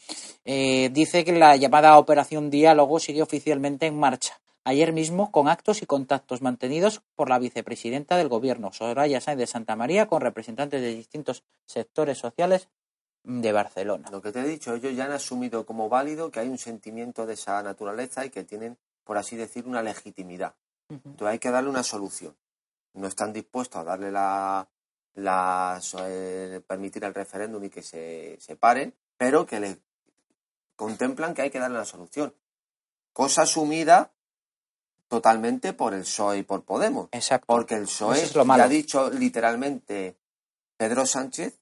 eh, 0.45 0.89
dice 0.91 1.23
que 1.23 1.33
la 1.33 1.55
llamada 1.55 1.97
Operación 1.97 2.51
Diálogo 2.51 2.99
sigue 2.99 3.23
oficialmente 3.23 3.87
en 3.87 3.97
marcha 3.97 4.39
ayer 4.63 4.93
mismo 4.93 5.31
con 5.31 5.47
actos 5.47 5.81
y 5.81 5.85
contactos 5.85 6.41
mantenidos 6.41 7.01
por 7.15 7.29
la 7.29 7.39
vicepresidenta 7.39 8.17
del 8.17 8.29
Gobierno, 8.29 8.71
Soraya 8.71 9.21
Sáenz 9.21 9.39
de 9.39 9.47
Santa 9.47 9.75
María, 9.75 10.07
con 10.07 10.21
representantes 10.21 10.81
de 10.81 10.95
distintos 10.95 11.43
sectores 11.65 12.17
sociales 12.17 12.69
de 13.23 13.51
Barcelona. 13.51 14.09
Lo 14.11 14.21
que 14.21 14.31
te 14.31 14.41
he 14.41 14.47
dicho, 14.47 14.73
ellos 14.75 14.95
ya 14.95 15.05
han 15.05 15.11
asumido 15.11 15.65
como 15.65 15.89
válido 15.89 16.31
que 16.31 16.39
hay 16.39 16.49
un 16.49 16.57
sentimiento 16.57 17.25
de 17.25 17.33
esa 17.33 17.61
naturaleza 17.63 18.25
y 18.25 18.29
que 18.29 18.43
tienen, 18.43 18.77
por 19.03 19.17
así 19.17 19.35
decir, 19.35 19.65
una 19.65 19.81
legitimidad. 19.81 20.55
Entonces 20.89 21.27
hay 21.27 21.39
que 21.39 21.49
darle 21.49 21.69
una 21.69 21.83
solución. 21.83 22.35
No 22.93 23.07
están 23.07 23.33
dispuestos 23.33 23.81
a 23.81 23.83
darle 23.83 24.11
la, 24.11 24.67
la 25.15 25.81
eh, 26.01 26.61
permitir 26.67 27.03
el 27.03 27.13
referéndum 27.13 27.63
y 27.63 27.69
que 27.69 27.81
se 27.81 28.37
separen, 28.39 28.93
pero 29.17 29.45
que 29.45 29.59
le 29.59 29.79
contemplan 30.75 31.33
que 31.33 31.43
hay 31.43 31.49
que 31.49 31.59
darle 31.59 31.77
una 31.77 31.85
solución. 31.85 32.35
Cosa 33.13 33.43
asumida 33.43 34.11
totalmente 35.13 35.73
por 35.73 35.93
el 35.93 36.01
PSOE 36.01 36.39
y 36.39 36.43
por 36.43 36.63
Podemos. 36.63 37.07
Exacto. 37.11 37.45
Porque 37.45 37.75
el 37.75 37.83
PSOE 37.83 38.25
ya 38.25 38.63
ha 38.63 38.67
dicho 38.67 39.11
literalmente 39.11 40.17
Pedro 40.75 41.05
Sánchez 41.05 41.53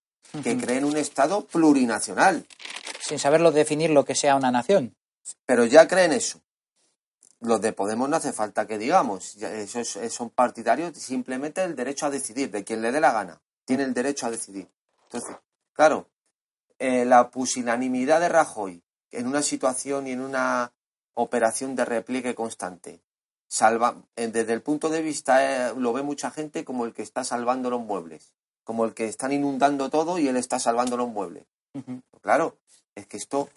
que 0.42 0.58
cree 0.58 0.78
en 0.78 0.86
un 0.86 0.96
Estado 0.96 1.46
plurinacional. 1.46 2.46
Sin 3.02 3.20
saberlo 3.20 3.52
definir 3.52 3.90
lo 3.90 4.06
que 4.06 4.16
sea 4.16 4.38
una 4.38 4.52
nación. 4.52 4.96
Pero 5.46 5.66
ya 5.66 5.86
creen 5.86 6.14
eso. 6.14 6.40
Los 7.42 7.60
de 7.60 7.74
Podemos 7.74 8.08
no 8.08 8.16
hace 8.16 8.32
falta 8.32 8.66
que 8.66 8.78
digamos. 8.78 9.36
Esos 9.36 10.00
son 10.10 10.30
partidarios 10.30 10.98
simplemente 10.98 11.60
del 11.60 11.76
derecho 11.76 12.06
a 12.06 12.10
decidir, 12.10 12.52
de 12.52 12.64
quien 12.64 12.82
le 12.82 12.94
dé 12.94 13.02
la 13.02 13.12
gana. 13.12 13.42
Tiene 13.66 13.84
el 13.84 13.94
derecho 13.94 14.28
a 14.28 14.32
decidir. 14.32 14.70
Entonces, 15.04 15.36
claro, 15.74 16.08
eh, 16.80 17.04
la 17.04 17.30
pusilanimidad 17.30 18.22
de 18.22 18.30
Rajoy 18.30 18.82
en 19.12 19.28
una 19.28 19.42
situación 19.42 20.08
y 20.08 20.12
en 20.12 20.22
una 20.22 20.72
operación 21.16 21.76
de 21.76 21.84
repliegue 21.84 22.34
constante 22.34 23.02
salva, 23.52 23.98
eh, 24.16 24.30
desde 24.30 24.54
el 24.54 24.62
punto 24.62 24.90
de 24.90 25.02
vista, 25.02 25.70
eh, 25.70 25.74
lo 25.76 25.92
ve 25.92 26.04
mucha 26.04 26.32
gente 26.32 26.64
como 26.64 26.86
el 26.86 26.94
que 26.94 27.02
está 27.02 27.26
salvando 27.26 27.70
los 27.70 27.82
muebles. 27.82 28.32
como 28.64 28.86
el 28.86 28.94
que 28.94 29.06
están 29.06 29.34
inundando 29.34 29.90
todo 29.90 30.20
y 30.20 30.28
él 30.28 30.38
está 30.38 30.60
salvando 30.60 30.96
los 30.96 31.10
muebles. 31.10 31.44
Claro, 32.22 32.56
es 32.96 33.08
que 33.08 33.18
esto, 33.18 33.50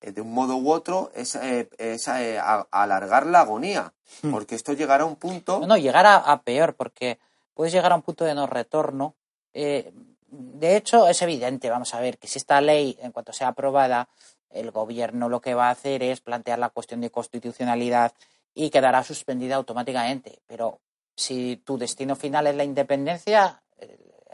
eh, 0.00 0.12
de 0.12 0.20
un 0.20 0.32
modo 0.32 0.56
u 0.56 0.70
otro, 0.70 1.10
es, 1.14 1.34
eh, 1.34 1.68
es 1.76 2.08
eh, 2.08 2.38
alargar 2.70 3.26
la 3.26 3.40
agonía, 3.40 3.92
hmm. 4.22 4.30
porque 4.30 4.54
esto 4.54 4.72
llegará 4.72 5.02
a 5.02 5.06
un 5.06 5.16
punto... 5.16 5.58
No, 5.58 5.66
no 5.66 5.76
llegar 5.76 6.06
a, 6.06 6.42
peor, 6.42 6.74
porque 6.74 7.18
puedes 7.52 7.72
llegar 7.72 7.92
a 7.92 7.96
un 7.96 8.02
punto 8.02 8.24
de 8.24 8.34
no 8.34 8.46
retorno. 8.46 9.14
de 9.52 10.76
hecho, 10.76 11.08
es 11.08 11.20
evidente, 11.20 11.68
vamos 11.68 11.92
a 11.92 12.00
ver, 12.00 12.16
que 12.16 12.28
si 12.28 12.38
esta 12.38 12.60
ley, 12.60 12.96
en 13.02 13.12
cuanto 13.12 13.32
sea 13.32 13.48
aprobada, 13.48 14.08
el 14.48 14.70
gobierno 14.70 15.28
lo 15.28 15.40
que 15.40 15.54
va 15.54 15.68
a 15.68 15.72
hacer 15.72 16.02
es 16.02 16.20
plantear 16.20 16.60
la 16.60 16.70
cuestión 16.70 17.00
de 17.02 17.10
constitucionalidad 17.10 18.12
y 18.54 18.70
quedará 18.70 19.02
suspendida 19.02 19.56
automáticamente. 19.56 20.40
Pero 20.46 20.80
si 21.14 21.62
tu 21.64 21.78
destino 21.78 22.16
final 22.16 22.46
es 22.46 22.56
la 22.56 22.64
independencia, 22.64 23.62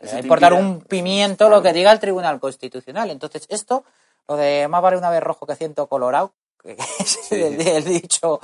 le 0.01 0.11
va 0.11 0.17
a 0.17 0.21
importar 0.21 0.53
un 0.53 0.81
pimiento 0.81 1.49
lo 1.49 1.63
que 1.63 1.73
diga 1.73 1.93
el 1.93 2.01
Tribunal 2.01 2.39
Constitucional. 2.41 3.11
Entonces, 3.11 3.47
esto, 3.49 3.85
lo 4.29 4.37
de 4.37 4.69
más 4.69 4.83
vale 4.83 4.97
una 4.97 5.11
vez 5.11 5.23
rojo 5.23 5.47
que 5.47 5.57
ciento 5.57 5.87
colorado, 5.89 6.33
que 6.63 6.77
es 6.99 7.33
el, 7.33 7.85
dicho 7.85 8.41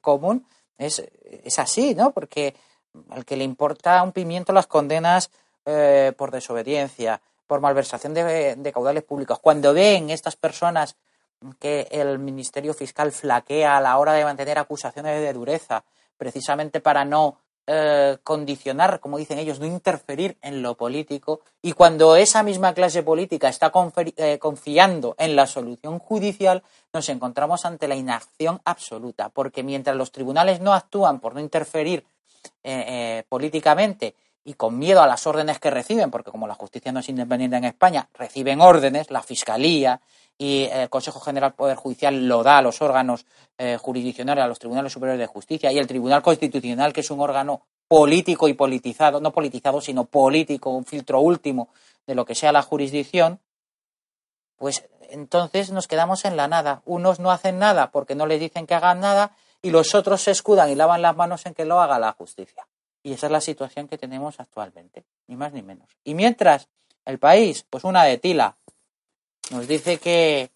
común, 0.00 0.46
es, 0.78 1.02
es 1.44 1.58
así, 1.58 1.94
¿no? 1.94 2.12
Porque 2.12 2.54
al 3.10 3.24
que 3.24 3.36
le 3.36 3.44
importa 3.44 4.02
un 4.02 4.12
pimiento 4.12 4.52
las 4.52 4.66
condenas 4.66 5.30
eh, 5.64 6.12
por 6.16 6.30
desobediencia, 6.30 7.20
por 7.46 7.60
malversación 7.60 8.14
de, 8.14 8.70
caudales 8.72 9.04
públicos, 9.04 9.38
cuando 9.40 9.72
ven 9.72 10.10
estas 10.10 10.36
personas 10.36 10.96
que 11.58 11.88
el 11.90 12.18
Ministerio 12.18 12.74
Fiscal 12.74 13.12
flaquea 13.12 13.76
a 13.76 13.80
la 13.80 13.98
hora 13.98 14.12
de 14.12 14.24
mantener 14.24 14.58
acusaciones 14.58 15.20
de 15.20 15.32
dureza, 15.32 15.84
precisamente 16.16 16.80
para 16.80 17.04
no 17.04 17.38
eh, 17.68 18.18
condicionar, 18.22 19.00
como 19.00 19.18
dicen 19.18 19.38
ellos, 19.38 19.58
no 19.58 19.66
interferir 19.66 20.38
en 20.40 20.62
lo 20.62 20.76
político, 20.76 21.40
y 21.60 21.72
cuando 21.72 22.14
esa 22.14 22.42
misma 22.42 22.74
clase 22.74 23.02
política 23.02 23.48
está 23.48 23.72
eh, 24.16 24.38
confiando 24.38 25.16
en 25.18 25.34
la 25.34 25.46
solución 25.46 25.98
judicial, 25.98 26.62
nos 26.92 27.08
encontramos 27.08 27.64
ante 27.64 27.88
la 27.88 27.96
inacción 27.96 28.60
absoluta, 28.64 29.30
porque 29.30 29.64
mientras 29.64 29.96
los 29.96 30.12
tribunales 30.12 30.60
no 30.60 30.74
actúan 30.74 31.18
por 31.18 31.34
no 31.34 31.40
interferir 31.40 32.04
eh, 32.62 33.24
políticamente 33.28 34.14
y 34.44 34.54
con 34.54 34.78
miedo 34.78 35.02
a 35.02 35.08
las 35.08 35.26
órdenes 35.26 35.58
que 35.58 35.70
reciben, 35.70 36.08
porque 36.12 36.30
como 36.30 36.46
la 36.46 36.54
justicia 36.54 36.92
no 36.92 37.00
es 37.00 37.08
independiente 37.08 37.56
en 37.56 37.64
España, 37.64 38.08
reciben 38.14 38.60
órdenes, 38.60 39.10
la 39.10 39.24
Fiscalía 39.24 40.00
y 40.38 40.68
el 40.70 40.90
Consejo 40.90 41.20
General 41.20 41.54
Poder 41.54 41.76
Judicial 41.76 42.28
lo 42.28 42.42
da 42.42 42.58
a 42.58 42.62
los 42.62 42.82
órganos 42.82 43.24
eh, 43.58 43.78
jurisdiccionales, 43.80 44.44
a 44.44 44.48
los 44.48 44.58
tribunales 44.58 44.92
superiores 44.92 45.20
de 45.20 45.26
justicia 45.26 45.72
y 45.72 45.78
el 45.78 45.86
Tribunal 45.86 46.22
Constitucional, 46.22 46.92
que 46.92 47.00
es 47.00 47.10
un 47.10 47.20
órgano 47.20 47.62
político 47.88 48.48
y 48.48 48.54
politizado, 48.54 49.20
no 49.20 49.32
politizado, 49.32 49.80
sino 49.80 50.04
político, 50.04 50.70
un 50.70 50.84
filtro 50.84 51.20
último 51.20 51.68
de 52.06 52.14
lo 52.14 52.24
que 52.24 52.34
sea 52.34 52.52
la 52.52 52.62
jurisdicción, 52.62 53.40
pues 54.56 54.84
entonces 55.10 55.70
nos 55.70 55.86
quedamos 55.86 56.24
en 56.24 56.36
la 56.36 56.48
nada. 56.48 56.82
Unos 56.84 57.20
no 57.20 57.30
hacen 57.30 57.58
nada 57.58 57.90
porque 57.90 58.14
no 58.14 58.26
les 58.26 58.40
dicen 58.40 58.66
que 58.66 58.74
hagan 58.74 59.00
nada 59.00 59.36
y 59.62 59.70
los 59.70 59.94
otros 59.94 60.22
se 60.22 60.30
escudan 60.32 60.70
y 60.70 60.74
lavan 60.74 61.02
las 61.02 61.16
manos 61.16 61.46
en 61.46 61.54
que 61.54 61.64
lo 61.64 61.80
haga 61.80 61.98
la 61.98 62.12
justicia. 62.12 62.66
Y 63.02 63.12
esa 63.12 63.26
es 63.26 63.32
la 63.32 63.40
situación 63.40 63.88
que 63.88 63.98
tenemos 63.98 64.40
actualmente, 64.40 65.04
ni 65.28 65.36
más 65.36 65.52
ni 65.52 65.62
menos. 65.62 65.88
Y 66.04 66.14
mientras 66.14 66.68
el 67.04 67.18
país, 67.18 67.64
pues 67.70 67.84
una 67.84 68.02
de 68.04 68.18
tila, 68.18 68.56
nos 69.50 69.66
dice 69.68 69.98
que, 69.98 70.50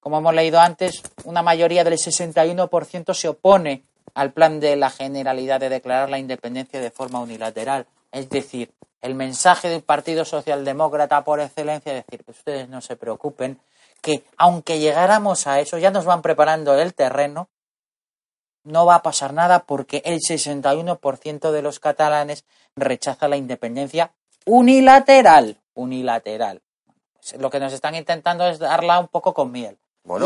como 0.00 0.18
hemos 0.18 0.34
leído 0.34 0.60
antes, 0.60 1.02
una 1.24 1.42
mayoría 1.42 1.84
del 1.84 1.94
61% 1.94 3.14
se 3.14 3.28
opone 3.28 3.82
al 4.14 4.32
plan 4.32 4.60
de 4.60 4.76
la 4.76 4.90
Generalidad 4.90 5.60
de 5.60 5.68
declarar 5.68 6.08
la 6.08 6.18
independencia 6.18 6.80
de 6.80 6.90
forma 6.90 7.20
unilateral. 7.20 7.86
Es 8.12 8.30
decir, 8.30 8.72
el 9.02 9.14
mensaje 9.14 9.68
del 9.68 9.82
Partido 9.82 10.24
Socialdemócrata 10.24 11.24
por 11.24 11.40
excelencia 11.40 11.96
es 11.96 12.06
decir, 12.06 12.24
que 12.24 12.30
ustedes 12.30 12.68
no 12.68 12.80
se 12.80 12.96
preocupen, 12.96 13.58
que 14.00 14.24
aunque 14.36 14.78
llegáramos 14.78 15.46
a 15.46 15.60
eso, 15.60 15.78
ya 15.78 15.90
nos 15.90 16.04
van 16.04 16.22
preparando 16.22 16.78
el 16.78 16.94
terreno 16.94 17.48
no 18.66 18.84
va 18.84 18.96
a 18.96 19.02
pasar 19.02 19.32
nada 19.32 19.60
porque 19.60 20.02
el 20.04 20.18
61% 20.18 21.50
de 21.52 21.62
los 21.62 21.78
catalanes 21.78 22.44
rechaza 22.74 23.28
la 23.28 23.36
independencia 23.36 24.12
unilateral. 24.44 25.58
Unilateral. 25.74 26.62
Pues 27.20 27.40
lo 27.40 27.50
que 27.50 27.60
nos 27.60 27.72
están 27.72 27.94
intentando 27.94 28.46
es 28.46 28.58
darla 28.58 28.98
un 28.98 29.08
poco 29.08 29.34
con 29.34 29.52
miel. 29.52 29.76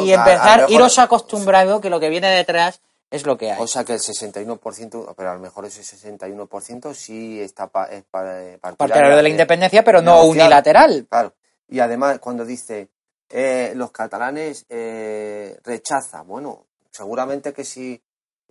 y 0.05 0.13
empezar, 0.13 0.67
iros 0.69 0.99
acostumbrado 0.99 1.81
que 1.81 1.91
lo 1.91 2.01
que 2.01 2.09
viene 2.09 2.29
detrás 2.29 2.81
es 3.11 3.27
lo 3.27 3.37
que 3.37 3.51
hay. 3.51 3.61
O 3.61 3.67
sea 3.67 3.85
que 3.85 3.95
el 3.95 3.99
61%, 3.99 5.15
pero 5.17 5.31
a 5.31 5.35
lo 5.35 5.41
mejor 5.41 5.65
ese 5.65 5.83
61% 5.83 6.95
sí 6.95 7.41
está 7.41 7.71
es 7.91 8.05
partidario 8.05 9.17
de 9.17 9.23
la 9.23 9.29
independencia, 9.29 9.83
pero 9.83 10.01
no 10.01 10.25
unilateral. 10.25 11.07
Claro. 11.09 11.35
Y 11.69 11.81
además, 11.81 12.19
cuando 12.19 12.45
dice 12.45 12.89
eh, 13.29 13.73
los 13.75 13.91
catalanes 13.91 14.67
eh, 14.69 15.59
rechazan, 15.65 16.27
bueno, 16.27 16.67
seguramente 16.91 17.53
que 17.53 17.65
si 17.65 18.03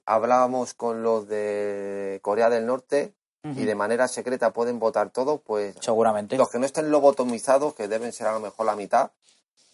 hablábamos 0.06 0.74
con 0.74 1.04
los 1.04 1.28
de 1.28 2.20
Corea 2.22 2.50
del 2.50 2.66
Norte 2.66 3.14
y 3.44 3.66
de 3.66 3.76
manera 3.76 4.08
secreta 4.08 4.52
pueden 4.52 4.80
votar 4.80 5.12
todos, 5.12 5.40
pues 5.42 5.76
seguramente. 5.80 6.38
los 6.38 6.50
que 6.50 6.60
no 6.60 6.66
estén 6.66 6.92
lobotomizados, 6.92 7.74
que 7.74 7.88
deben 7.88 8.12
ser 8.12 8.28
a 8.28 8.34
lo 8.34 8.40
mejor 8.40 8.66
la 8.66 8.76
mitad, 8.76 9.12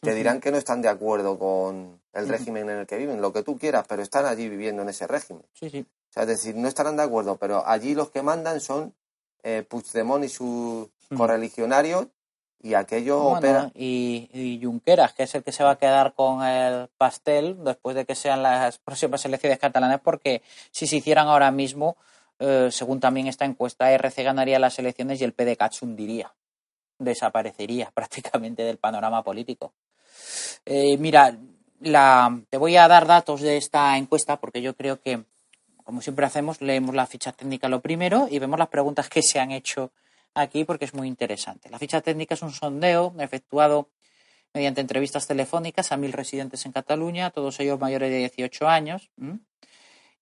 te 0.01 0.13
dirán 0.13 0.39
que 0.39 0.51
no 0.51 0.57
están 0.57 0.81
de 0.81 0.89
acuerdo 0.89 1.39
con 1.39 1.99
el 2.13 2.29
régimen 2.29 2.69
en 2.69 2.79
el 2.79 2.87
que 2.87 2.97
viven, 2.97 3.21
lo 3.21 3.33
que 3.33 3.41
tú 3.41 3.57
quieras, 3.57 3.85
pero 3.87 4.03
están 4.03 4.25
allí 4.25 4.47
viviendo 4.47 4.83
en 4.83 4.89
ese 4.89 5.07
régimen. 5.07 5.43
Sí, 5.53 5.69
sí. 5.69 5.79
O 5.81 6.13
sea, 6.13 6.23
es 6.23 6.29
decir, 6.29 6.55
no 6.55 6.67
estarán 6.67 6.95
de 6.95 7.03
acuerdo, 7.03 7.37
pero 7.37 7.67
allí 7.67 7.95
los 7.95 8.11
que 8.11 8.21
mandan 8.21 8.61
son 8.61 8.93
eh, 9.43 9.65
Puigdemont 9.67 10.23
y 10.23 10.29
sus 10.29 10.87
correligionarios 11.15 12.07
y 12.61 12.73
aquello 12.73 13.37
Y, 13.75 14.29
y, 14.33 14.59
Junqueras, 14.63 15.13
que 15.13 15.23
es 15.23 15.35
el 15.35 15.43
que 15.43 15.51
se 15.51 15.63
va 15.63 15.71
a 15.71 15.77
quedar 15.77 16.13
con 16.13 16.43
el 16.43 16.87
pastel 16.97 17.63
después 17.63 17.95
de 17.95 18.05
que 18.05 18.15
sean 18.15 18.41
las 18.41 18.79
próximas 18.79 19.23
elecciones 19.25 19.59
catalanas, 19.59 20.01
porque 20.01 20.41
si 20.71 20.87
se 20.87 20.95
hicieran 20.97 21.27
ahora 21.27 21.51
mismo, 21.51 21.95
eh, 22.39 22.69
según 22.71 22.99
también 22.99 23.27
esta 23.27 23.45
encuesta, 23.45 23.91
RC 23.91 24.23
ganaría 24.23 24.59
las 24.59 24.77
elecciones 24.79 25.21
y 25.21 25.23
el 25.23 25.33
PDCAT 25.33 25.81
hundiría, 25.81 26.33
desaparecería 26.99 27.91
prácticamente 27.93 28.63
del 28.63 28.77
panorama 28.77 29.23
político. 29.23 29.73
Eh, 30.65 30.97
mira, 30.97 31.37
te 32.49 32.57
voy 32.57 32.77
a 32.77 32.87
dar 32.87 33.05
datos 33.05 33.41
de 33.41 33.57
esta 33.57 33.97
encuesta 33.97 34.39
porque 34.39 34.61
yo 34.61 34.75
creo 34.75 35.01
que, 35.01 35.23
como 35.83 36.01
siempre 36.01 36.25
hacemos, 36.25 36.61
leemos 36.61 36.95
la 36.95 37.05
ficha 37.05 37.31
técnica 37.31 37.69
lo 37.69 37.81
primero 37.81 38.27
y 38.29 38.39
vemos 38.39 38.59
las 38.59 38.69
preguntas 38.69 39.09
que 39.09 39.21
se 39.21 39.39
han 39.39 39.51
hecho 39.51 39.91
aquí 40.33 40.63
porque 40.63 40.85
es 40.85 40.93
muy 40.93 41.07
interesante. 41.07 41.69
La 41.69 41.79
ficha 41.79 42.01
técnica 42.01 42.33
es 42.33 42.41
un 42.41 42.51
sondeo 42.51 43.13
efectuado 43.19 43.89
mediante 44.53 44.81
entrevistas 44.81 45.27
telefónicas 45.27 45.91
a 45.91 45.97
mil 45.97 46.13
residentes 46.13 46.65
en 46.65 46.71
Cataluña, 46.71 47.29
todos 47.29 47.59
ellos 47.59 47.79
mayores 47.79 48.09
de 48.09 48.17
18 48.19 48.67
años. 48.67 49.09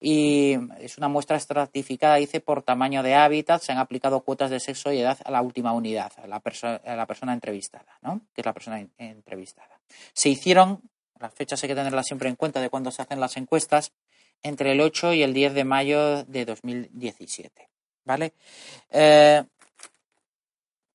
Y 0.05 0.57
es 0.81 0.97
una 0.97 1.07
muestra 1.07 1.37
estratificada, 1.37 2.15
dice, 2.15 2.41
por 2.41 2.61
tamaño 2.61 3.03
de 3.03 3.15
hábitat. 3.15 3.61
Se 3.61 3.71
han 3.71 3.77
aplicado 3.77 4.19
cuotas 4.19 4.49
de 4.49 4.59
sexo 4.59 4.91
y 4.91 4.99
edad 4.99 5.17
a 5.23 5.31
la 5.31 5.41
última 5.41 5.71
unidad, 5.71 6.11
a 6.21 6.27
la, 6.27 6.41
a 6.83 6.95
la 6.97 7.05
persona 7.05 7.31
entrevistada, 7.31 7.97
¿no? 8.01 8.19
que 8.33 8.41
es 8.41 8.45
la 8.45 8.51
persona 8.51 8.85
entrevistada. 8.97 9.79
Se 10.11 10.27
hicieron, 10.27 10.81
las 11.21 11.33
fechas 11.33 11.63
hay 11.63 11.69
que 11.69 11.75
tenerlas 11.75 12.05
siempre 12.05 12.27
en 12.27 12.35
cuenta 12.35 12.59
de 12.59 12.69
cuando 12.69 12.91
se 12.91 13.01
hacen 13.01 13.21
las 13.21 13.37
encuestas, 13.37 13.93
entre 14.41 14.73
el 14.73 14.81
8 14.81 15.13
y 15.13 15.23
el 15.23 15.33
10 15.33 15.53
de 15.53 15.63
mayo 15.63 16.25
de 16.25 16.43
2017. 16.43 17.69
¿Vale? 18.03 18.33
Eh, 18.89 19.41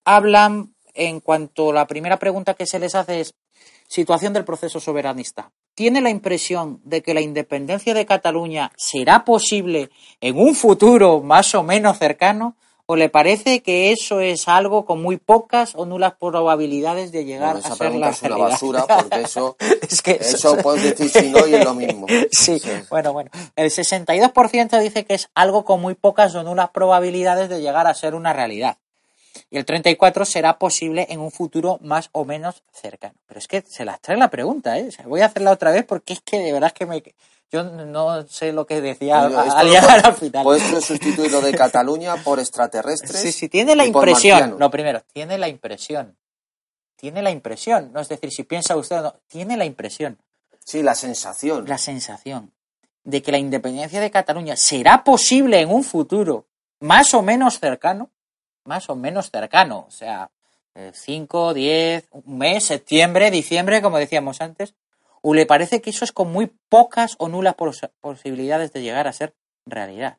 hablan 0.05 0.75
en 0.93 1.21
cuanto 1.21 1.73
la 1.73 1.87
primera 1.87 2.19
pregunta 2.19 2.53
que 2.53 2.67
se 2.67 2.79
les 2.79 2.95
hace 2.95 3.21
es 3.21 3.35
situación 3.87 4.35
del 4.35 4.45
proceso 4.45 4.81
soberanista. 4.81 5.51
¿Tiene 5.79 6.01
la 6.01 6.11
impresión 6.11 6.81
de 6.83 7.03
que 7.03 7.15
la 7.15 7.21
independencia 7.21 7.95
de 7.95 8.05
Cataluña 8.05 8.73
será 8.77 9.25
posible 9.25 9.91
en 10.21 10.37
un 10.37 10.57
futuro 10.57 11.21
más 11.21 11.55
o 11.55 11.63
menos 11.63 11.99
cercano? 11.99 12.57
¿O 12.87 12.97
le 12.97 13.09
parece 13.09 13.63
que 13.63 13.93
eso 13.93 14.19
es 14.19 14.49
algo 14.49 14.85
con 14.85 15.01
muy 15.01 15.19
pocas 15.19 15.77
o 15.77 15.87
nulas 15.87 16.15
probabilidades 16.19 17.13
de 17.13 17.25
llegar 17.25 17.59
a 17.59 17.61
ser 17.63 17.95
la 17.95 18.09
es 18.09 18.23
una 18.25 18.37
basura 18.39 18.87
porque 18.89 19.21
eso, 19.21 19.57
es 19.89 20.03
que 20.03 20.19
eso, 20.21 20.57
puedes 20.57 20.83
decir 20.83 21.11
si 21.11 21.31
no 21.31 21.47
y 21.47 21.55
es 21.55 21.65
lo 21.65 21.75
mismo. 21.75 22.09
Sí, 22.33 22.61
bueno, 22.91 23.13
bueno. 23.13 23.31
El 23.55 23.71
62% 23.71 24.81
dice 24.81 25.05
que 25.05 25.15
es 25.15 25.31
algo 25.37 25.65
con 25.65 25.81
muy 25.81 25.95
pocas 25.95 26.35
o 26.35 26.43
nulas 26.43 26.71
probabilidades 26.71 27.49
de 27.49 27.61
llegar 27.61 27.87
a 27.87 27.95
ser 27.95 28.17
una 28.17 28.33
realidad 28.33 28.79
y 29.51 29.59
el 29.59 29.65
34 29.65 30.25
será 30.25 30.59
posible 30.59 31.07
en 31.11 31.21
un 31.21 31.31
futuro 31.31 31.79
más 31.83 32.11
o 32.13 32.25
menos 32.25 32.63
cercano. 32.73 33.15
Pero 33.27 33.39
es 33.39 33.49
que 33.49 33.63
se 33.63 33.85
las 33.85 34.01
trae 34.01 34.17
la 34.17 34.31
pregunta, 34.31 34.79
¿eh? 34.79 34.91
voy 35.05 35.21
a 35.21 35.27
hacerla 35.27 35.51
otra 35.51 35.71
vez 35.71 35.85
porque 35.85 36.15
es 36.15 36.21
que 36.21 36.39
de 36.39 36.53
verdad 36.53 36.69
es 36.69 36.75
que 36.75 36.87
me... 36.87 37.03
Yo 37.51 37.65
no 37.65 38.27
sé 38.29 38.53
lo 38.53 38.67
que 38.67 38.83
decía 38.83 39.23
al 39.23 39.67
llegar 39.71 40.05
al 40.05 40.15
final. 40.15 40.45
Puedes 40.45 40.85
sustituir 40.85 41.33
lo 41.33 41.41
de 41.41 41.53
Cataluña 41.53 42.17
por 42.17 42.39
extraterrestres. 42.39 43.23
Sí, 43.23 43.33
sí, 43.33 43.49
tiene 43.49 43.75
la 43.75 43.87
impresión. 43.87 44.57
Lo 44.59 44.71
primero, 44.71 45.03
tiene 45.15 45.39
la 45.39 45.49
impresión. 45.49 46.15
Tiene 46.97 47.23
la 47.23 47.31
impresión. 47.31 47.91
No 47.93 48.01
es 48.01 48.09
decir, 48.11 48.31
si 48.33 48.43
piensa 48.43 48.77
usted 48.77 49.01
no, 49.01 49.15
tiene 49.29 49.57
la 49.57 49.65
impresión. 49.65 50.19
Sí, 50.63 50.83
la 50.83 50.95
sensación. 50.95 51.65
La 51.67 51.79
sensación 51.79 52.53
de 53.09 53.23
que 53.23 53.33
la 53.33 53.39
independencia 53.39 54.03
de 54.03 54.11
Cataluña 54.11 54.55
será 54.55 55.03
posible 55.03 55.61
en 55.61 55.71
un 55.71 55.83
futuro 55.83 56.47
más 56.81 57.15
o 57.15 57.23
menos 57.23 57.59
cercano 57.59 58.11
más 58.69 58.89
o 58.91 58.95
menos 58.95 59.31
cercano. 59.31 59.87
O 59.89 59.91
sea, 59.91 60.31
5, 60.93 61.55
10, 61.55 62.09
un 62.13 62.39
mes, 62.39 62.65
septiembre, 62.65 63.33
diciembre, 63.33 63.83
como 63.83 63.99
decíamos 63.99 64.41
antes, 64.41 64.75
o 65.23 65.35
le 65.35 65.47
parece 65.47 65.81
que 65.81 65.91
eso 65.91 66.05
es 66.05 66.13
con 66.13 66.31
muy 66.31 66.53
pocas 66.69 67.17
o 67.19 67.29
nulas 67.29 67.57
posibilidades 68.01 68.73
de 68.73 68.83
llegar 68.83 69.09
a 69.09 69.13
ser 69.13 69.35
realidad. 69.67 70.19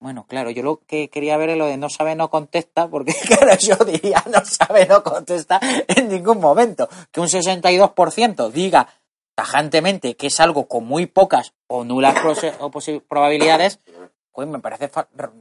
Bueno, 0.00 0.26
claro, 0.26 0.50
yo 0.50 0.62
lo 0.62 0.80
que 0.86 1.08
quería 1.08 1.36
ver 1.36 1.50
es 1.50 1.56
lo 1.56 1.66
de 1.66 1.76
no 1.76 1.88
sabe, 1.88 2.16
no 2.16 2.28
contesta, 2.28 2.88
porque 2.88 3.14
claro, 3.26 3.56
yo 3.56 3.76
diría 3.84 4.22
no 4.26 4.44
sabe, 4.44 4.86
no 4.86 5.02
contesta 5.02 5.60
en 5.88 6.08
ningún 6.08 6.40
momento. 6.40 6.88
Que 7.12 7.20
un 7.20 7.28
62% 7.28 8.50
diga 8.50 8.88
tajantemente 9.34 10.16
que 10.16 10.26
es 10.28 10.40
algo 10.40 10.66
con 10.66 10.84
muy 10.84 11.06
pocas 11.06 11.54
o 11.66 11.84
nulas 11.84 12.14
probabilidades, 13.08 13.78
pues 14.34 14.48
me 14.48 14.58
parece 14.58 14.90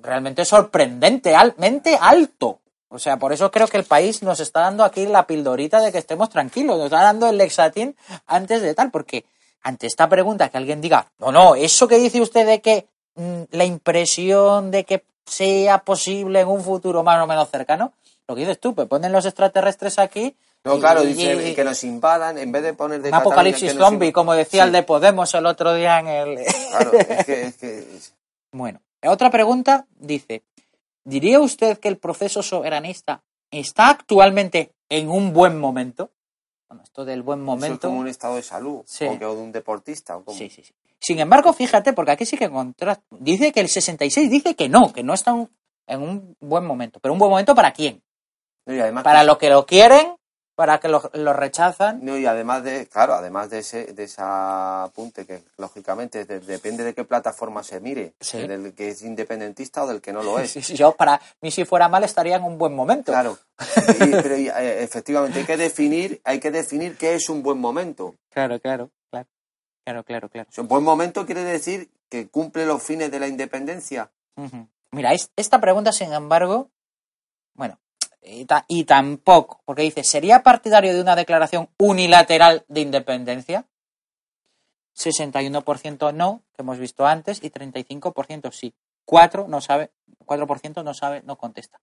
realmente 0.02 0.46
sorprendentemente 0.46 1.98
alto. 2.00 2.60
O 2.90 3.00
sea, 3.00 3.18
por 3.18 3.34
eso 3.34 3.50
creo 3.50 3.68
que 3.68 3.78
el 3.78 3.86
país 3.86 4.22
nos 4.22 4.40
está 4.40 4.62
dando 4.62 4.84
aquí 4.84 5.08
la 5.08 5.26
pildorita 5.26 5.82
de 5.82 5.92
que 5.92 5.98
estemos 5.98 6.30
tranquilos, 6.30 6.78
nos 6.78 6.86
está 6.86 7.02
dando 7.02 7.28
el 7.28 7.40
lexatín 7.40 7.96
antes 8.28 8.62
de 8.62 8.76
tal, 8.76 8.92
porque 8.92 9.26
ante 9.64 9.88
esta 9.88 10.08
pregunta 10.08 10.50
que 10.50 10.58
alguien 10.58 10.80
diga, 10.80 11.08
no, 11.18 11.32
no, 11.32 11.56
eso 11.56 11.88
que 11.88 11.98
dice 11.98 12.22
usted 12.22 12.46
de 12.46 12.62
que 12.62 12.86
mm, 13.16 13.44
la 13.50 13.66
impresión 13.66 14.70
de 14.70 14.84
que 14.84 15.04
sea 15.26 15.80
posible 15.80 16.42
en 16.42 16.50
un 16.50 16.64
futuro 16.64 17.02
más 17.02 17.20
o 17.20 17.26
menos 17.26 17.50
cercano, 17.50 17.94
lo 18.28 18.36
que 18.36 18.42
dices 18.42 18.60
tú, 18.60 18.76
pues 18.76 18.88
ponen 18.88 19.12
los 19.12 19.26
extraterrestres 19.26 19.98
aquí. 19.98 20.36
No, 20.64 20.80
claro, 20.80 21.02
dice 21.02 21.56
que 21.56 21.64
nos 21.64 21.84
invadan, 21.84 22.38
en 22.38 22.52
vez 22.52 22.62
de 22.62 22.74
poner 22.76 23.02
de 23.02 23.10
Un 23.10 23.16
apocalipsis 23.16 23.74
zombie, 23.74 24.14
como 24.14 24.34
decía 24.34 24.66
el 24.66 24.72
de 24.72 24.84
Podemos 24.84 25.34
el 25.34 25.48
otro 25.48 25.74
día 25.74 26.00
en 26.00 26.08
el. 26.08 26.46
Claro, 26.70 26.92
es 26.94 27.26
que, 27.26 27.44
es 27.44 27.58
que... 27.58 27.88
Bueno, 28.52 28.80
otra 29.10 29.30
pregunta 29.30 29.86
dice: 29.96 30.44
¿Diría 31.04 31.40
usted 31.40 31.80
que 31.80 31.88
el 31.88 31.98
proceso 31.98 32.42
soberanista 32.42 33.24
está 33.52 33.90
actualmente 33.90 34.74
en 34.90 35.10
un 35.10 35.34
buen 35.34 35.60
momento? 35.60 36.12
Bueno, 36.70 36.84
esto 36.84 37.06
del 37.06 37.22
buen 37.22 37.42
momento. 37.42 37.88
es 37.88 37.92
como 37.92 38.00
un 38.00 38.08
estado 38.08 38.36
de 38.36 38.44
salud, 38.44 38.84
o 39.02 39.18
de 39.36 39.42
un 39.42 39.52
deportista. 39.52 40.18
¿o 40.18 40.24
Sí, 40.32 40.50
sí, 40.50 40.64
sí. 40.64 40.74
Sin 41.00 41.20
embargo, 41.20 41.52
fíjate, 41.52 41.94
porque 41.94 42.12
aquí 42.12 42.26
sí 42.26 42.38
que 42.38 42.50
contrasta. 42.50 43.04
Dice 43.20 43.52
que 43.52 43.60
el 43.60 43.68
66 43.68 44.32
dice 44.32 44.56
que 44.56 44.70
no, 44.70 44.94
que 44.94 45.04
no 45.04 45.14
está 45.14 45.36
en 45.88 46.02
un 46.02 46.38
buen 46.40 46.66
momento. 46.66 47.00
¿Pero 47.02 47.14
un 47.14 47.20
buen 47.20 47.30
momento 47.30 47.54
para 47.54 47.74
quién? 47.74 48.02
para 49.04 49.26
los 49.26 49.38
que 49.38 49.50
lo 49.50 49.66
quieren 49.66 50.16
para 50.56 50.80
que 50.80 50.88
lo, 50.88 51.34
rechazan. 51.34 52.04
No, 52.04 52.18
y 52.18 52.26
además 52.26 52.64
de, 52.64 52.88
claro, 52.88 53.14
además 53.14 53.50
de 53.50 53.60
ese, 53.60 53.94
de 53.94 54.04
esa 54.04 54.84
apunte 54.84 55.26
que 55.26 55.42
lógicamente 55.58 56.26
depende 56.26 56.84
de 56.84 56.94
qué 56.94 57.04
plataforma 57.04 57.64
se 57.64 57.80
mire, 57.80 58.14
del 58.34 58.74
que 58.74 58.90
es 58.90 59.02
independentista 59.02 59.84
o 59.84 59.88
del 59.88 60.02
que 60.02 60.14
no 60.14 60.22
lo 60.22 60.40
es. 60.40 60.54
yo 60.78 60.94
para 60.94 61.20
mí 61.42 61.50
si 61.52 61.66
fuera 61.66 61.90
mal 61.90 62.04
estaría 62.04 62.36
en 62.36 62.44
un 62.44 62.58
buen 62.58 62.76
momento. 62.76 63.12
Claro, 63.12 63.38
pero 63.88 64.36
eh, 64.36 64.84
efectivamente 64.84 65.40
hay 65.40 65.46
que 65.46 65.58
definir, 65.58 66.22
hay 66.24 66.40
que 66.40 66.52
definir 66.52 66.98
qué 66.98 67.16
es 67.16 67.30
un 67.30 67.42
buen 67.42 67.60
momento. 67.60 68.16
Claro, 68.30 68.60
claro, 68.60 68.92
claro, 69.10 69.28
claro, 69.84 70.04
claro, 70.04 70.30
claro. 70.30 70.50
Un 70.58 70.68
buen 70.68 70.84
momento 70.84 71.26
quiere 71.26 71.44
decir 71.44 71.90
que 72.10 72.28
cumple 72.28 72.66
los 72.66 72.84
fines 72.84 73.10
de 73.10 73.20
la 73.20 73.28
independencia. 73.28 74.12
Mira, 74.92 75.12
esta 75.36 75.60
pregunta, 75.60 75.92
sin 75.92 76.14
embargo, 76.14 76.70
bueno, 77.56 77.80
y, 78.24 78.84
tampoco, 78.86 79.62
porque 79.66 79.82
dice, 79.82 80.04
¿sería 80.04 80.44
partidario 80.44 80.94
de 80.94 81.02
una 81.02 81.16
declaración 81.16 81.70
unilateral 81.78 82.64
de 82.68 82.82
independencia? 82.82 83.66
61% 84.98 86.14
no, 86.14 86.44
que 86.56 86.62
hemos 86.62 86.78
visto 86.78 87.06
antes, 87.06 87.44
y 87.44 87.50
35% 87.50 88.52
sí. 88.52 88.74
4 89.06 89.48
no 89.48 89.60
sabe, 89.60 89.92
4% 90.26 90.84
no 90.84 90.94
sabe, 90.94 91.22
no 91.26 91.38
contesta. 91.38 91.80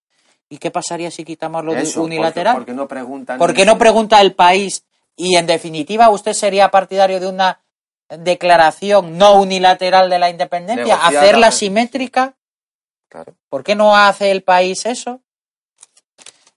¿Y 0.48 0.58
qué 0.58 0.70
pasaría 0.70 1.10
si 1.10 1.24
quitamos 1.24 1.64
lo 1.64 1.74
de 1.74 1.86
unilateral? 1.98 2.56
Porque, 2.56 2.72
no 2.72 2.88
preguntan. 2.88 3.38
Porque 3.38 3.64
no 3.64 3.78
pregunta 3.78 4.20
el 4.20 4.34
país 4.34 4.84
y 5.16 5.36
en 5.36 5.46
definitiva 5.46 6.08
usted 6.08 6.32
sería 6.32 6.70
partidario 6.70 7.20
de 7.20 7.28
una 7.28 7.60
declaración 8.08 9.18
no 9.18 9.40
unilateral 9.40 10.10
de 10.10 10.18
la 10.18 10.30
independencia, 10.30 10.96
hacerla 10.96 11.50
simétrica. 11.50 12.34
Claro. 13.08 13.34
¿Por 13.48 13.62
qué 13.62 13.74
no 13.74 13.96
hace 13.96 14.30
el 14.30 14.42
país 14.42 14.86
eso? 14.86 15.20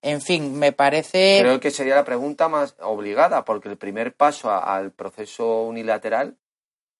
En 0.04 0.22
fin, 0.22 0.60
me 0.60 0.74
parece. 0.74 1.38
Creo 1.40 1.62
que 1.62 1.72
sería 1.72 1.96
la 1.96 2.04
pregunta 2.04 2.50
más 2.50 2.76
obligada, 2.82 3.46
porque 3.46 3.70
el 3.70 3.78
primer 3.78 4.14
paso 4.14 4.52
al 4.52 4.92
proceso 4.92 5.64
unilateral 5.64 6.36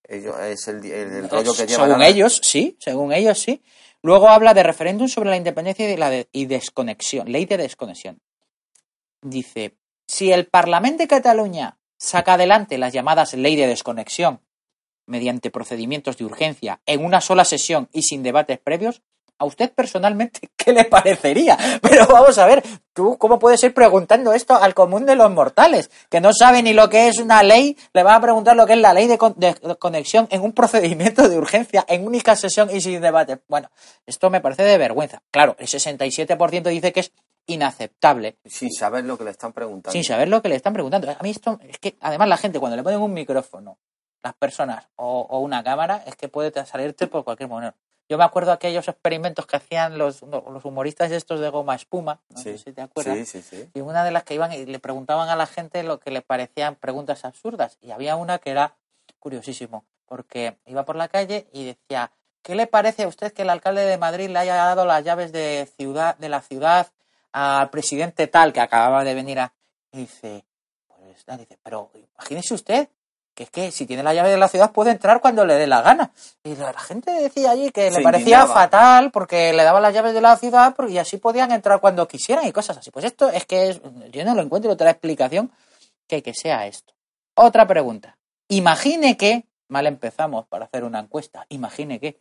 es 0.08 0.68
el, 0.70 0.86
el, 0.86 1.30
rollo 1.30 1.54
que 1.54 1.68
lleva. 1.68 1.86
Según 1.86 2.02
ellos, 2.02 2.40
sí, 2.42 2.78
según 2.80 3.12
ellos, 3.12 3.40
sí. 3.40 3.62
Luego 4.02 4.30
habla 4.30 4.54
de 4.54 4.64
referéndum 4.64 5.10
sobre 5.10 5.30
la 5.30 5.36
independencia 5.36 5.92
y, 5.92 5.98
la 5.98 6.26
y 6.32 6.46
desconexión, 6.46 7.30
ley 7.30 7.46
de 7.46 7.58
desconexión. 7.58 8.22
Dice: 9.22 9.76
si 10.08 10.32
el 10.32 10.48
Parlamento 10.48 11.04
de 11.04 11.10
Cataluña 11.10 11.78
saca 11.98 12.36
adelante 12.36 12.78
las 12.78 12.94
llamadas 12.94 13.34
ley 13.34 13.58
de 13.58 13.68
desconexión 13.68 14.40
mediante 15.08 15.52
procedimientos 15.52 16.16
de 16.16 16.24
urgencia 16.24 16.80
en 16.86 17.04
una 17.04 17.20
sola 17.20 17.44
sesión 17.44 17.90
y 17.92 18.04
sin 18.04 18.24
debates 18.24 18.60
previos, 18.60 19.02
a 19.38 19.46
usted 19.46 19.72
personalmente, 19.72 20.50
¿qué 20.58 20.74
le 20.74 20.86
parecería? 20.86 21.58
Pero 21.82 22.08
vamos 22.08 22.38
a 22.38 22.46
ver, 22.46 22.64
tú, 22.94 23.18
¿cómo 23.18 23.40
puedes 23.40 23.64
ir 23.64 23.74
preguntando 23.74 24.34
esto 24.34 24.56
al 24.56 24.74
común 24.74 25.06
de 25.06 25.16
los 25.16 25.30
mortales? 25.32 25.90
Que 26.10 26.22
no 26.22 26.34
sabe 26.34 26.64
ni 26.64 26.74
lo 26.74 26.90
que 26.90 27.08
es 27.08 27.20
una 27.20 27.44
ley, 27.44 27.78
le 27.94 28.04
van 28.04 28.16
a 28.16 28.22
preguntar 28.22 28.56
lo 28.56 28.66
que 28.66 28.74
es 28.74 28.80
la 28.80 28.94
ley 28.94 29.08
de, 29.08 29.18
conexión 29.80 30.28
en 30.32 30.42
un 30.42 30.52
procedimiento 30.54 31.28
de 31.28 31.38
urgencia, 31.38 31.86
en 31.88 32.06
única 32.06 32.36
sesión 32.36 32.70
y 32.74 32.82
sin 32.82 33.02
debate. 33.02 33.40
Bueno, 33.48 33.70
esto 34.06 34.30
me 34.30 34.42
parece 34.42 34.64
de 34.64 34.78
vergüenza. 34.78 35.22
Claro, 35.32 35.56
el 35.60 35.68
67% 35.68 36.64
dice 36.70 36.94
que 36.94 37.00
es 37.02 37.12
inaceptable. 37.46 38.38
Sin 38.46 38.72
saber 38.72 39.04
lo 39.04 39.18
que 39.18 39.26
le 39.26 39.32
están 39.32 39.52
preguntando. 39.52 39.92
Sin 39.92 40.04
saber 40.04 40.30
lo 40.30 40.42
que 40.42 40.50
le 40.50 40.56
están 40.56 40.74
preguntando. 40.74 41.10
A 41.10 41.22
mí 41.22 41.30
esto, 41.30 41.60
es 41.68 41.78
que 41.78 41.98
además 42.00 42.30
la 42.30 42.38
gente 42.38 42.60
cuando 42.60 42.78
le 42.78 42.84
ponen 42.84 43.02
un 43.02 43.14
micrófono, 43.14 43.78
las 44.24 44.34
personas 44.36 44.88
o, 44.96 45.28
o 45.30 45.40
una 45.40 45.64
cámara, 45.64 46.04
es 46.06 46.16
que 46.16 46.30
puede 46.30 46.66
salirte 46.66 47.08
por 47.08 47.26
cualquier 47.26 47.50
momento. 47.50 47.78
Yo 48.10 48.18
me 48.18 48.24
acuerdo 48.24 48.52
de 48.52 48.56
aquellos 48.56 48.88
experimentos 48.88 49.46
que 49.46 49.56
hacían 49.56 49.98
los, 49.98 50.22
los 50.24 50.66
humoristas 50.66 51.12
estos 51.12 51.40
de 51.40 51.50
goma 51.50 51.76
espuma, 51.76 52.20
no 52.30 52.38
sé 52.38 52.58
si 52.58 52.74
te 52.74 52.82
acuerdas. 52.82 53.28
Sí, 53.28 53.42
sí, 53.42 53.70
y 53.74 53.80
una 53.80 54.04
de 54.04 54.12
las 54.12 54.24
que 54.24 54.34
iban 54.34 54.52
y 54.52 54.66
le 54.66 54.80
preguntaban 54.80 55.30
a 55.30 55.36
la 55.36 55.48
gente 55.48 55.84
lo 55.84 56.00
que 56.00 56.12
le 56.12 56.22
parecían 56.22 56.76
preguntas 56.76 57.24
absurdas. 57.26 57.78
Y 57.82 57.92
había 57.92 58.16
una 58.16 58.40
que 58.40 58.52
era 58.52 58.76
curiosísimo, 59.20 59.86
porque 60.06 60.58
iba 60.66 60.84
por 60.84 60.96
la 60.96 61.08
calle 61.08 61.48
y 61.54 61.66
decía, 61.66 62.12
¿qué 62.42 62.56
le 62.56 62.68
parece 62.68 63.04
a 63.04 63.08
usted 63.08 63.32
que 63.34 63.44
el 63.44 63.50
alcalde 63.50 63.86
de 63.86 63.98
Madrid 63.98 64.30
le 64.30 64.40
haya 64.40 64.56
dado 64.56 64.86
las 64.86 65.04
llaves 65.04 65.32
de 65.32 65.68
ciudad 65.78 66.18
de 66.18 66.30
la 66.30 66.42
ciudad 66.42 66.92
al 67.32 67.70
presidente 67.70 68.28
tal 68.28 68.54
que 68.54 68.62
acababa 68.62 69.04
de 69.04 69.14
venir 69.14 69.40
a... 69.40 69.54
Y 69.92 70.00
dice, 70.00 70.46
pues, 70.88 71.26
dice, 71.40 71.58
pero 71.64 71.90
imagínese 71.96 72.54
usted 72.54 72.90
que 73.34 73.44
es 73.44 73.50
que 73.50 73.72
si 73.72 73.86
tiene 73.86 74.04
la 74.04 74.14
llave 74.14 74.30
de 74.30 74.38
la 74.38 74.48
ciudad 74.48 74.72
puede 74.72 74.92
entrar 74.92 75.22
cuando 75.22 75.46
le 75.46 75.56
dé 75.56 75.68
la 75.68 75.82
gana. 75.82 76.12
Y 76.44 76.56
la 76.56 76.74
gente 76.74 77.12
decía 77.12 77.52
allí 77.52 77.72
que 77.72 77.90
le 77.92 78.02
parecía 78.02 78.46
fatal 78.48 79.12
porque 79.12 79.54
le 79.54 79.64
daban 79.64 79.82
las 79.82 79.94
llaves 79.94 80.14
de 80.14 80.22
la 80.22 80.38
ciudad 80.38 80.76
y 80.88 80.98
así 80.98 81.18
podían 81.18 81.52
entrar 81.52 81.80
cuando 81.80 82.08
quisieran 82.08 82.46
y 82.48 82.52
cosas 82.52 82.78
así. 82.78 82.92
Pues 82.92 83.06
esto 83.06 83.30
es 83.30 83.46
que 83.46 83.80
yo 84.12 84.26
no 84.26 84.36
lo 84.36 84.42
encuentro 84.42 84.72
otra 84.72 84.92
explicación 84.92 85.52
que 86.08 86.22
que 86.22 86.34
sea 86.34 86.68
esto. 86.68 86.94
Otra 87.36 87.66
pregunta. 87.66 88.18
Imagine 88.50 89.18
que, 89.18 89.46
mal 89.68 89.88
empezamos 89.88 90.46
para 90.48 90.66
hacer 90.66 90.84
una 90.84 91.00
encuesta, 91.00 91.46
imagine 91.50 92.00
que 92.00 92.20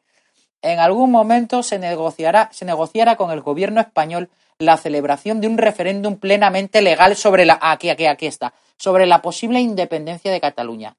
en 0.62 0.78
algún 0.78 1.10
momento 1.10 1.62
se 1.62 1.78
negociará, 1.78 2.48
se 2.52 2.64
negociará 2.64 3.16
con 3.16 3.30
el 3.32 3.40
gobierno 3.40 3.80
español 3.80 4.30
la 4.58 4.76
celebración 4.76 5.40
de 5.40 5.48
un 5.48 5.58
referéndum 5.58 6.16
plenamente 6.16 6.80
legal 6.82 7.16
sobre 7.16 7.44
la 7.44 7.58
aquí 7.60 7.90
aquí 7.90 8.06
aquí 8.06 8.26
está, 8.26 8.54
sobre 8.82 9.06
la 9.06 9.22
posible 9.22 9.60
independencia 9.60 10.32
de 10.32 10.40
Cataluña. 10.40 10.96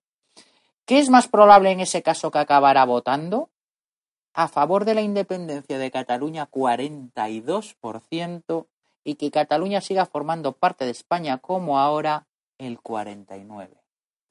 ¿Qué 0.85 0.99
es 0.99 1.09
más 1.09 1.27
probable 1.27 1.69
en 1.69 1.81
ese 1.81 2.01
caso 2.01 2.31
que 2.31 2.39
acabará 2.39 2.85
votando? 2.85 3.49
A 4.33 4.47
favor 4.47 4.85
de 4.85 4.93
la 4.93 5.01
independencia 5.01 5.77
de 5.77 5.91
Cataluña 5.91 6.49
42% 6.49 8.67
y 9.03 9.15
que 9.15 9.31
Cataluña 9.31 9.81
siga 9.81 10.05
formando 10.05 10.53
parte 10.53 10.85
de 10.85 10.91
España 10.91 11.39
como 11.39 11.77
ahora 11.77 12.25
el 12.57 12.79
49%. 12.79 13.82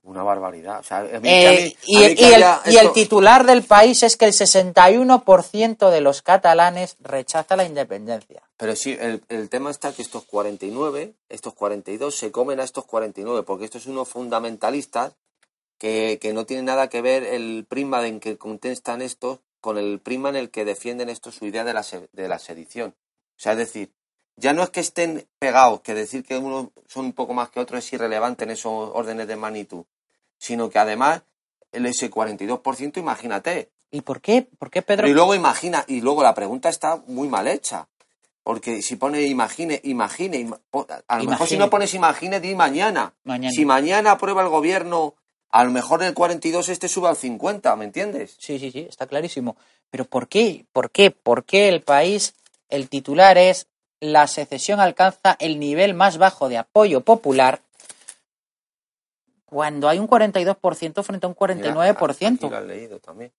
Una 0.05 0.24
barbaridad. 0.24 0.84
y, 1.22 2.76
el, 2.76 2.92
titular 2.92 3.46
del 3.46 3.62
país 3.62 4.03
es 4.03 4.16
que 4.16 4.24
el 4.24 4.32
61% 4.32 5.90
de 5.90 6.00
los 6.00 6.22
catalanes 6.22 6.96
rechaza 6.98 7.55
la 7.55 7.64
independencia. 7.64 8.42
Pero 8.57 8.74
sí, 8.74 8.96
el, 8.98 9.22
el, 9.28 9.48
tema 9.48 9.70
está 9.70 9.92
que 9.92 10.03
estos 10.03 10.24
49, 10.24 11.14
estos 11.28 11.55
42 11.55 12.16
se 12.16 12.32
comen 12.32 12.59
a 12.59 12.64
estos 12.64 12.84
49, 12.84 13.44
porque 13.44 13.64
estos 13.64 13.84
son 13.84 13.92
unos 13.92 14.09
fundamentalistas 14.09 15.12
que, 15.82 16.32
no 16.32 16.46
tiene 16.46 16.62
nada 16.62 16.88
que 16.88 17.03
ver 17.03 17.24
el 17.24 17.66
prisma 17.68 18.07
en 18.07 18.20
que 18.20 18.38
contestan 18.38 19.03
estos 19.03 19.40
con 19.61 19.78
el 19.78 19.98
prisma 19.98 20.28
en 20.28 20.36
el 20.36 20.50
que 20.50 20.64
defienden 20.64 21.09
esto 21.09 21.32
su 21.32 21.44
idea 21.46 21.64
de 21.64 21.74
la, 21.74 21.84
de 22.12 22.28
la 22.28 22.38
sedición. 22.38 22.90
O 22.90 23.40
sea, 23.42 23.53
es 23.53 23.59
decir, 23.59 23.92
ya 24.37 24.53
no 24.53 24.62
es 24.62 24.70
que 24.70 24.80
estén 24.80 25.26
pegados, 25.39 25.80
que 25.80 25.95
decir 25.95 26.24
que 26.24 26.39
unos 26.39 26.68
son 26.89 27.07
un 27.07 27.12
poco 27.12 27.35
más 27.35 27.51
que 27.51 27.61
otros 27.61 27.85
es 27.85 27.93
irrelevante 27.93 28.45
en 28.45 28.51
esos 28.51 28.91
órdenes 28.95 29.26
de 29.28 29.37
magnitud, 29.37 29.85
sino 30.39 30.70
que 30.70 30.78
además 30.78 31.22
el 31.72 31.87
ese 31.87 32.11
42%, 32.11 32.99
imagínate. 32.99 33.70
¿Y 33.91 34.01
por 34.03 34.20
qué? 34.20 34.47
¿Por 34.59 34.70
qué 34.70 34.83
Pedro? 34.83 35.07
y 35.09 35.12
luego 35.12 35.35
imagina, 35.35 35.85
y 35.87 36.01
luego 36.01 36.22
la 36.22 36.35
pregunta 36.35 36.68
está 36.68 37.03
muy 37.07 37.28
mal 37.28 37.47
hecha. 37.49 37.89
Porque 38.45 38.83
si 38.83 38.97
pone 38.97 39.22
imagine, 39.22 39.80
imagine, 39.85 40.37
ima- 40.39 40.61
a 41.07 41.18
lo 41.18 41.24
mejor 41.30 41.47
si 41.47 41.57
no 41.57 41.70
pones 41.70 41.95
imagine, 41.95 42.41
di 42.41 42.57
mañana. 42.57 43.14
Mañana. 43.22 43.53
Si 43.53 43.64
mañana 43.64 44.11
aprueba 44.12 44.43
el 44.43 44.49
gobierno, 44.49 45.14
a 45.51 45.62
lo 45.62 45.70
mejor 45.70 46.03
el 46.03 46.12
42 46.12 46.68
este 46.68 46.89
sube 46.89 47.09
al 47.09 47.16
50, 47.16 47.76
¿me 47.76 47.85
entiendes? 47.85 48.35
Sí, 48.41 48.59
sí, 48.59 48.72
sí, 48.72 48.87
está 48.89 49.07
clarísimo. 49.07 49.57
Pero 49.91 50.07
¿por 50.07 50.26
qué? 50.26 50.66
¿Por 50.72 50.91
qué? 50.91 51.12
¿Por 51.12 51.45
qué 51.45 51.68
el 51.68 51.83
país, 51.83 52.35
el 52.68 52.89
titular 52.89 53.39
es 53.39 53.68
la 54.03 54.26
secesión 54.26 54.80
alcanza 54.80 55.36
el 55.38 55.61
nivel 55.61 55.94
más 55.94 56.18
bajo 56.18 56.48
de 56.48 56.59
apoyo 56.59 57.03
popular 57.03 57.61
cuando 59.44 59.88
hay 59.88 59.98
un 60.00 60.09
42% 60.09 61.03
frente 61.05 61.26
a 61.26 61.28
un 61.28 61.36
Mira, 61.38 61.55
aquí 61.55 61.98
49%? 61.98 62.50
lo 62.50 62.57
has 62.57 62.64
leído 62.64 62.98
también. 62.98 63.32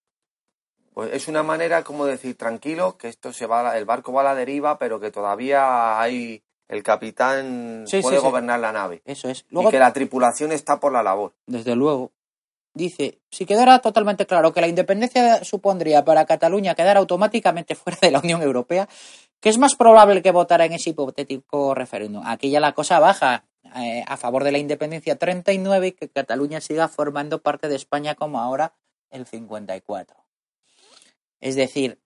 Pues 0.93 1.11
es 1.11 1.27
una 1.27 1.43
manera 1.43 1.83
como 1.83 2.05
decir, 2.05 2.37
tranquilo, 2.37 2.97
que 2.97 3.09
esto 3.09 3.33
se 3.33 3.45
va, 3.45 3.77
el 3.77 3.83
barco 3.85 4.13
va 4.13 4.21
a 4.21 4.25
la 4.25 4.35
deriva, 4.35 4.77
pero 4.77 4.99
que 4.99 5.11
todavía 5.11 5.99
hay, 5.99 6.43
el 6.69 6.81
capitán 6.83 7.83
Sí, 7.87 7.99
puede 8.01 8.17
sí, 8.17 8.21
sí. 8.21 8.27
gobernar 8.27 8.59
la 8.59 8.71
nave. 8.71 9.01
Eso 9.03 9.27
es. 9.27 9.41
Y 9.49 9.53
Luego, 9.55 9.69
que 9.71 9.79
la 9.79 9.91
tripulación 9.91 10.51
está 10.51 10.79
por 10.79 10.93
la 10.93 11.01
labor. 11.03 11.33
desde 11.47 11.75
luego, 11.75 12.11
dice, 12.75 13.17
si 13.31 13.45
quedara 13.47 13.79
totalmente 13.79 14.25
claro 14.27 14.53
que 14.53 14.61
la 14.61 14.67
independencia 14.67 15.43
supondría 15.43 16.05
para 16.05 16.25
Cataluña 16.25 16.75
quedar 16.75 16.95
automáticamente 16.97 17.73
fuera 17.75 17.97
de 17.99 18.11
la 18.11 18.19
Unión 18.19 18.43
Europea, 18.43 18.87
que 19.43 19.49
es 19.49 19.57
más 19.57 19.75
probable 19.75 20.21
que 20.21 20.31
votara 20.31 20.63
en 20.63 20.71
ese 20.71 20.91
hipotético 20.91 21.75
referéndum. 21.75 22.23
Aquí 22.25 22.49
ya 22.49 22.61
la 22.61 22.71
cosa 22.71 22.99
baja 22.99 23.43
eh, 23.75 24.01
a 24.07 24.15
favor 24.15 24.45
de 24.45 24.53
la 24.53 24.57
independencia 24.57 25.17
39 25.17 25.87
y 25.87 25.91
que 25.91 26.07
Cataluña 26.07 26.61
siga 26.61 26.87
formando 26.87 27.41
parte 27.41 27.67
de 27.67 27.75
España 27.75 28.15
como 28.15 28.39
ahora 28.39 28.73
el 29.09 29.25
54. 29.25 30.15
Es 31.41 31.57
decir, 31.57 31.99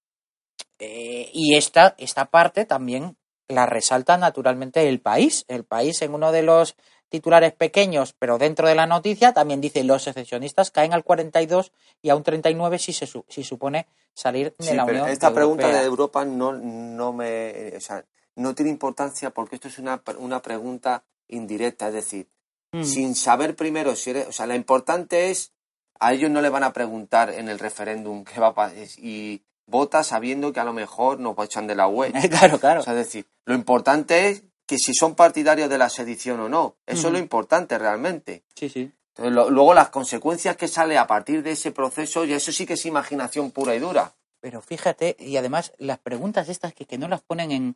eh, 0.80 1.30
y 1.32 1.56
esta, 1.56 1.94
esta 2.00 2.26
parte 2.26 2.66
también 2.66 3.18
la 3.48 3.68
resalta 3.68 4.18
naturalmente 4.18 4.90
el 4.90 5.00
país. 5.00 5.46
El 5.48 5.64
país 5.64 6.02
en 6.02 6.16
uno 6.16 6.32
de 6.32 6.42
los 6.42 6.76
titulares 7.10 7.54
pequeños, 7.54 8.14
pero 8.18 8.38
dentro 8.38 8.68
de 8.68 8.76
la 8.76 8.86
noticia 8.86 9.34
también 9.34 9.62
dice 9.62 9.84
los 9.84 10.04
secesionistas 10.04 10.72
caen 10.72 10.94
al 10.94 11.04
42 11.04 11.72
y 12.02 12.10
a 12.10 12.16
un 12.16 12.24
39 12.24 12.80
si 12.80 12.94
se 12.94 13.08
su- 13.08 13.26
si 13.30 13.44
supone 13.44 13.88
salir 14.14 14.54
de 14.60 14.66
Sí, 14.66 14.76
la 14.76 14.86
pero 14.86 14.98
Unión 15.00 15.10
esta 15.12 15.34
pregunta 15.34 15.68
de 15.68 15.84
Europa 15.86 16.26
no, 16.26 16.52
no 16.54 17.14
me, 17.14 17.74
o 17.78 17.80
sea, 17.80 18.04
no 18.36 18.54
tiene 18.56 18.72
importancia 18.72 19.30
porque 19.32 19.56
esto 19.56 19.68
es 19.68 19.80
una, 19.80 20.02
una 20.20 20.42
pregunta 20.42 21.04
indirecta, 21.28 21.88
es 21.90 21.94
decir, 21.94 22.28
Mm. 22.74 22.84
sin 22.84 23.16
saber 23.16 23.56
primero 23.56 23.96
si 23.96 24.10
eres, 24.10 24.28
o 24.28 24.32
sea, 24.34 24.46
lo 24.46 24.54
importante 24.54 25.30
es, 25.32 25.54
a 26.02 26.12
ellos 26.12 26.30
no 26.30 26.42
le 26.42 26.50
van 26.50 26.64
a 26.64 26.74
preguntar 26.74 27.30
en 27.30 27.48
el 27.48 27.60
referéndum 27.60 28.26
qué 28.26 28.42
va 28.42 28.48
a 28.48 28.54
pasar 28.54 28.78
y 28.98 29.42
vota 29.66 30.04
sabiendo 30.04 30.52
que 30.52 30.60
a 30.60 30.66
lo 30.66 30.74
mejor 30.74 31.18
nos 31.22 31.34
echan 31.46 31.66
de 31.66 31.76
la 31.76 31.88
UE. 31.88 32.12
claro, 32.30 32.60
claro. 32.60 32.82
O 32.82 32.84
sea, 32.84 32.92
es 32.92 33.00
decir, 33.00 33.26
lo 33.46 33.56
importante 33.56 34.28
es 34.30 34.44
que 34.68 34.78
si 34.78 34.94
son 34.94 35.16
partidarios 35.16 35.70
de 35.70 35.78
la 35.80 35.90
sedición 35.90 36.40
o 36.42 36.50
no. 36.50 36.76
Eso 36.86 37.08
es 37.08 37.14
lo 37.14 37.20
importante 37.20 37.78
realmente. 37.80 38.44
sí, 38.54 38.70
sí. 38.70 38.92
Entonces, 39.16 39.34
lo- 39.34 39.50
luego 39.50 39.74
las 39.74 39.90
consecuencias 39.90 40.56
que 40.58 40.68
sale 40.68 40.96
a 40.98 41.08
partir 41.08 41.42
de 41.42 41.52
ese 41.54 41.72
proceso, 41.72 42.24
y 42.26 42.34
eso 42.34 42.52
sí 42.52 42.68
que 42.68 42.74
es 42.74 42.86
imaginación 42.86 43.50
pura 43.50 43.74
y 43.74 43.80
dura. 43.80 44.14
Pero 44.42 44.62
fíjate, 44.62 45.16
y 45.20 45.38
además 45.38 45.74
las 45.80 45.98
preguntas 45.98 46.50
estas 46.50 46.74
que, 46.76 46.86
que 46.86 47.00
no 47.00 47.08
las 47.08 47.22
ponen 47.22 47.52
en, 47.52 47.76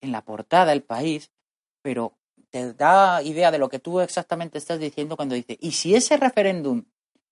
en 0.00 0.12
la 0.12 0.22
portada 0.24 0.72
el 0.72 0.82
país, 0.84 1.30
pero 1.82 2.12
te 2.50 2.72
da 2.74 3.20
idea 3.22 3.50
de 3.50 3.58
lo 3.58 3.68
que 3.68 3.80
tú 3.80 3.98
exactamente 4.00 4.58
estás 4.58 4.78
diciendo 4.78 5.16
cuando 5.16 5.34
dice, 5.34 5.56
¿y 5.60 5.72
si 5.72 5.96
ese 5.96 6.16
referéndum 6.16 6.84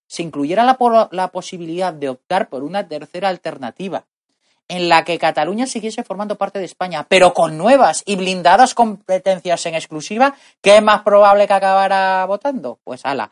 se 0.09 0.23
incluyera 0.23 0.65
la 0.65 1.29
posibilidad 1.31 1.93
de 1.93 2.09
optar 2.09 2.49
por 2.49 2.65
una 2.65 2.89
tercera 2.89 3.29
alternativa 3.29 4.07
en 4.69 4.89
la 4.89 5.05
que 5.05 5.19
Cataluña 5.19 5.67
siguiese 5.67 6.05
formando 6.05 6.37
parte 6.37 6.59
de 6.59 6.67
España, 6.67 7.07
pero 7.09 7.33
con 7.33 7.57
nuevas 7.59 8.03
y 8.07 8.17
blindadas 8.17 8.75
competencias 8.75 9.65
en 9.67 9.75
exclusiva, 9.75 10.35
¿qué 10.61 10.77
es 10.77 10.83
más 10.83 11.03
probable 11.03 11.47
que 11.47 11.55
acabara 11.55 12.25
votando? 12.27 12.79
Pues 12.85 13.05
ala. 13.05 13.31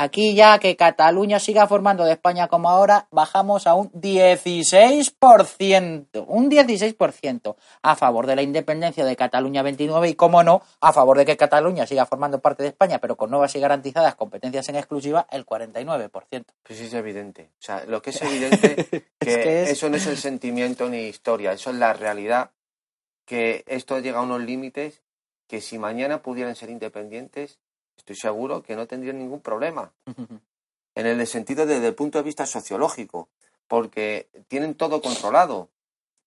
Aquí 0.00 0.36
ya 0.36 0.60
que 0.60 0.76
Cataluña 0.76 1.40
siga 1.40 1.66
formando 1.66 2.04
de 2.04 2.12
España 2.12 2.46
como 2.46 2.70
ahora, 2.70 3.08
bajamos 3.10 3.66
a 3.66 3.74
un 3.74 3.90
16%, 3.90 6.24
un 6.28 6.48
16% 6.50 7.56
a 7.82 7.96
favor 7.96 8.26
de 8.28 8.36
la 8.36 8.42
independencia 8.42 9.04
de 9.04 9.16
Cataluña 9.16 9.62
29 9.62 10.08
y, 10.10 10.14
como 10.14 10.44
no, 10.44 10.62
a 10.80 10.92
favor 10.92 11.18
de 11.18 11.26
que 11.26 11.36
Cataluña 11.36 11.84
siga 11.84 12.06
formando 12.06 12.38
parte 12.40 12.62
de 12.62 12.68
España, 12.68 13.00
pero 13.00 13.16
con 13.16 13.28
nuevas 13.30 13.56
y 13.56 13.60
garantizadas 13.60 14.14
competencias 14.14 14.68
en 14.68 14.76
exclusiva, 14.76 15.26
el 15.32 15.44
49%. 15.44 16.44
Pues 16.62 16.78
es 16.80 16.94
evidente. 16.94 17.50
O 17.58 17.62
sea, 17.62 17.84
lo 17.86 18.00
que 18.00 18.10
es 18.10 18.22
evidente 18.22 18.76
que, 19.18 19.28
que 19.42 19.62
es- 19.64 19.70
eso 19.70 19.90
no 19.90 19.96
es 19.96 20.06
el 20.06 20.16
sentimiento 20.16 20.88
ni 20.88 21.08
historia, 21.08 21.50
eso 21.52 21.70
es 21.70 21.76
la 21.76 21.92
realidad, 21.92 22.52
que 23.26 23.64
esto 23.66 23.98
llega 23.98 24.20
a 24.20 24.22
unos 24.22 24.42
límites 24.42 25.02
que 25.48 25.60
si 25.60 25.76
mañana 25.78 26.22
pudieran 26.22 26.54
ser 26.54 26.70
independientes, 26.70 27.58
estoy 27.98 28.16
seguro 28.16 28.62
que 28.62 28.76
no 28.76 28.86
tendrían 28.86 29.18
ningún 29.18 29.40
problema. 29.40 29.92
En 30.94 31.06
el 31.06 31.26
sentido 31.26 31.66
desde 31.66 31.86
el 31.88 31.94
punto 31.94 32.18
de 32.18 32.24
vista 32.24 32.46
sociológico, 32.46 33.28
porque 33.66 34.28
tienen 34.48 34.74
todo 34.74 35.00
controlado. 35.00 35.68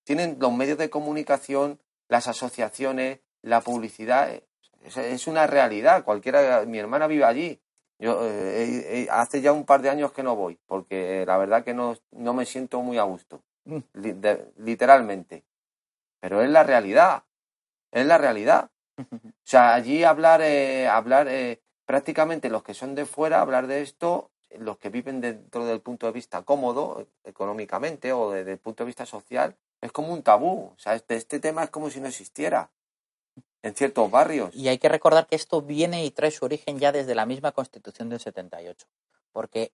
Tienen 0.04 0.38
los 0.40 0.52
medios 0.54 0.78
de 0.78 0.90
comunicación, 0.90 1.80
las 2.08 2.28
asociaciones, 2.28 3.20
la 3.42 3.62
publicidad. 3.62 4.32
Es, 4.84 4.98
es 4.98 5.28
una 5.28 5.46
realidad. 5.48 6.04
Cualquiera, 6.04 6.64
mi 6.66 6.80
hermana 6.80 7.08
vive 7.08 7.24
allí. 7.26 7.60
Yo 8.00 8.26
eh, 8.26 8.64
eh, 8.64 8.86
eh, 9.04 9.08
hace 9.12 9.42
ya 9.42 9.52
un 9.54 9.66
par 9.66 9.82
de 9.84 9.90
años 9.92 10.12
que 10.12 10.24
no 10.24 10.36
voy, 10.36 10.58
porque 10.66 11.24
la 11.28 11.38
verdad 11.38 11.64
que 11.64 11.76
no, 11.76 11.96
no 12.12 12.34
me 12.34 12.46
siento 12.48 12.82
muy 12.82 12.98
a 12.98 13.04
gusto, 13.04 13.44
Mm. 13.66 13.78
li- 13.94 14.14
de- 14.14 14.52
literalmente. 14.58 15.44
Pero 16.20 16.42
es 16.42 16.50
la 16.50 16.64
realidad, 16.64 17.24
es 17.92 18.06
la 18.08 18.18
realidad. 18.18 18.71
O 19.12 19.32
sea, 19.44 19.74
allí 19.74 20.04
hablar, 20.04 20.42
eh, 20.42 20.88
hablar 20.88 21.28
eh, 21.28 21.62
prácticamente 21.86 22.50
los 22.50 22.64
que 22.64 22.74
son 22.74 22.96
de 22.96 23.06
fuera, 23.06 23.42
hablar 23.42 23.68
de 23.68 23.82
esto, 23.82 24.32
los 24.60 24.78
que 24.78 24.90
viven 24.90 25.22
dentro 25.22 25.66
del 25.66 25.82
punto 25.82 26.06
de 26.06 26.12
vista 26.12 26.42
cómodo, 26.44 27.02
eh, 27.02 27.08
económicamente 27.24 28.14
o 28.14 28.32
desde 28.32 28.54
el 28.54 28.60
punto 28.60 28.84
de 28.84 28.88
vista 28.88 29.06
social, 29.06 29.56
es 29.82 29.92
como 29.92 30.14
un 30.14 30.24
tabú. 30.24 30.74
O 30.76 30.80
sea, 30.80 30.96
este, 30.96 31.16
este 31.16 31.40
tema 31.40 31.64
es 31.64 31.70
como 31.70 31.90
si 31.90 32.00
no 32.00 32.08
existiera 32.08 32.72
en 33.64 33.76
ciertos 33.76 34.10
barrios. 34.10 34.56
Y 34.56 34.68
hay 34.68 34.78
que 34.78 34.90
recordar 34.90 35.28
que 35.28 35.36
esto 35.36 35.62
viene 35.62 36.04
y 36.06 36.12
trae 36.12 36.32
su 36.32 36.46
origen 36.46 36.80
ya 36.80 36.92
desde 36.92 37.16
la 37.16 37.26
misma 37.26 37.52
Constitución 37.52 38.10
del 38.10 38.20
78. 38.20 38.88
Porque 39.32 39.72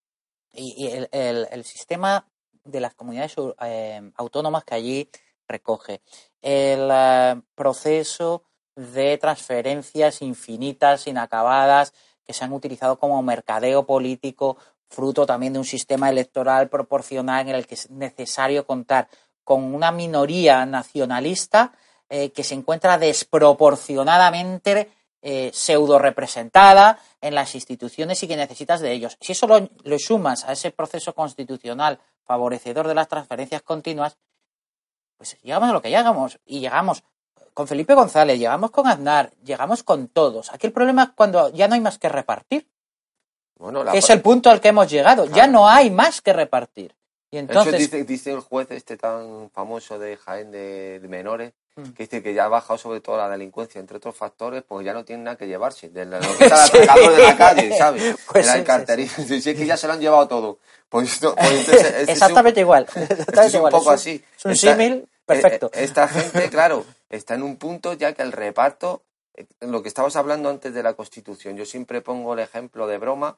y, 0.53 0.87
el, 0.87 1.09
el- 1.11 1.47
el 1.51 1.63
sistema 1.63 2.27
de 2.63 2.79
las 2.81 2.93
comunidades 2.95 3.35
eh, 3.61 4.11
autónomas 4.15 4.63
que 4.65 4.75
allí 4.75 5.09
recoge, 5.47 6.01
el 6.41 7.41
proceso 7.55 8.43
de 8.77 9.17
transferencias 9.17 10.21
infinitas, 10.21 11.07
inacabadas, 11.07 11.93
que 12.23 12.33
se 12.33 12.45
han 12.45 12.53
utilizado 12.53 12.99
como 12.99 13.21
mercadeo 13.23 13.85
político, 13.85 14.57
fruto 14.87 15.25
también 15.25 15.53
de 15.53 15.59
un 15.59 15.65
sistema 15.65 16.09
electoral 16.09 16.69
proporcional 16.69 17.49
en 17.49 17.55
el 17.55 17.67
que 17.67 17.75
es 17.75 17.89
necesario 17.89 18.65
contar 18.65 19.09
con 19.43 19.73
una 19.73 19.91
minoría 19.91 20.65
nacionalista 20.65 21.73
eh, 22.09 22.31
que 22.31 22.43
se 22.43 22.53
encuentra 22.53 22.97
desproporcionadamente 22.97 24.91
eh, 25.21 25.51
pseudo 25.53 25.97
representada 25.99 26.99
en 27.19 27.33
las 27.33 27.55
instituciones 27.55 28.21
y 28.21 28.27
que 28.27 28.37
necesitas 28.37 28.79
de 28.79 28.91
ellos. 28.93 29.17
Si 29.19 29.31
eso 29.31 29.47
lo, 29.47 29.69
lo 29.83 29.99
sumas 29.99 30.45
a 30.45 30.53
ese 30.53 30.71
proceso 30.71 31.15
constitucional 31.15 31.99
favorecedor 32.23 32.87
de 32.87 32.95
las 32.95 33.07
transferencias 33.07 33.63
continuas, 33.63 34.17
pues 35.17 35.37
llegamos 35.41 35.69
a 35.69 35.73
lo 35.73 35.81
que 35.81 35.89
llegamos. 35.89 36.39
Y 36.45 36.59
llegamos 36.59 37.03
con 37.57 37.67
Felipe 37.67 37.95
González, 37.95 38.37
llegamos 38.37 38.69
con 38.69 38.85
Aznar, 38.85 39.31
llegamos 39.43 39.81
con 39.81 40.09
todos. 40.09 40.53
Aquí 40.53 40.67
el 40.67 40.73
problema 40.73 41.01
es 41.05 41.09
cuando 41.15 41.49
ya 41.51 41.67
no 41.67 41.73
hay 41.73 41.81
más 41.81 41.97
que 41.97 42.07
repartir. 42.07 42.67
Bueno, 43.57 43.83
la 43.83 43.93
Que 43.93 43.97
es 43.97 44.09
el 44.11 44.21
punto 44.21 44.51
al 44.51 44.61
que 44.61 44.67
hemos 44.67 44.87
llegado. 44.87 45.25
Ya 45.25 45.47
no 45.47 45.67
hay 45.67 45.89
más 45.89 46.21
que 46.21 46.33
repartir. 46.33 46.93
Y 47.31 47.37
Eso 47.37 47.39
entonces, 47.47 47.79
dice, 47.79 48.03
dice 48.03 48.31
el 48.31 48.41
juez 48.41 48.67
este 48.69 48.95
tan 48.95 49.49
famoso 49.49 49.97
de 49.97 50.17
Jaén 50.17 50.51
de, 50.51 50.99
de 50.99 51.07
menores, 51.07 51.53
Mm. 51.77 51.91
que 51.93 52.03
dice 52.03 52.23
que 52.23 52.33
ya 52.33 52.45
ha 52.45 52.47
bajado 52.47 52.77
sobre 52.79 53.01
todo 53.01 53.17
la 53.17 53.29
delincuencia, 53.29 53.79
entre 53.79 53.97
otros 53.97 54.15
factores, 54.15 54.63
pues 54.67 54.83
ya 54.83 54.93
no 54.93 55.03
tienen 55.05 55.25
nada 55.25 55.37
que 55.37 55.45
llevarse. 55.47 55.89
De 55.89 56.05
lo 56.05 56.19
que 56.19 56.25
está 56.45 56.63
el 56.65 56.69
Sí. 56.71 56.77
atracador 56.77 57.15
de 57.15 57.23
la 57.23 57.37
calle, 57.37 57.77
¿sabes? 57.77 58.15
Pues 58.31 58.45
sí, 58.47 58.51
el 58.53 58.59
sí, 58.59 58.65
carterín. 58.65 59.07
Si 59.09 59.33
es 59.35 59.43
que 59.43 59.65
ya 59.65 59.77
se 59.77 59.85
lo 59.87 59.93
han 59.93 59.99
llevado 59.99 60.27
todo. 60.27 60.59
Pues, 60.89 61.19
pues 61.19 61.23
entonces, 61.23 61.75
este 61.85 61.97
es 62.01 62.03
un- 62.03 62.09
exactamente 62.13 62.59
igual. 62.61 62.83
Exactamente 62.83 63.45
es 63.47 63.53
un 63.53 63.57
igual. 63.59 63.71
poco 63.71 63.89
un- 63.89 63.95
así. 63.95 64.23
Es 64.37 64.45
un 64.45 64.55
símil 64.55 65.07
perfecto. 65.27 65.67
eh, 65.73 65.83
Esta 65.83 66.07
gente, 66.07 66.49
claro, 66.49 66.85
está 67.09 67.35
en 67.35 67.43
un 67.43 67.57
punto 67.57 67.93
ya 67.93 68.13
que 68.13 68.21
el 68.23 68.31
reparto, 68.31 69.03
eh, 69.35 69.45
lo 69.61 69.81
que 69.83 69.89
estabas 69.89 70.15
hablando 70.15 70.49
antes 70.49 70.73
de 70.73 70.81
la 70.83 70.93
Constitución, 70.95 71.55
yo 71.57 71.65
siempre 71.65 72.01
pongo 72.01 72.33
el 72.33 72.39
ejemplo 72.39 72.87
de 72.87 72.97
broma. 72.97 73.37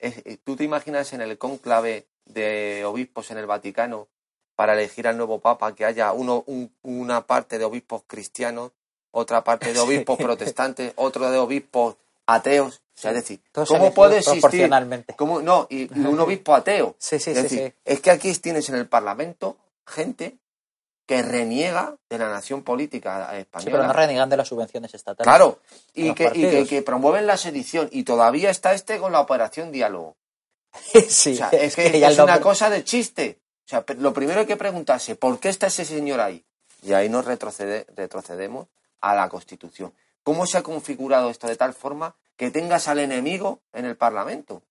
eh, 0.00 0.38
¿Tú 0.44 0.56
te 0.56 0.64
imaginas 0.64 1.12
en 1.12 1.20
el 1.22 1.38
cónclave 1.38 2.06
de 2.26 2.84
obispos 2.84 3.30
en 3.30 3.38
el 3.38 3.46
Vaticano 3.46 4.08
para 4.56 4.74
elegir 4.74 5.06
al 5.08 5.16
nuevo 5.16 5.40
Papa 5.40 5.74
que 5.74 5.84
haya 5.84 6.12
uno, 6.12 6.42
un- 6.46 6.72
una 6.82 7.26
parte 7.26 7.58
de 7.58 7.64
obispos 7.64 8.02
cristianos, 8.06 8.72
otra 9.12 9.42
parte 9.44 9.68
de 9.68 9.74
Sí. 9.78 9.80
obispos 9.80 10.18
protestantes, 10.18 10.92
otro 10.96 11.30
de 11.30 11.38
obispos 11.38 11.96
ateos? 12.26 12.82
O 12.96 13.00
sea, 13.00 13.10
es 13.10 13.16
decir, 13.18 13.40
Todos 13.52 13.68
¿cómo 13.68 13.92
puede 13.94 14.18
existir? 14.18 14.40
proporcionalmente. 14.40 15.14
¿Cómo- 15.16 15.40
no, 15.42 15.66
y, 15.70 15.82
y 15.96 16.00
un 16.04 16.18
obispo 16.20 16.54
ateo. 16.54 16.94
Sí, 16.98 17.18
sí, 17.18 17.30
es 17.30 17.42
decir, 17.42 17.58
sí. 17.68 17.74
es 17.84 18.00
que 18.00 18.10
aquí 18.10 18.32
tienes 18.34 18.68
en 18.68 18.76
el 18.76 18.88
Parlamento 18.88 19.56
gente 19.86 20.38
que 21.06 21.22
reniega 21.22 21.96
de 22.08 22.18
la 22.18 22.28
nación 22.30 22.62
política 22.62 23.28
Sí, 23.32 23.36
española. 23.38 23.72
pero 23.72 23.86
no 23.86 23.92
renegan 23.92 24.30
de 24.30 24.36
las 24.38 24.48
subvenciones 24.48 24.94
estatales. 24.94 25.24
Claro, 25.26 25.60
y 25.92 26.02
que, 26.04 26.08
y 26.08 26.14
que, 26.14 26.24
partidos. 26.24 26.68
que 26.68 26.82
promueven 26.82 27.26
la 27.26 27.36
sedición. 27.36 27.88
Y 27.92 28.04
todavía 28.04 28.50
está 28.50 28.72
este 28.72 28.98
con 28.98 29.12
la 29.12 29.20
operación 29.20 29.70
diálogo. 29.70 30.16
sí, 31.08 31.32
O 31.34 31.36
sea, 31.36 31.48
es 31.52 31.76
que 31.76 32.04
es 32.04 32.18
una 32.18 32.40
cosa 32.40 32.70
de 32.70 32.84
chiste. 32.84 33.38
O 33.66 33.68
sea, 33.68 33.84
lo 33.98 34.12
primero 34.12 34.40
hay 34.40 34.46
que 34.46 34.56
preguntarse, 34.56 35.14
¿por 35.16 35.38
qué 35.40 35.48
está 35.48 35.66
ese 35.68 35.84
señor 35.84 36.20
ahí? 36.20 36.44
Y 36.82 36.92
ahí 36.92 37.08
nos 37.08 37.24
retrocede- 37.26 37.86
retrocedemos 37.96 38.68
a 39.00 39.14
la 39.14 39.28
Constitución. 39.28 39.94
¿Cómo 40.22 40.46
se 40.46 40.58
ha 40.58 40.62
configurado 40.62 41.30
esto 41.30 41.46
de 41.46 41.56
tal 41.56 41.74
forma 41.74 42.14
que 42.36 42.50
tengas 42.50 42.88
al 42.88 42.98
enemigo 42.98 43.60
en 43.72 43.84
el 43.84 43.96
Parlamento? 43.96 44.62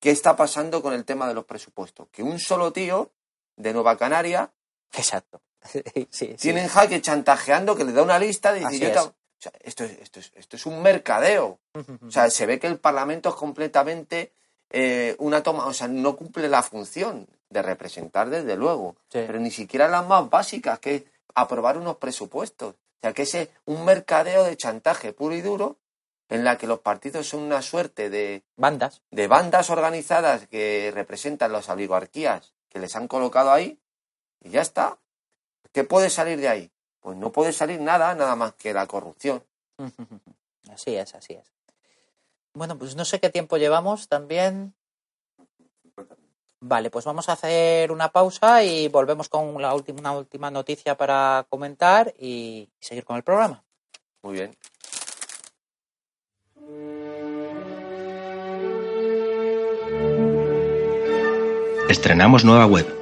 ¿Qué 0.00 0.10
está 0.10 0.34
pasando 0.36 0.82
con 0.82 0.92
el 0.94 1.04
tema 1.04 1.28
de 1.28 1.34
los 1.34 1.44
presupuestos? 1.44 2.08
Que 2.10 2.22
un 2.22 2.38
solo 2.40 2.72
tío 2.72 3.10
de 3.56 3.72
Nueva 3.72 3.96
Canaria 3.96 4.50
Exacto. 4.94 5.40
Sí, 5.70 5.82
sí. 6.10 6.34
tiene 6.40 6.62
en 6.62 6.68
jaque 6.68 7.00
chantajeando 7.00 7.76
que 7.76 7.84
le 7.84 7.92
da 7.92 8.02
una 8.02 8.18
lista 8.18 8.52
de 8.52 8.64
o 8.64 8.70
sea, 8.70 9.52
esto, 9.60 9.82
es, 9.84 9.98
esto, 10.00 10.20
es, 10.20 10.32
esto 10.36 10.56
es 10.56 10.66
un 10.66 10.82
mercadeo. 10.82 11.58
O 12.06 12.10
sea, 12.10 12.30
se 12.30 12.46
ve 12.46 12.60
que 12.60 12.68
el 12.68 12.78
Parlamento 12.78 13.30
es 13.30 13.34
completamente 13.34 14.32
eh, 14.70 15.16
una 15.18 15.42
toma, 15.42 15.66
o 15.66 15.72
sea, 15.72 15.88
no 15.88 16.14
cumple 16.16 16.48
la 16.48 16.62
función 16.62 17.26
de 17.50 17.60
representar, 17.62 18.30
desde 18.30 18.56
luego, 18.56 18.96
Sí. 19.08 19.18
pero 19.26 19.40
ni 19.40 19.50
siquiera 19.50 19.88
las 19.88 20.06
más 20.06 20.30
básicas, 20.30 20.78
que 20.78 20.94
es 20.94 21.02
aprobar 21.34 21.76
unos 21.76 21.96
presupuestos. 21.96 22.74
O 22.74 22.98
sea, 23.02 23.12
que 23.12 23.22
es 23.22 23.36
un 23.64 23.84
mercadeo 23.84 24.44
de 24.44 24.56
chantaje 24.56 25.12
puro 25.12 25.34
y 25.34 25.40
duro, 25.40 25.78
en 26.28 26.44
la 26.44 26.56
que 26.56 26.68
los 26.68 26.78
partidos 26.78 27.28
son 27.28 27.40
una 27.42 27.60
suerte 27.62 28.10
de, 28.10 28.44
Bandas. 28.56 29.02
de 29.10 29.26
bandas 29.26 29.70
organizadas 29.70 30.46
que 30.46 30.90
representan 30.94 31.52
las 31.52 31.68
oligarquías 31.68 32.54
que 32.68 32.78
les 32.78 32.94
han 32.96 33.08
colocado 33.08 33.50
ahí, 33.50 33.80
y 34.40 34.50
ya 34.50 34.62
está. 34.62 34.98
¿Qué 35.72 35.84
puede 35.84 36.10
salir 36.10 36.38
de 36.38 36.48
ahí? 36.48 36.70
Pues 37.00 37.16
no 37.16 37.32
puede 37.32 37.52
salir 37.52 37.80
nada, 37.80 38.14
nada 38.14 38.36
más 38.36 38.54
que 38.54 38.72
la 38.72 38.86
corrupción. 38.86 39.42
Así 40.70 40.94
es, 40.94 41.14
así 41.14 41.34
es. 41.34 41.52
Bueno, 42.54 42.78
pues 42.78 42.94
no 42.94 43.04
sé 43.04 43.18
qué 43.18 43.28
tiempo 43.28 43.56
llevamos 43.56 44.08
también. 44.08 44.74
Vale, 46.60 46.88
pues 46.88 47.04
vamos 47.04 47.28
a 47.28 47.32
hacer 47.32 47.90
una 47.90 48.10
pausa 48.10 48.62
y 48.62 48.86
volvemos 48.88 49.28
con 49.28 49.60
la 49.60 49.74
última, 49.74 49.98
una 49.98 50.12
última 50.12 50.50
noticia 50.50 50.96
para 50.96 51.44
comentar 51.50 52.14
y 52.16 52.70
seguir 52.78 53.04
con 53.04 53.16
el 53.16 53.24
programa. 53.24 53.64
Muy 54.22 54.34
bien. 54.34 54.56
Estrenamos 61.90 62.44
nueva 62.44 62.66
web 62.66 63.01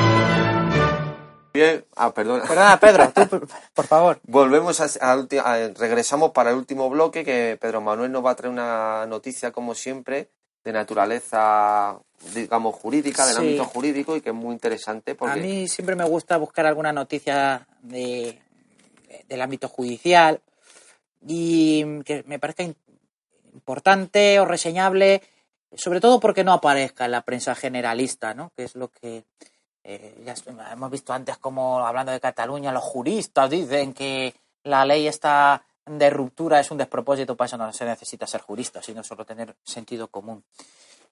Bien, 1.53 1.83
ah, 1.95 2.13
perdona. 2.13 2.43
Perdona, 2.45 2.79
Pedro, 2.79 3.11
tú, 3.13 3.47
por- 3.73 3.87
favor. 3.87 4.19
Volvemos 4.23 4.79
a, 4.79 4.85
a 5.05 5.13
a- 5.13 5.67
regresamos 5.77 6.31
para 6.31 6.51
el 6.51 6.55
último 6.55 6.89
bloque 6.89 7.23
que 7.25 7.57
Pedro 7.59 7.81
Manuel 7.81 8.11
nos 8.11 8.25
va 8.25 8.31
a 8.31 8.35
traer 8.35 8.51
una 8.53 9.05
noticia 9.07 9.51
como 9.51 9.75
siempre 9.75 10.29
de 10.63 10.71
naturaleza 10.71 11.97
digamos 12.35 12.75
jurídica, 12.75 13.25
del 13.25 13.35
Sí. 13.35 13.41
ámbito 13.41 13.65
jurídico 13.65 14.15
y 14.15 14.21
que 14.21 14.29
es 14.29 14.35
muy 14.35 14.53
interesante 14.53 15.15
porque 15.15 15.39
A 15.39 15.43
mí 15.43 15.67
siempre 15.67 15.95
me 15.95 16.05
gusta 16.05 16.37
buscar 16.37 16.67
alguna 16.67 16.93
noticia 16.93 17.67
de, 17.81 18.39
del 19.27 19.41
ámbito 19.41 19.67
judicial 19.67 20.39
y 21.27 22.01
que 22.03 22.23
me 22.27 22.37
parezca 22.39 22.63
importante 23.53 24.39
o 24.39 24.45
reseñable, 24.45 25.21
sobre 25.73 25.99
todo 25.99 26.19
porque 26.19 26.43
no 26.43 26.53
aparezca 26.53 27.05
en 27.05 27.11
la 27.11 27.21
prensa 27.23 27.55
generalista, 27.55 28.33
¿no? 28.33 28.51
que 28.55 28.63
es 28.63 28.75
lo 28.75 28.89
que 28.89 29.25
eh, 29.83 30.21
ya 30.25 30.33
es- 30.33 30.43
hemos 30.47 30.91
visto 30.91 31.13
antes 31.13 31.37
como 31.37 31.85
hablando 31.85 32.11
de 32.11 32.19
Cataluña, 32.19 32.71
los 32.71 32.83
juristas 32.83 33.49
dicen 33.49 33.93
que 33.93 34.33
la 34.63 34.85
ley 34.85 35.07
está 35.07 35.63
de 35.85 36.09
ruptura 36.09 36.59
es 36.59 36.69
un 36.71 36.77
despropósito, 36.77 37.35
para 37.35 37.47
eso 37.47 37.57
no 37.57 37.73
se 37.73 37.85
necesita 37.85 38.27
ser 38.27 38.41
jurista, 38.41 38.81
sino 38.81 39.03
solo 39.03 39.25
tener 39.25 39.55
sentido 39.63 40.07
común. 40.07 40.43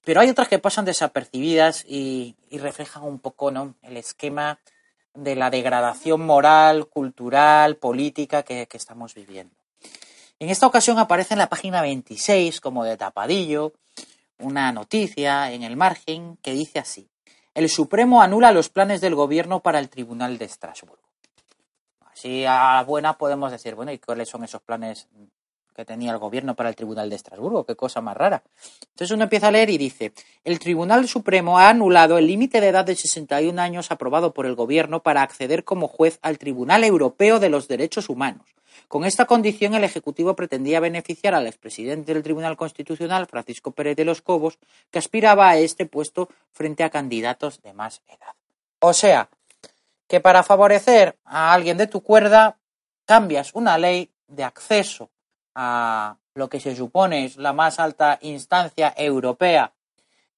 Pero 0.04 0.20
hay 0.20 0.30
otras 0.30 0.48
que 0.48 0.58
pasan 0.58 0.84
desapercibidas 0.84 1.84
y, 1.86 2.36
reflejan 2.52 3.02
un 3.02 3.18
poco 3.18 3.50
¿no? 3.50 3.74
el 3.82 3.96
esquema 3.96 4.58
de 5.12 5.34
la 5.34 5.50
degradación 5.50 6.24
moral, 6.24 6.86
cultural, 6.86 7.76
política 7.76 8.42
que 8.42 8.66
estamos 8.72 9.14
viviendo. 9.14 9.54
En 10.38 10.48
esta 10.48 10.66
ocasión 10.66 10.98
aparece 10.98 11.34
en 11.34 11.38
la 11.38 11.50
página 11.50 11.82
26, 11.82 12.62
como 12.62 12.84
de 12.84 12.96
tapadillo, 12.96 13.74
una 14.38 14.72
noticia 14.72 15.52
en 15.52 15.62
el 15.62 15.76
margen 15.76 16.38
que 16.40 16.52
dice 16.52 16.78
así. 16.78 17.10
El 17.54 17.68
Supremo 17.68 18.22
anula 18.22 18.52
los 18.52 18.68
planes 18.68 19.00
del 19.00 19.16
gobierno 19.16 19.60
para 19.60 19.80
el 19.80 19.88
Tribunal 19.88 20.38
de 20.38 20.44
Estrasburgo. 20.44 21.02
Así 22.12 22.44
a 22.44 22.74
la 22.76 22.84
buena 22.84 23.18
podemos 23.18 23.50
decir, 23.50 23.74
bueno, 23.74 23.92
¿y 23.92 23.98
cuáles 23.98 24.28
son 24.28 24.44
esos 24.44 24.62
planes 24.62 25.08
que 25.74 25.84
tenía 25.84 26.12
el 26.12 26.18
gobierno 26.18 26.54
para 26.54 26.68
el 26.68 26.76
Tribunal 26.76 27.10
de 27.10 27.16
Estrasburgo? 27.16 27.64
Qué 27.64 27.74
cosa 27.74 28.00
más 28.00 28.16
rara. 28.16 28.44
Entonces 28.90 29.10
uno 29.10 29.24
empieza 29.24 29.48
a 29.48 29.50
leer 29.50 29.70
y 29.70 29.78
dice, 29.78 30.12
el 30.44 30.60
Tribunal 30.60 31.08
Supremo 31.08 31.58
ha 31.58 31.70
anulado 31.70 32.18
el 32.18 32.26
límite 32.28 32.60
de 32.60 32.68
edad 32.68 32.84
de 32.84 32.94
61 32.94 33.60
años 33.60 33.90
aprobado 33.90 34.32
por 34.32 34.46
el 34.46 34.54
gobierno 34.54 35.02
para 35.02 35.22
acceder 35.22 35.64
como 35.64 35.88
juez 35.88 36.20
al 36.22 36.38
Tribunal 36.38 36.84
Europeo 36.84 37.40
de 37.40 37.48
los 37.48 37.66
Derechos 37.66 38.08
Humanos. 38.08 38.46
Con 38.90 39.04
esta 39.04 39.24
condición, 39.24 39.74
el 39.74 39.84
Ejecutivo 39.84 40.34
pretendía 40.34 40.80
beneficiar 40.80 41.32
al 41.36 41.46
expresidente 41.46 42.12
del 42.12 42.24
Tribunal 42.24 42.56
Constitucional, 42.56 43.28
Francisco 43.28 43.70
Pérez 43.70 43.94
de 43.94 44.04
los 44.04 44.20
Cobos, 44.20 44.58
que 44.90 44.98
aspiraba 44.98 45.48
a 45.48 45.56
este 45.58 45.86
puesto 45.86 46.28
frente 46.50 46.82
a 46.82 46.90
candidatos 46.90 47.62
de 47.62 47.72
más 47.72 48.02
edad. 48.08 48.34
O 48.80 48.92
sea, 48.92 49.30
que 50.08 50.18
para 50.18 50.42
favorecer 50.42 51.16
a 51.24 51.52
alguien 51.52 51.76
de 51.76 51.86
tu 51.86 52.02
cuerda, 52.02 52.58
cambias 53.04 53.54
una 53.54 53.78
ley 53.78 54.10
de 54.26 54.42
acceso 54.42 55.08
a 55.54 56.16
lo 56.34 56.48
que 56.48 56.58
se 56.58 56.74
supone 56.74 57.26
es 57.26 57.36
la 57.36 57.52
más 57.52 57.78
alta 57.78 58.18
instancia 58.22 58.92
europea 58.96 59.72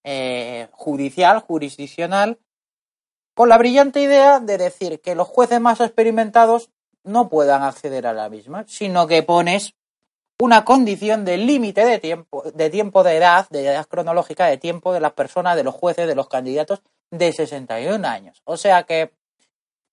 eh, 0.05 0.69
judicial, 0.73 1.41
jurisdiccional, 1.41 2.39
con 3.33 3.49
la 3.49 3.57
brillante 3.57 4.03
idea 4.03 4.41
de 4.41 4.59
decir 4.59 5.01
que 5.01 5.15
los 5.15 5.27
jueces 5.27 5.59
más 5.59 5.81
experimentados 5.81 6.69
no 7.05 7.29
puedan 7.29 7.63
acceder 7.63 8.07
a 8.07 8.13
la 8.13 8.29
misma, 8.29 8.65
sino 8.67 9.07
que 9.07 9.23
pones 9.23 9.75
una 10.41 10.65
condición 10.65 11.25
de 11.25 11.37
límite 11.37 11.85
de 11.85 11.99
tiempo, 11.99 12.43
de 12.43 12.71
tiempo 12.71 13.05
de 13.05 13.17
edad, 13.17 13.49
de 13.51 13.67
edad 13.67 13.87
cronológica 13.87 14.47
de 14.47 14.57
tiempo 14.57 14.93
de 14.93 15.01
las 15.01 15.13
personas, 15.13 15.57
de 15.57 15.65
los 15.65 15.75
jueces, 15.75 16.09
de 16.09 16.15
los 16.15 16.29
candidatos 16.29 16.83
de 17.11 17.33
61 17.33 18.07
años. 18.07 18.43
O 18.45 18.57
sea 18.57 18.83
que 18.85 19.13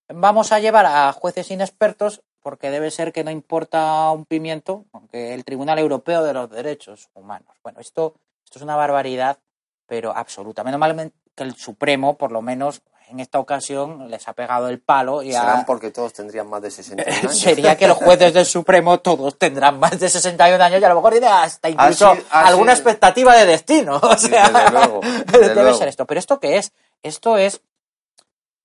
vamos 0.07 0.51
a 0.51 0.59
llevar 0.59 0.85
a 0.85 1.11
jueces 1.13 1.51
inexpertos 1.51 2.23
porque 2.41 2.71
debe 2.71 2.89
ser 2.89 3.11
que 3.11 3.23
no 3.23 3.31
importa 3.31 4.09
un 4.11 4.25
pimiento, 4.25 4.85
aunque 4.93 5.33
el 5.33 5.43
Tribunal 5.43 5.77
Europeo 5.77 6.23
de 6.23 6.33
los 6.33 6.49
Derechos 6.49 7.09
Humanos. 7.13 7.55
Bueno, 7.61 7.79
esto, 7.79 8.15
esto 8.43 8.59
es 8.59 8.63
una 8.63 8.75
barbaridad, 8.75 9.39
pero 9.85 10.15
absoluta. 10.15 10.63
Menos 10.63 10.79
mal 10.79 11.11
que 11.35 11.43
el 11.43 11.55
Supremo, 11.55 12.17
por 12.17 12.31
lo 12.31 12.41
menos 12.41 12.81
en 13.09 13.19
esta 13.19 13.39
ocasión, 13.39 14.09
les 14.09 14.27
ha 14.27 14.33
pegado 14.33 14.69
el 14.69 14.79
palo 14.79 15.23
y 15.23 15.31
serán 15.31 15.61
ha- 15.61 15.65
porque 15.65 15.89
todos 15.91 16.13
tendrían 16.13 16.47
más 16.49 16.61
de 16.61 16.69
61 16.71 17.17
años. 17.19 17.37
sería 17.39 17.75
que 17.75 17.87
los 17.87 17.97
jueces 17.97 18.33
del 18.33 18.45
Supremo 18.45 18.99
todos 18.99 19.37
tendrán 19.37 19.79
más 19.79 19.99
de 19.99 20.09
61 20.09 20.63
años 20.63 20.79
y 20.81 20.83
a 20.85 20.89
lo 20.89 20.95
mejor 20.95 21.11
tiene 21.13 21.27
hasta 21.27 21.69
incluso 21.69 22.07
Así- 22.09 22.19
así- 22.29 22.49
alguna 22.49 22.71
expectativa 22.73 23.35
de 23.35 23.45
destino. 23.45 23.97
O 24.03 24.15
Sí, 24.17 24.27
sea, 24.29 24.49
desde 24.49 24.71
luego, 24.71 24.99
desde 25.25 25.39
debe 25.49 25.53
luego. 25.63 25.77
ser 25.77 25.87
esto. 25.87 26.05
Pero 26.05 26.19
¿esto 26.19 26.39
qué 26.39 26.57
es? 26.57 26.71
Esto 27.03 27.37
es 27.37 27.61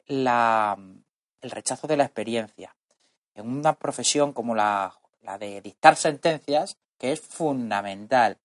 la, 0.06 0.76
el 1.40 1.50
rechazo 1.50 1.86
de 1.86 1.96
la 1.96 2.04
experiencia 2.04 2.74
en 3.34 3.48
una 3.50 3.72
profesión 3.74 4.32
como 4.32 4.54
la, 4.54 4.94
la 5.22 5.38
de 5.38 5.60
dictar 5.60 5.96
sentencias, 5.96 6.76
que 6.98 7.12
es 7.12 7.20
fundamental. 7.20 8.38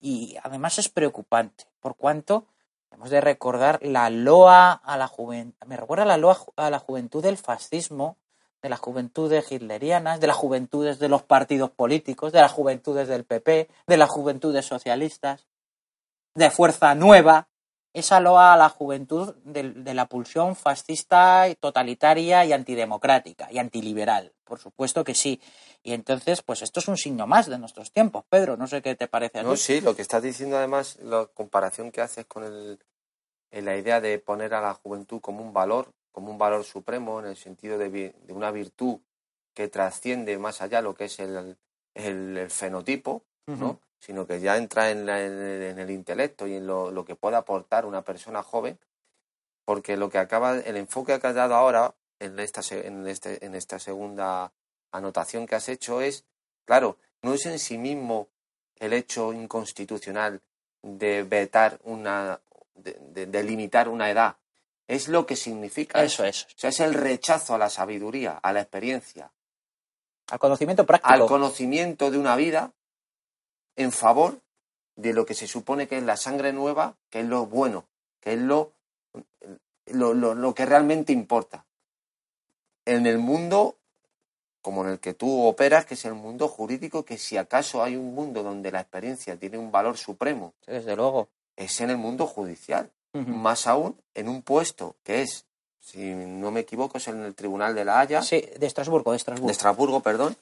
Y 0.00 0.36
además 0.42 0.78
es 0.78 0.88
preocupante, 0.88 1.64
por 1.80 1.96
cuanto 1.96 2.46
hemos 2.92 3.10
de 3.10 3.20
recordar 3.20 3.78
la 3.82 4.10
loa 4.10 4.72
a 4.72 4.96
la 4.96 5.08
juventud. 5.08 5.54
Me 5.66 5.76
recuerda 5.76 6.04
la 6.04 6.16
loa 6.16 6.38
a 6.56 6.70
la 6.70 6.78
juventud 6.78 7.22
del 7.22 7.36
fascismo, 7.36 8.16
de 8.62 8.68
las 8.68 8.80
juventudes 8.80 9.50
hitlerianas, 9.50 10.20
de 10.20 10.26
las 10.26 10.36
juventudes 10.36 10.98
de 10.98 11.08
los 11.08 11.22
partidos 11.22 11.70
políticos, 11.70 12.32
de 12.32 12.40
las 12.40 12.52
juventudes 12.52 13.08
del 13.08 13.24
PP, 13.24 13.68
de 13.86 13.96
las 13.96 14.10
juventudes 14.10 14.66
socialistas, 14.66 15.46
de 16.34 16.50
Fuerza 16.50 16.94
Nueva, 16.94 17.48
esa 17.92 18.20
loa 18.20 18.52
a 18.52 18.56
la 18.56 18.68
juventud 18.68 19.34
de, 19.44 19.70
de, 19.70 19.94
la 19.94 20.06
pulsión 20.06 20.54
fascista, 20.54 21.46
totalitaria 21.58 22.44
y 22.44 22.52
antidemocrática 22.52 23.48
y 23.50 23.58
antiliberal. 23.58 24.32
Por 24.44 24.58
supuesto 24.58 25.02
que 25.02 25.14
sí. 25.14 25.40
Y 25.82 25.92
entonces, 25.92 26.42
pues 26.42 26.62
esto 26.62 26.80
es 26.80 26.88
un 26.88 26.96
signo 26.96 27.26
más 27.26 27.48
de 27.48 27.58
nuestros 27.58 27.92
tiempos. 27.92 28.24
Pedro, 28.28 28.56
no 28.56 28.66
sé 28.66 28.82
qué 28.82 28.94
te 28.94 29.08
parece 29.08 29.38
a 29.38 29.42
ti. 29.42 29.48
No, 29.48 29.56
sí, 29.56 29.80
lo 29.80 29.96
que 29.96 30.02
estás 30.02 30.22
diciendo 30.22 30.56
además, 30.56 30.98
la 31.02 31.26
comparación 31.26 31.90
que 31.90 32.00
haces 32.00 32.26
con 32.26 32.44
el, 32.44 32.78
la 33.50 33.76
idea 33.76 34.00
de 34.00 34.18
poner 34.18 34.54
a 34.54 34.60
la 34.60 34.74
juventud 34.74 35.20
como 35.20 35.42
un 35.42 35.52
valor, 35.52 35.92
como 36.12 36.30
un 36.30 36.38
valor 36.38 36.64
supremo, 36.64 37.20
en 37.20 37.26
el 37.26 37.36
sentido 37.36 37.78
de, 37.78 37.88
de 37.90 38.32
una 38.32 38.50
virtud 38.50 38.98
que 39.54 39.68
trasciende 39.68 40.38
más 40.38 40.62
allá 40.62 40.80
lo 40.80 40.94
que 40.94 41.04
es 41.04 41.18
el, 41.18 41.56
el, 41.94 42.50
fenotipo, 42.50 43.24
¿no? 43.46 43.80
Sino 44.00 44.26
que 44.26 44.40
ya 44.40 44.56
entra 44.56 44.90
en, 44.90 45.08
en, 45.08 45.78
el 45.78 45.90
intelecto 45.90 46.46
y 46.46 46.54
en 46.54 46.66
lo, 46.66 46.90
lo, 46.90 47.04
que 47.04 47.14
puede 47.14 47.36
aportar 47.36 47.84
una 47.84 48.02
persona 48.02 48.42
joven, 48.42 48.78
porque 49.64 49.96
lo 49.96 50.08
que 50.08 50.18
acaba, 50.18 50.58
el 50.58 50.76
enfoque 50.76 51.20
que 51.20 51.26
has 51.26 51.34
dado 51.34 51.54
ahora 51.54 51.94
en 52.18 52.38
esta, 52.40 52.62
en, 52.74 53.06
este, 53.06 53.44
en 53.44 53.54
esta 53.54 53.78
segunda 53.78 54.52
anotación 54.90 55.46
que 55.46 55.54
has 55.54 55.68
hecho 55.68 56.00
es, 56.00 56.24
claro, 56.64 56.96
no 57.22 57.34
es 57.34 57.44
en 57.46 57.58
sí 57.58 57.78
mismo 57.78 58.28
el 58.76 58.94
hecho 58.94 59.32
inconstitucional 59.34 60.40
de 60.82 61.22
vetar 61.22 61.78
una, 61.84 62.40
de, 62.74 63.26
de, 63.26 63.44
limitar 63.44 63.88
una 63.88 64.10
edad, 64.10 64.36
es 64.88 65.08
lo 65.08 65.26
que 65.26 65.36
significa 65.36 66.02
eso, 66.02 66.24
eso. 66.24 66.46
O 66.48 66.58
sea, 66.58 66.70
es 66.70 66.80
el 66.80 66.94
rechazo 66.94 67.54
a 67.54 67.58
la 67.58 67.68
sabiduría, 67.68 68.38
a 68.42 68.52
la 68.54 68.62
experiencia, 68.62 69.30
al 70.30 70.38
conocimiento 70.38 70.86
práctico. 70.86 71.12
Al 71.12 71.26
conocimiento 71.26 72.10
de 72.10 72.18
una 72.18 72.34
vida 72.36 72.72
en 73.76 73.92
favor 73.92 74.40
de 74.96 75.12
lo 75.12 75.26
que 75.26 75.34
se 75.34 75.46
supone 75.46 75.88
que 75.88 75.98
es 75.98 76.02
la 76.02 76.16
sangre 76.16 76.52
nueva, 76.52 76.96
que 77.08 77.20
es 77.20 77.26
lo 77.26 77.46
bueno, 77.46 77.86
que 78.20 78.34
es 78.34 78.38
lo, 78.38 78.72
lo, 79.86 80.14
lo, 80.14 80.54
que 80.54 80.66
realmente 80.66 81.12
importa. 81.12 81.64
En 82.84 83.06
el 83.06 83.18
mundo 83.18 83.76
como 84.62 84.84
en 84.84 84.90
el 84.90 85.00
que 85.00 85.14
tú 85.14 85.44
operas, 85.46 85.86
que 85.86 85.94
es 85.94 86.04
el 86.04 86.14
mundo 86.14 86.46
jurídico, 86.46 87.04
que 87.04 87.16
si 87.16 87.38
acaso 87.38 87.82
hay 87.82 87.96
un 87.96 88.14
mundo 88.14 88.42
donde 88.42 88.70
la 88.70 88.80
experiencia 88.80 89.36
tiene 89.38 89.56
un 89.56 89.72
valor 89.72 89.96
supremo, 89.96 90.52
desde 90.66 90.96
luego, 90.96 91.28
es 91.56 91.80
en 91.80 91.90
el 91.90 91.96
mundo 91.96 92.26
judicial. 92.26 92.90
Más 93.12 93.66
aún 93.66 93.96
en 94.14 94.28
un 94.28 94.42
puesto 94.42 94.94
que 95.02 95.22
es 95.22 95.46
si 95.80 96.14
no 96.14 96.50
me 96.50 96.60
equivoco, 96.60 96.98
es 96.98 97.08
en 97.08 97.22
el 97.24 97.34
Tribunal 97.34 97.74
de 97.74 97.84
la 97.84 98.00
Haya. 98.00 98.22
Sí, 98.22 98.44
de 98.58 98.66
Estrasburgo, 98.66 99.10
de 99.10 99.16
Estrasburgo. 99.16 99.46
De 99.46 99.52
Estrasburgo, 99.52 100.00
perdón. 100.00 100.36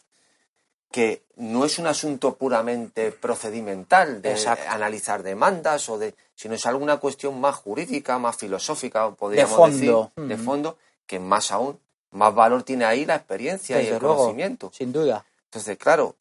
Que 0.90 1.22
no 1.36 1.64
es 1.64 1.78
un 1.78 1.86
asunto 1.86 2.36
puramente 2.36 3.12
procedimental 3.12 4.22
de 4.22 4.34
analizar 4.68 5.22
demandas 5.22 5.88
o 5.88 5.98
de, 5.98 6.14
sino 6.34 6.54
es 6.54 6.64
alguna 6.66 6.96
cuestión 6.96 7.40
más 7.40 7.56
jurídica, 7.56 8.18
más 8.18 8.36
filosófica, 8.36 9.10
podríamos 9.10 9.50
de 9.50 9.56
fondo. 9.56 10.12
decir, 10.16 10.28
de 10.28 10.42
fondo, 10.42 10.78
que 11.06 11.18
más 11.18 11.52
aún, 11.52 11.78
más 12.10 12.34
valor 12.34 12.62
tiene 12.62 12.84
ahí 12.86 13.04
la 13.04 13.16
experiencia 13.16 13.82
y 13.82 13.88
el 13.88 13.98
conocimiento. 13.98 14.70
Sin 14.72 14.92
duda. 14.92 15.24
Entonces, 15.44 15.76
claro, 15.76 16.16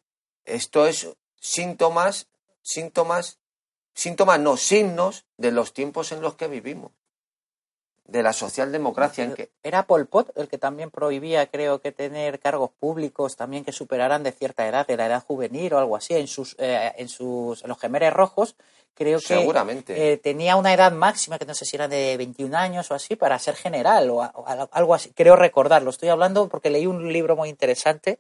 esto 0.46 0.86
es 0.86 1.08
síntomas, 1.40 2.28
síntomas, 2.62 3.38
síntomas, 3.94 4.40
no 4.40 4.58
signos 4.58 5.26
de 5.38 5.52
los 5.52 5.74
tiempos 5.74 6.12
en 6.12 6.22
los 6.22 6.36
que 6.36 6.48
vivimos 6.48 6.92
de 8.08 8.24
la 8.24 8.34
socialdemocracia. 8.34 9.26
En 9.26 9.34
que... 9.34 9.50
Era 9.64 9.86
Pol 9.86 10.08
Pot 10.08 10.32
el 10.36 10.48
que 10.48 10.58
también 10.58 10.90
prohibía, 10.90 11.46
creo 11.48 11.82
que, 11.82 11.92
tener 11.92 12.40
cargos 12.40 12.72
públicos 12.80 13.36
también 13.36 13.66
que 13.66 13.72
superaran 13.72 14.24
de 14.24 14.32
cierta 14.32 14.68
edad, 14.68 14.88
de 14.88 14.98
la 14.98 15.08
edad 15.08 15.24
juvenil 15.24 15.74
o 15.74 15.78
algo 15.78 15.96
así. 15.96 16.14
En 16.14 16.28
sus, 16.28 16.56
eh, 16.58 16.94
en 16.98 17.10
sus, 17.10 17.62
en 17.64 17.68
los 17.68 17.80
gemeres 17.80 18.14
rojos, 18.14 18.56
creo 18.96 19.20
que 19.20 19.26
Seguramente. 19.26 20.14
Eh, 20.14 20.18
tenía 20.18 20.56
una 20.56 20.74
edad 20.74 20.92
máxima, 20.92 21.38
que 21.38 21.46
no 21.46 21.54
sé 21.54 21.66
si 21.66 21.76
era 21.76 21.88
de 21.88 22.16
21 22.18 22.58
años 22.58 22.90
o 22.92 22.96
así, 22.96 23.16
para 23.16 23.38
ser 23.40 23.56
general 23.56 24.10
o, 24.10 24.22
algo 24.72 24.96
así. 24.96 25.12
Creo 25.14 25.36
recordarlo. 25.36 25.90
Estoy 25.90 26.10
hablando 26.10 26.48
porque 26.48 26.70
leí 26.70 26.88
un 26.88 27.12
libro 27.12 27.36
muy 27.36 27.50
interesante 27.50 28.20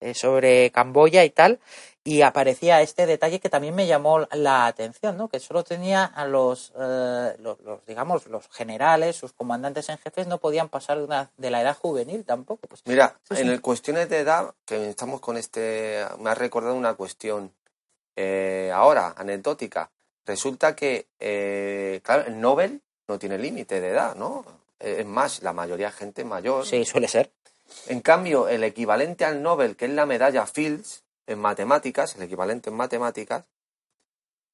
eh, 0.00 0.14
sobre 0.14 0.70
Camboya 0.70 1.24
y 1.24 1.30
tal, 1.30 1.60
y 2.02 2.22
aparecía 2.22 2.80
este 2.80 3.04
detalle 3.04 3.40
que 3.40 3.50
también 3.50 3.74
me 3.74 3.86
llamó 3.86 4.26
la 4.32 4.66
atención, 4.66 5.18
¿no? 5.18 5.28
Que 5.28 5.38
solo 5.38 5.64
tenía 5.64 6.04
a 6.04 6.26
los, 6.26 6.72
eh, 6.78 7.36
los, 7.38 7.58
digamos, 7.86 8.26
los 8.26 8.48
generales, 8.48 9.16
sus 9.16 9.32
comandantes 9.32 9.88
en 9.90 9.98
jefes, 9.98 10.26
no 10.26 10.38
podían 10.38 10.70
pasar 10.70 10.98
de, 10.98 11.04
una, 11.04 11.30
de 11.36 11.50
la 11.50 11.60
edad 11.60 11.76
juvenil 11.76 12.24
tampoco. 12.24 12.66
Pues, 12.68 12.82
Mira, 12.86 13.16
en 13.30 13.48
el 13.48 13.60
cuestiones 13.60 14.08
de 14.08 14.20
edad, 14.20 14.54
que 14.64 14.88
estamos 14.88 15.20
con 15.20 15.36
este, 15.36 16.04
me 16.18 16.30
ha 16.30 16.34
recordado 16.34 16.74
una 16.74 16.94
cuestión 16.94 17.52
eh, 18.16 18.70
ahora, 18.74 19.14
anecdótica. 19.16 19.90
Resulta 20.24 20.74
que, 20.74 21.06
eh, 21.18 22.00
claro, 22.02 22.26
el 22.26 22.40
Nobel 22.40 22.80
no 23.08 23.18
tiene 23.18 23.36
límite 23.36 23.80
de 23.80 23.88
edad, 23.88 24.14
¿no? 24.14 24.44
Es 24.78 25.04
más, 25.04 25.42
la 25.42 25.52
mayoría 25.52 25.86
de 25.86 25.92
gente 25.92 26.24
mayor. 26.24 26.64
Sí, 26.64 26.86
suele 26.86 27.08
ser. 27.08 27.30
En 27.88 28.00
cambio, 28.00 28.48
el 28.48 28.64
equivalente 28.64 29.26
al 29.26 29.42
Nobel, 29.42 29.76
que 29.76 29.84
es 29.84 29.90
la 29.90 30.06
medalla 30.06 30.46
Fields, 30.46 31.02
en 31.32 31.40
matemáticas, 31.40 32.16
el 32.16 32.22
equivalente 32.22 32.70
en 32.70 32.76
matemáticas, 32.76 33.44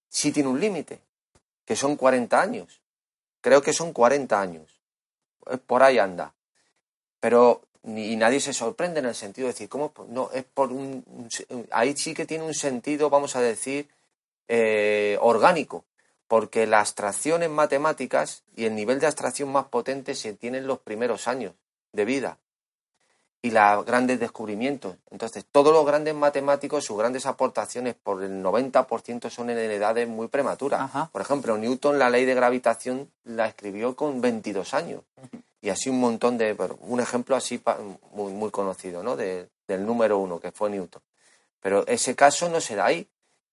sí 0.08 0.32
tiene 0.32 0.48
un 0.48 0.60
límite, 0.60 1.00
que 1.64 1.76
son 1.76 1.96
40 1.96 2.40
años. 2.40 2.80
Creo 3.40 3.62
que 3.62 3.72
son 3.72 3.92
40 3.92 4.40
años. 4.40 4.80
Por 5.66 5.82
ahí 5.82 5.98
anda. 5.98 6.34
Pero 7.20 7.62
y 7.84 8.16
nadie 8.16 8.40
se 8.40 8.52
sorprende 8.52 8.98
en 8.98 9.06
el 9.06 9.14
sentido 9.14 9.46
de 9.46 9.52
decir, 9.52 9.68
¿cómo? 9.68 9.92
No, 10.08 10.30
es 10.32 10.44
por 10.44 10.72
un, 10.72 11.04
ahí 11.70 11.96
sí 11.96 12.14
que 12.14 12.26
tiene 12.26 12.44
un 12.44 12.54
sentido, 12.54 13.10
vamos 13.10 13.36
a 13.36 13.40
decir, 13.40 13.88
eh, 14.48 15.16
orgánico, 15.20 15.84
porque 16.26 16.66
la 16.66 16.80
abstracción 16.80 17.44
en 17.44 17.52
matemáticas 17.52 18.42
y 18.56 18.64
el 18.64 18.74
nivel 18.74 18.98
de 18.98 19.06
abstracción 19.06 19.52
más 19.52 19.66
potente 19.66 20.16
se 20.16 20.34
tiene 20.34 20.58
en 20.58 20.66
los 20.66 20.80
primeros 20.80 21.28
años 21.28 21.54
de 21.92 22.04
vida 22.04 22.38
y 23.42 23.50
los 23.50 23.84
grandes 23.84 24.18
descubrimientos. 24.18 24.96
Entonces, 25.10 25.44
todos 25.50 25.72
los 25.72 25.86
grandes 25.86 26.14
matemáticos, 26.14 26.84
sus 26.84 26.98
grandes 26.98 27.26
aportaciones 27.26 27.94
por 27.94 28.22
el 28.22 28.42
90% 28.42 29.30
son 29.30 29.50
en 29.50 29.58
edades 29.58 30.08
muy 30.08 30.28
prematuras. 30.28 30.90
Por 31.12 31.22
ejemplo, 31.22 31.56
Newton 31.56 31.98
la 31.98 32.10
ley 32.10 32.24
de 32.24 32.34
gravitación 32.34 33.10
la 33.24 33.46
escribió 33.46 33.94
con 33.94 34.20
22 34.20 34.74
años. 34.74 35.02
Y 35.60 35.68
así 35.68 35.90
un 35.90 36.00
montón 36.00 36.38
de... 36.38 36.56
un 36.80 37.00
ejemplo 37.00 37.36
así 37.36 37.62
muy, 38.12 38.32
muy 38.32 38.50
conocido, 38.50 39.02
¿no? 39.02 39.16
del 39.16 39.48
número 39.86 40.18
uno, 40.18 40.40
que 40.40 40.52
fue 40.52 40.70
Newton. 40.70 41.02
Pero 41.60 41.86
ese 41.86 42.14
caso 42.14 42.48
no 42.48 42.60
se 42.60 42.76
da 42.76 42.86
ahí, 42.86 43.08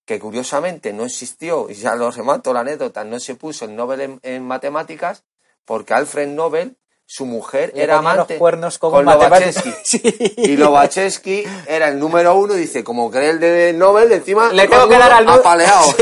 que 0.05 0.19
curiosamente 0.19 0.91
no 0.93 1.05
existió, 1.05 1.69
y 1.69 1.75
ya 1.75 1.95
lo 1.95 2.11
remato 2.11 2.53
la 2.53 2.59
anécdota, 2.59 3.03
no 3.03 3.19
se 3.19 3.35
puso 3.35 3.65
el 3.65 3.75
Nobel 3.75 4.01
en, 4.01 4.19
en 4.23 4.43
matemáticas 4.43 5.23
porque 5.65 5.93
Alfred 5.93 6.27
Nobel 6.27 6.77
su 7.05 7.25
mujer 7.25 7.71
era 7.75 7.97
amante 7.97 8.33
los 8.33 8.39
cuernos 8.39 8.77
con 8.79 9.05
Y 10.37 10.57
Lobachevsky 10.57 11.43
era 11.67 11.89
el 11.89 11.99
número 11.99 12.35
uno 12.35 12.55
y 12.55 12.61
dice, 12.61 12.83
como 12.83 13.11
que 13.11 13.29
el 13.29 13.39
de 13.39 13.73
Nobel, 13.73 14.11
encima 14.11 14.51
le 14.53 14.67
tengo 14.67 14.87
que 14.87 14.97
dar 14.97 15.11
al 15.11 15.25
Nobel. 15.25 15.41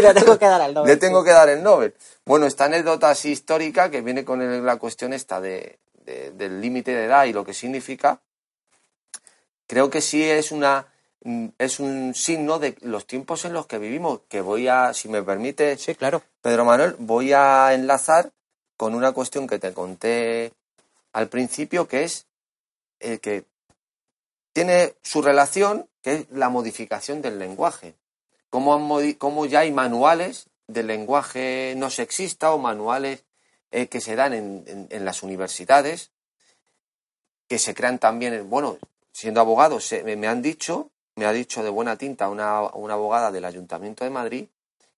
le 0.01 0.13
tengo 0.13 0.37
que 0.37 0.45
dar 0.45 0.61
al 0.61 0.73
Nobel. 0.73 0.89
le 0.89 0.97
tengo 0.97 1.23
que 1.23 1.31
dar 1.31 1.49
el 1.49 1.63
Nobel. 1.63 1.95
Bueno, 2.25 2.45
esta 2.45 2.65
anécdota 2.65 3.09
así 3.09 3.31
histórica 3.31 3.89
que 3.89 4.01
viene 4.01 4.23
con 4.23 4.65
la 4.65 4.77
cuestión 4.77 5.13
esta 5.13 5.41
de, 5.41 5.79
del 6.05 6.61
límite 6.61 6.91
de 6.91 7.05
edad 7.05 7.25
y 7.25 7.33
lo 7.33 7.43
que 7.43 7.53
significa, 7.53 8.21
creo 9.67 9.89
que 9.89 10.01
sí 10.01 10.23
es 10.23 10.51
una 10.51 10.87
es 11.59 11.79
un 11.79 12.15
signo 12.15 12.57
de 12.57 12.75
los 12.81 13.05
tiempos 13.05 13.45
en 13.45 13.53
los 13.53 13.67
que 13.67 13.77
vivimos, 13.77 14.21
que 14.27 14.41
voy 14.41 14.67
a, 14.67 14.91
si 14.93 15.07
me 15.07 15.21
permite, 15.21 15.77
sí, 15.77 15.93
claro. 15.93 16.23
Pedro 16.41 16.65
Manuel, 16.65 16.95
voy 16.97 17.31
a 17.31 17.73
enlazar 17.75 18.31
con 18.75 18.95
una 18.95 19.11
cuestión 19.11 19.45
que 19.45 19.59
te 19.59 19.71
conté 19.71 20.51
al 21.13 21.29
principio, 21.29 21.87
que 21.87 22.03
es 22.03 22.27
el 22.99 23.19
que 23.19 23.45
tiene 24.53 24.95
su 25.01 25.21
relación, 25.21 25.87
que 26.01 26.13
es 26.15 26.29
la 26.31 26.49
modificación 26.49 27.21
del 27.21 27.39
lenguaje. 27.39 27.95
Cómo, 28.49 29.45
ya 29.45 29.59
hay 29.59 29.71
manuales 29.71 30.49
del 30.67 30.87
lenguaje 30.87 31.73
no 31.77 31.89
sexista 31.89 32.51
o 32.53 32.57
manuales 32.57 33.23
eh, 33.71 33.87
que 33.87 34.01
se 34.01 34.15
dan 34.15 34.33
en, 34.33 35.05
las 35.05 35.23
universidades, 35.23 36.11
que 37.47 37.59
se 37.59 37.73
crean 37.73 37.99
también, 37.99 38.49
bueno, 38.49 38.77
siendo 39.13 39.39
abogado, 39.39 39.79
me 40.03 40.27
han 40.27 40.41
dicho, 40.41 40.91
me 41.15 41.25
ha 41.25 41.31
dicho 41.31 41.63
de 41.63 41.69
buena 41.69 41.97
tinta 41.97 42.29
una, 42.29 42.61
una 42.73 42.95
abogada 42.95 43.31
del 43.31 43.45
Ayuntamiento 43.45 44.03
de 44.03 44.09
Madrid, 44.09 44.47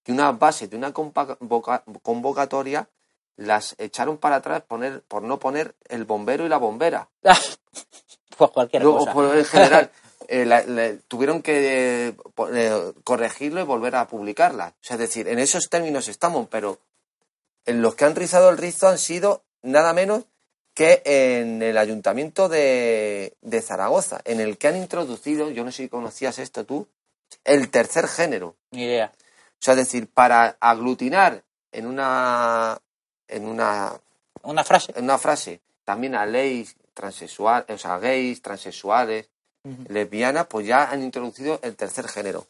que 0.04 0.12
una 0.12 0.32
base 0.32 0.68
de 0.68 0.76
una 0.76 0.92
convocatoria 0.92 2.90
las 3.36 3.76
echaron 3.78 4.18
para 4.18 4.38
atrás 4.38 4.64
poner, 4.68 5.02
por 5.04 5.24
no 5.24 5.40
poner 5.40 5.76
el 5.90 6.06
bombero 6.06 6.46
y 6.46 6.50
la 6.50 6.58
bombera. 6.58 7.10
pues 8.38 8.52
cualquier 8.52 8.84
cosa. 8.84 9.38
en 9.38 9.46
general, 9.46 9.92
eh, 10.28 11.00
tuvieron 11.08 11.42
que 11.42 12.08
eh, 12.08 12.16
eh, 12.54 12.94
corregirlo 13.04 13.62
y 13.62 13.64
volver 13.64 13.96
a 13.96 14.08
publicarla. 14.08 14.70
O 14.70 14.84
sea, 14.84 14.96
es 14.96 15.02
decir, 15.02 15.28
en 15.28 15.40
esos 15.40 15.70
términos 15.70 16.08
estamos, 16.08 16.48
pero 16.50 16.80
en 17.66 17.82
los 17.82 17.96
que 17.96 18.06
han 18.06 18.16
rizado 18.16 18.50
el 18.50 18.58
rizo 18.58 18.88
han 18.88 18.98
sido 18.98 19.44
nada 19.62 19.94
menos 19.94 20.26
que 20.74 21.02
en 21.06 21.62
el 21.62 21.78
ayuntamiento 21.78 22.50
de, 22.50 23.36
de 23.42 23.62
Zaragoza, 23.62 24.22
en 24.26 24.40
el 24.40 24.58
que 24.58 24.68
han 24.68 24.76
introducido, 24.76 25.52
yo 25.52 25.64
no 25.64 25.72
sé 25.72 25.84
si 25.84 25.90
conocías 25.90 26.40
esto 26.40 26.66
tú, 26.66 26.88
el 27.44 27.70
tercer 27.70 28.08
género. 28.08 28.56
Ni 28.72 28.86
idea. 28.86 29.12
O 29.16 29.66
sea, 29.66 29.76
es 29.76 29.82
decir, 29.82 30.08
para 30.08 30.58
aglutinar 30.60 31.44
en 31.72 31.86
una 31.86 32.80
en 33.28 33.46
una, 33.46 33.94
Una 34.44 34.64
frase. 34.64 34.94
en 34.96 35.06
una 35.06 35.18
frase 35.18 35.62
también 35.86 36.16
a 36.16 36.26
leyes 36.26 36.76
transexuales, 36.94 37.70
o 37.70 37.78
sea, 37.78 37.98
gays, 37.98 38.42
transexuales, 38.42 39.28
lesbianas, 39.88 40.48
pues 40.48 40.68
ya 40.68 40.90
han 40.90 41.04
introducido 41.04 41.60
el 41.64 41.76
tercer 41.76 42.08
género, 42.08 42.48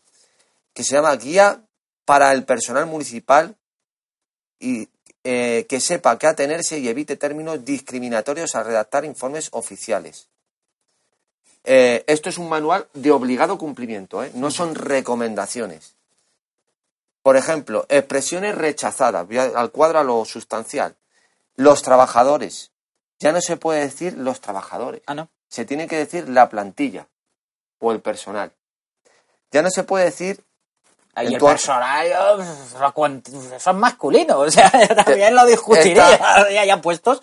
que 0.74 0.84
se 0.84 0.95
llama 0.95 1.15
Guía 1.15 1.61
para 2.05 2.32
el 2.32 2.43
personal 2.43 2.86
municipal 2.88 3.55
y 4.59 4.89
eh, 5.24 5.65
que 5.69 5.80
sepa 5.80 6.17
qué 6.17 6.28
atenerse 6.28 6.80
y 6.80 6.88
evite 6.89 7.15
términos 7.15 7.63
discriminatorios 7.63 8.55
al 8.55 8.65
redactar 8.65 9.05
informes 9.05 9.49
oficiales. 9.51 10.28
Eh, 11.63 12.03
esto 12.07 12.30
es 12.30 12.38
un 12.38 12.49
manual 12.49 12.88
de 12.93 13.11
obligado 13.11 13.57
cumplimiento, 13.57 14.24
¿eh? 14.24 14.32
no 14.34 14.51
son 14.51 14.76
recomendaciones. 14.76 15.95
Por 17.24 17.38
ejemplo, 17.38 17.86
expresiones 17.89 18.55
rechazadas, 18.55 19.26
voy 19.26 19.38
al 19.38 19.71
cuadro 19.71 19.99
a 19.99 20.03
lo 20.03 20.24
sustancial. 20.26 20.95
Los 21.55 21.82
trabajadores. 21.82 22.71
Ya 23.19 23.32
no 23.32 23.41
se 23.41 23.57
puede 23.57 23.80
decir 23.80 24.17
los 24.17 24.41
trabajadores. 24.41 25.01
Ah, 25.07 25.15
no. 25.15 25.30
Se 25.47 25.65
tiene 25.65 25.88
que 25.88 25.95
decir 25.95 26.28
la 26.30 26.49
plantilla 26.49 27.07
o 27.80 27.91
el 27.91 28.01
personal. 28.01 28.51
Ya 29.51 29.61
no 29.61 29.69
se 29.69 29.84
puede 29.84 30.05
decir 30.05 30.43
el 31.15 31.38
personal 31.38 32.07
son 33.59 33.80
masculinos, 33.80 34.38
o 34.47 34.49
sea, 34.49 34.71
también 35.05 35.36
lo 35.36 35.45
discutiría, 35.45 36.49
ya, 36.51 36.65
ya 36.65 36.82
puestos. 36.82 37.21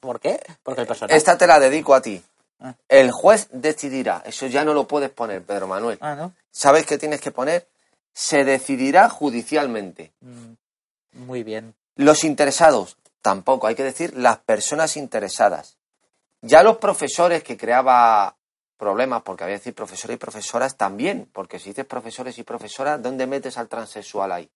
¿Por 0.00 0.20
qué? 0.20 0.40
Porque 0.62 0.82
el 0.82 0.86
personal. 0.86 1.16
esta 1.16 1.38
te 1.38 1.46
la 1.46 1.58
dedico 1.58 1.94
a 1.94 2.02
ti. 2.02 2.22
Ah. 2.60 2.74
El 2.88 3.10
juez 3.10 3.48
decidirá. 3.50 4.22
Eso 4.26 4.46
ya 4.46 4.64
no 4.64 4.74
lo 4.74 4.86
puedes 4.86 5.10
poner, 5.10 5.42
Pedro 5.42 5.66
Manuel. 5.66 5.98
Ah, 6.00 6.14
¿no? 6.14 6.34
¿Sabes 6.50 6.86
qué 6.86 6.98
tienes 6.98 7.20
que 7.20 7.30
poner? 7.30 7.66
Se 8.14 8.44
decidirá 8.44 9.08
judicialmente. 9.08 10.12
Mm, 10.20 10.54
Muy 11.26 11.42
bien. 11.42 11.74
Los 11.96 12.24
interesados, 12.24 12.96
tampoco. 13.20 13.66
Hay 13.66 13.74
que 13.74 13.84
decir 13.84 14.16
las 14.16 14.38
personas 14.38 14.96
interesadas. 14.96 15.76
Ya 16.40 16.62
los 16.62 16.78
profesores 16.78 17.42
que 17.42 17.56
creaba 17.56 18.36
problemas, 18.76 19.22
porque 19.22 19.44
había 19.44 19.56
que 19.56 19.60
decir 19.60 19.74
profesores 19.74 20.16
y 20.16 20.18
profesoras 20.18 20.76
también, 20.76 21.28
porque 21.32 21.58
si 21.58 21.70
dices 21.70 21.86
profesores 21.86 22.38
y 22.38 22.42
profesoras, 22.42 23.02
¿dónde 23.02 23.26
metes 23.26 23.56
al 23.58 23.68
transexual 23.68 24.32
ahí? 24.32 24.50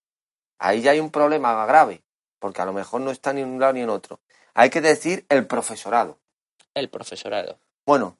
Ahí 0.59 0.81
ya 0.81 0.91
hay 0.91 0.99
un 0.99 1.09
problema 1.09 1.65
grave, 1.65 2.03
porque 2.39 2.61
a 2.61 2.65
lo 2.65 2.73
mejor 2.73 3.01
no 3.01 3.11
está 3.11 3.33
ni 3.33 3.41
en 3.41 3.49
un 3.49 3.59
lado 3.59 3.73
ni 3.73 3.81
en 3.81 3.89
otro. 3.89 4.19
Hay 4.53 4.69
que 4.69 4.81
decir 4.81 5.25
el 5.29 5.47
profesorado. 5.47 6.17
El 6.73 6.89
profesorado. 6.89 7.57
Bueno, 7.85 8.17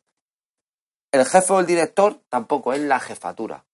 el 1.11 1.25
jefe 1.25 1.53
o 1.53 1.59
el 1.59 1.65
director 1.65 2.21
tampoco 2.29 2.73
es 2.73 2.79
la 2.79 2.99
jefatura. 2.99 3.65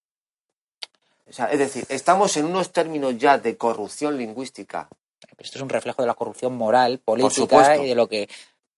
O 1.28 1.34
sea, 1.34 1.46
es 1.52 1.60
decir, 1.60 1.86
estamos 1.90 2.38
en 2.38 2.46
unos 2.46 2.72
términos 2.72 3.18
ya 3.18 3.38
de 3.38 3.58
corrupción 3.58 4.18
lingüística 4.18 4.88
Esto 5.38 5.58
es 5.58 5.62
un 5.62 5.70
reflejo 5.70 6.02
de 6.02 6.08
la 6.08 6.14
corrupción 6.14 6.56
moral, 6.56 7.00
política 7.00 7.78
y 7.78 7.88
de 7.90 7.96
lo 7.96 8.08
que. 8.08 8.30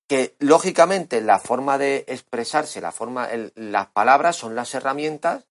que 0.08 0.36
lógicamente 0.40 1.20
la 1.22 1.40
forma 1.40 1.78
de 1.78 2.06
expresarse, 2.08 2.80
la 2.82 2.92
forma, 2.94 3.26
el- 3.26 3.52
las 3.56 3.88
palabras 3.88 4.36
son 4.38 4.56
las 4.56 4.74
herramientas. 4.74 5.44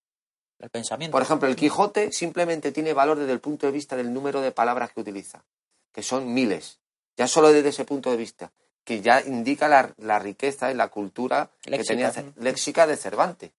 El 0.59 0.71
pensamiento. 0.71 1.13
Por 1.13 1.21
ejemplo, 1.23 1.49
el 1.49 1.55
Quijote 1.57 2.11
simplemente 2.13 2.73
tiene 2.73 2.95
valor 2.95 3.19
desde 3.19 3.33
el 3.33 3.41
punto 3.41 3.67
de 3.67 3.73
vista 3.73 3.95
del 3.97 4.13
número 4.15 4.41
de 4.41 4.53
palabras 4.53 4.91
que 4.93 5.01
utiliza, 5.01 5.45
que 5.93 6.03
son 6.03 6.33
miles. 6.33 6.79
Ya 7.19 7.29
solo 7.29 7.53
desde 7.53 7.69
ese 7.69 7.85
punto 7.85 8.11
de 8.11 8.17
vista, 8.17 8.53
que 8.85 9.03
ya 9.03 9.21
indica 9.21 9.69
la, 9.69 9.93
la 9.99 10.19
riqueza 10.19 10.71
y 10.71 10.75
la 10.75 10.89
cultura 10.89 11.51
que 11.63 11.71
tenía 11.89 12.09
léxica 12.37 12.87
de 12.87 12.97
Cervantes. 12.97 13.51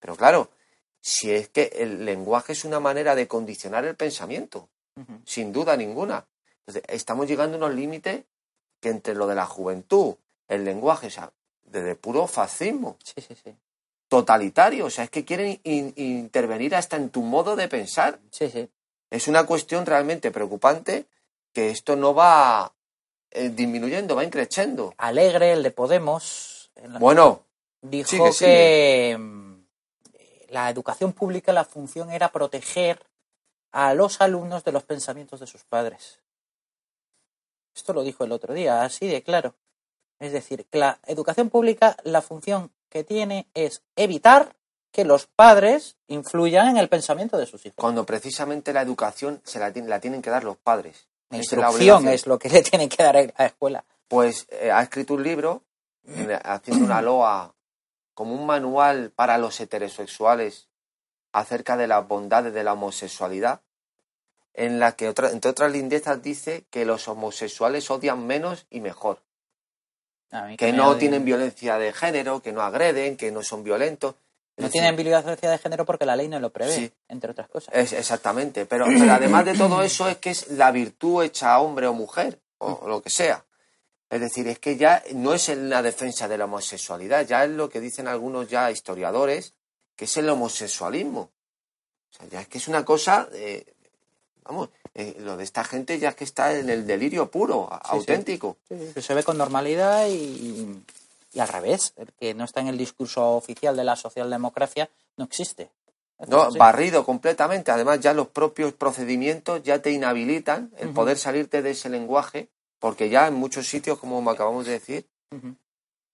Pero 0.00 0.16
claro, 0.16 0.50
si 1.06 1.30
es 1.32 1.50
que 1.50 1.64
el 1.74 2.06
lenguaje 2.06 2.52
es 2.54 2.64
una 2.64 2.80
manera 2.80 3.14
de 3.14 3.28
condicionar 3.28 3.84
el 3.84 3.94
pensamiento, 3.94 4.70
sin 5.26 5.52
duda 5.52 5.76
ninguna. 5.76 6.26
Entonces, 6.60 6.82
estamos 6.88 7.26
llegando 7.28 7.56
a 7.56 7.58
unos 7.58 7.74
límites 7.74 8.24
que 8.80 8.88
entre 8.88 9.14
lo 9.14 9.26
de 9.26 9.34
la 9.34 9.44
juventud, 9.44 10.14
el 10.48 10.64
lenguaje, 10.64 11.08
o 11.08 11.10
sea, 11.10 11.30
desde 11.62 11.94
puro 11.94 12.26
fascismo 12.26 12.96
Sí, 13.04 13.20
sí, 13.20 13.34
sí. 13.34 13.54
totalitario, 14.08 14.86
o 14.86 14.90
sea, 14.90 15.04
es 15.04 15.10
que 15.10 15.26
quieren 15.26 15.60
in- 15.64 15.92
intervenir 15.96 16.74
hasta 16.74 16.96
en 16.96 17.10
tu 17.10 17.20
modo 17.20 17.54
de 17.54 17.68
pensar. 17.68 18.18
Sí, 18.30 18.48
sí. 18.48 18.70
Es 19.10 19.28
una 19.28 19.44
cuestión 19.44 19.84
realmente 19.84 20.30
preocupante 20.30 21.04
que 21.52 21.68
esto 21.70 21.96
no 21.96 22.14
va 22.14 22.72
eh, 23.30 23.50
disminuyendo, 23.50 24.16
va 24.16 24.24
increciendo. 24.24 24.94
Alegre, 24.96 25.52
el 25.52 25.62
de 25.62 25.70
Podemos, 25.70 26.70
en 26.76 26.94
la- 26.94 26.98
Bueno, 26.98 27.44
dijo 27.82 28.08
sigue, 28.08 28.24
que 28.28 28.32
sigue. 28.32 29.14
La 30.54 30.70
educación 30.70 31.12
pública, 31.12 31.52
la 31.52 31.64
función 31.64 32.10
era 32.10 32.30
proteger 32.30 33.04
a 33.72 33.92
los 33.92 34.20
alumnos 34.20 34.62
de 34.64 34.72
los 34.72 34.84
pensamientos 34.84 35.40
de 35.40 35.46
sus 35.48 35.64
padres. 35.64 36.20
Esto 37.74 37.92
lo 37.92 38.02
dijo 38.04 38.24
el 38.24 38.32
otro 38.32 38.54
día, 38.54 38.82
así 38.84 39.06
de 39.08 39.22
claro. 39.22 39.54
Es 40.20 40.32
decir, 40.32 40.64
que 40.70 40.78
la 40.78 41.00
educación 41.06 41.50
pública, 41.50 41.96
la 42.04 42.22
función 42.22 42.70
que 42.88 43.02
tiene 43.02 43.48
es 43.52 43.82
evitar 43.96 44.54
que 44.92 45.04
los 45.04 45.26
padres 45.26 45.96
influyan 46.06 46.68
en 46.68 46.76
el 46.76 46.88
pensamiento 46.88 47.36
de 47.36 47.46
sus 47.46 47.66
hijos. 47.66 47.74
cuando 47.76 48.06
precisamente 48.06 48.72
la 48.72 48.82
educación 48.82 49.40
se 49.44 49.58
la, 49.58 49.72
tien- 49.72 49.86
la 49.88 49.98
tienen 50.00 50.22
que 50.22 50.30
dar 50.30 50.44
los 50.44 50.56
padres. 50.56 51.08
La 51.30 51.38
instrucción 51.38 52.06
es 52.14 52.26
lo 52.28 52.38
que 52.38 52.48
le 52.48 52.62
tienen 52.62 52.88
que 52.88 53.02
dar 53.02 53.16
a 53.16 53.22
la 53.22 53.46
escuela. 53.46 53.84
Pues 54.06 54.46
eh, 54.50 54.70
ha 54.70 54.80
escrito 54.82 55.14
un 55.14 55.24
libro 55.24 55.64
eh, 56.06 56.38
haciendo 56.44 56.84
una 56.84 57.02
loa 57.02 57.52
como 58.14 58.34
un 58.34 58.46
manual 58.46 59.10
para 59.10 59.38
los 59.38 59.60
heterosexuales 59.60 60.68
acerca 61.32 61.76
de 61.76 61.86
las 61.88 62.06
bondades 62.06 62.54
de 62.54 62.64
la 62.64 62.72
homosexualidad, 62.74 63.60
en 64.54 64.78
la 64.78 64.92
que, 64.92 65.08
otra- 65.08 65.30
entre 65.32 65.50
otras 65.50 65.72
lindezas, 65.72 66.22
dice 66.22 66.64
que 66.70 66.84
los 66.84 67.08
homosexuales 67.08 67.90
odian 67.90 68.24
menos 68.26 68.66
y 68.70 68.80
mejor, 68.80 69.20
que 70.56 70.72
no 70.72 70.96
tienen 70.96 71.24
violencia 71.24 71.76
de 71.78 71.92
género, 71.92 72.40
que 72.40 72.52
no 72.52 72.62
agreden, 72.62 73.16
que 73.16 73.30
no 73.32 73.42
son 73.42 73.62
violentos. 73.64 74.14
No 74.56 74.66
decir, 74.66 74.72
tienen 74.80 74.94
violencia 74.96 75.50
de 75.50 75.58
género 75.58 75.84
porque 75.84 76.06
la 76.06 76.14
ley 76.14 76.28
no 76.28 76.38
lo 76.38 76.50
prevé, 76.52 76.72
Sí. 76.72 76.92
entre 77.08 77.32
otras 77.32 77.48
cosas. 77.48 77.74
es- 77.74 77.92
exactamente, 77.92 78.66
pero, 78.66 78.86
pero 78.86 79.12
además 79.12 79.44
de 79.44 79.54
todo 79.54 79.82
eso 79.82 80.08
es 80.08 80.18
que 80.18 80.30
es 80.30 80.48
la 80.52 80.70
virtud 80.70 81.24
hecha 81.24 81.58
hombre 81.58 81.88
o 81.88 81.92
mujer, 81.92 82.40
o 82.58 82.86
lo 82.86 83.02
que 83.02 83.10
sea. 83.10 83.44
Es 84.10 84.20
decir, 84.20 84.46
es 84.48 84.58
que 84.58 84.76
ya 84.76 85.02
no 85.14 85.34
es 85.34 85.48
en 85.48 85.68
la 85.68 85.82
defensa 85.82 86.28
de 86.28 86.38
la 86.38 86.44
homosexualidad, 86.44 87.26
ya 87.26 87.44
es 87.44 87.50
lo 87.50 87.68
que 87.68 87.80
dicen 87.80 88.06
algunos 88.06 88.48
ya 88.48 88.70
historiadores, 88.70 89.54
que 89.96 90.04
es 90.04 90.16
el 90.16 90.28
homosexualismo. 90.28 91.30
O 92.12 92.16
sea, 92.16 92.28
ya 92.28 92.40
es 92.42 92.48
que 92.48 92.58
es 92.58 92.68
una 92.68 92.84
cosa, 92.84 93.28
eh, 93.32 93.64
vamos, 94.44 94.68
eh, 94.94 95.16
lo 95.20 95.36
de 95.36 95.44
esta 95.44 95.64
gente 95.64 95.98
ya 95.98 96.10
es 96.10 96.14
que 96.14 96.24
está 96.24 96.56
en 96.56 96.70
el 96.70 96.86
delirio 96.86 97.30
puro, 97.30 97.68
Sí, 97.72 97.78
sí. 97.82 97.96
auténtico. 97.96 98.56
que 98.68 99.02
se 99.02 99.14
ve 99.14 99.22
con 99.24 99.36
normalidad 99.38 100.06
y, 100.08 100.82
y 101.32 101.40
al 101.40 101.48
revés, 101.48 101.92
el 101.96 102.12
que 102.12 102.34
no 102.34 102.44
está 102.44 102.60
en 102.60 102.68
el 102.68 102.78
discurso 102.78 103.30
oficial 103.34 103.76
de 103.76 103.84
la 103.84 103.96
socialdemocracia 103.96 104.88
no 105.16 105.24
existe. 105.24 105.70
No, 106.28 106.50
barrido 106.52 107.04
completamente. 107.04 107.72
Además, 107.72 107.98
ya 108.00 108.14
los 108.14 108.28
propios 108.28 108.72
procedimientos 108.72 109.62
ya 109.64 109.82
te 109.82 109.90
inhabilitan 109.90 110.70
el 110.78 110.90
poder 110.90 111.18
salirte 111.18 111.60
de 111.60 111.70
ese 111.72 111.88
lenguaje, 111.88 112.48
porque 112.84 113.08
ya 113.08 113.28
en 113.28 113.32
muchos 113.32 113.66
sitios, 113.66 113.98
como 113.98 114.30
acabamos 114.30 114.66
de 114.66 114.72
decir, 114.72 115.06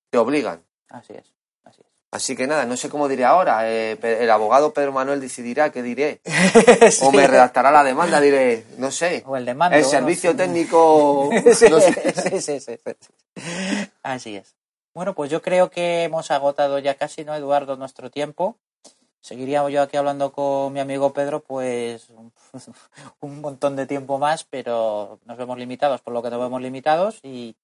te 0.09 0.19
obligan. 0.19 0.63
Así 0.89 1.15
es, 1.15 1.35
así 1.65 1.83
Así 2.13 2.37
que 2.37 2.47
nada, 2.47 2.65
no 2.65 2.77
sé 2.77 2.89
cómo 2.89 3.09
diré 3.09 3.25
ahora. 3.25 3.69
eh, 3.69 3.99
el 4.01 4.31
abogado 4.31 4.73
Pedro 4.73 4.93
Manuel 4.93 5.21
decidirá 5.21 5.73
qué 5.73 5.83
diré. 5.83 6.21
es. 6.23 7.03
O 7.03 7.11
me 7.11 7.27
redactará 7.27 7.73
la 7.73 7.83
demanda, 7.83 8.21
diré, 8.21 8.67
no 8.79 8.93
sé. 8.93 9.25
O 9.27 9.37
el 9.37 9.47
de 9.47 9.55
mando, 9.55 9.77
el 9.77 9.83
no 9.83 9.89
servicio 9.89 10.31
sé. 10.31 10.37
técnico. 10.37 11.31
Sí, 11.57 11.69
no 11.69 11.81
sé. 11.81 12.41
sí, 12.41 12.61
sí. 12.61 12.79
Así 14.05 14.37
es. 14.37 14.55
Bueno, 14.95 15.17
pues 15.17 15.29
yo 15.29 15.43
creo 15.43 15.73
que 15.73 16.05
hemos 16.05 16.31
agotado 16.31 16.79
ya 16.79 16.95
casi, 16.95 17.25
¿no, 17.25 17.35
Eduardo, 17.35 17.75
nuestro 17.75 18.13
tiempo? 18.13 18.59
Seguiría 19.21 19.69
yo 19.69 19.83
aquí 19.83 19.97
hablando 19.97 20.33
con 20.33 20.73
mi 20.73 20.81
amigo 20.81 21.13
Pedro, 21.13 21.41
pues 21.41 22.09
un 23.21 23.41
montón 23.41 23.77
de 23.77 23.87
tiempo 23.87 24.19
más, 24.19 24.45
pero 24.45 25.21
nos 25.25 25.37
vemos 25.37 25.59
limitados 25.59 26.01
por 26.01 26.15
lo 26.15 26.23
que 26.23 26.31
nos 26.31 26.41
vemos 26.41 26.61
limitados 26.63 27.21
y 27.23 27.57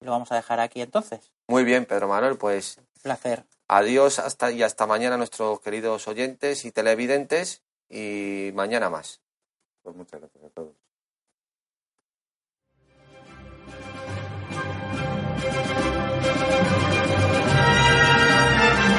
lo 0.00 0.10
vamos 0.10 0.30
a 0.32 0.36
dejar 0.36 0.60
aquí 0.60 0.80
entonces. 0.82 1.32
Muy 1.48 1.64
bien, 1.64 1.86
Pedro 1.86 2.08
Manuel, 2.08 2.36
pues 2.36 2.78
Un 2.78 3.02
placer. 3.02 3.44
adiós 3.68 4.18
hasta 4.18 4.50
y 4.50 4.62
hasta 4.62 4.86
mañana 4.86 5.16
nuestros 5.16 5.60
queridos 5.60 6.08
oyentes 6.08 6.64
y 6.64 6.72
televidentes 6.72 7.62
y 7.88 8.50
mañana 8.54 8.90
más. 8.90 9.20
Pues 9.82 9.94
muchas 9.94 10.20
gracias 10.20 10.44
a 10.44 10.48
todos. 10.50 10.83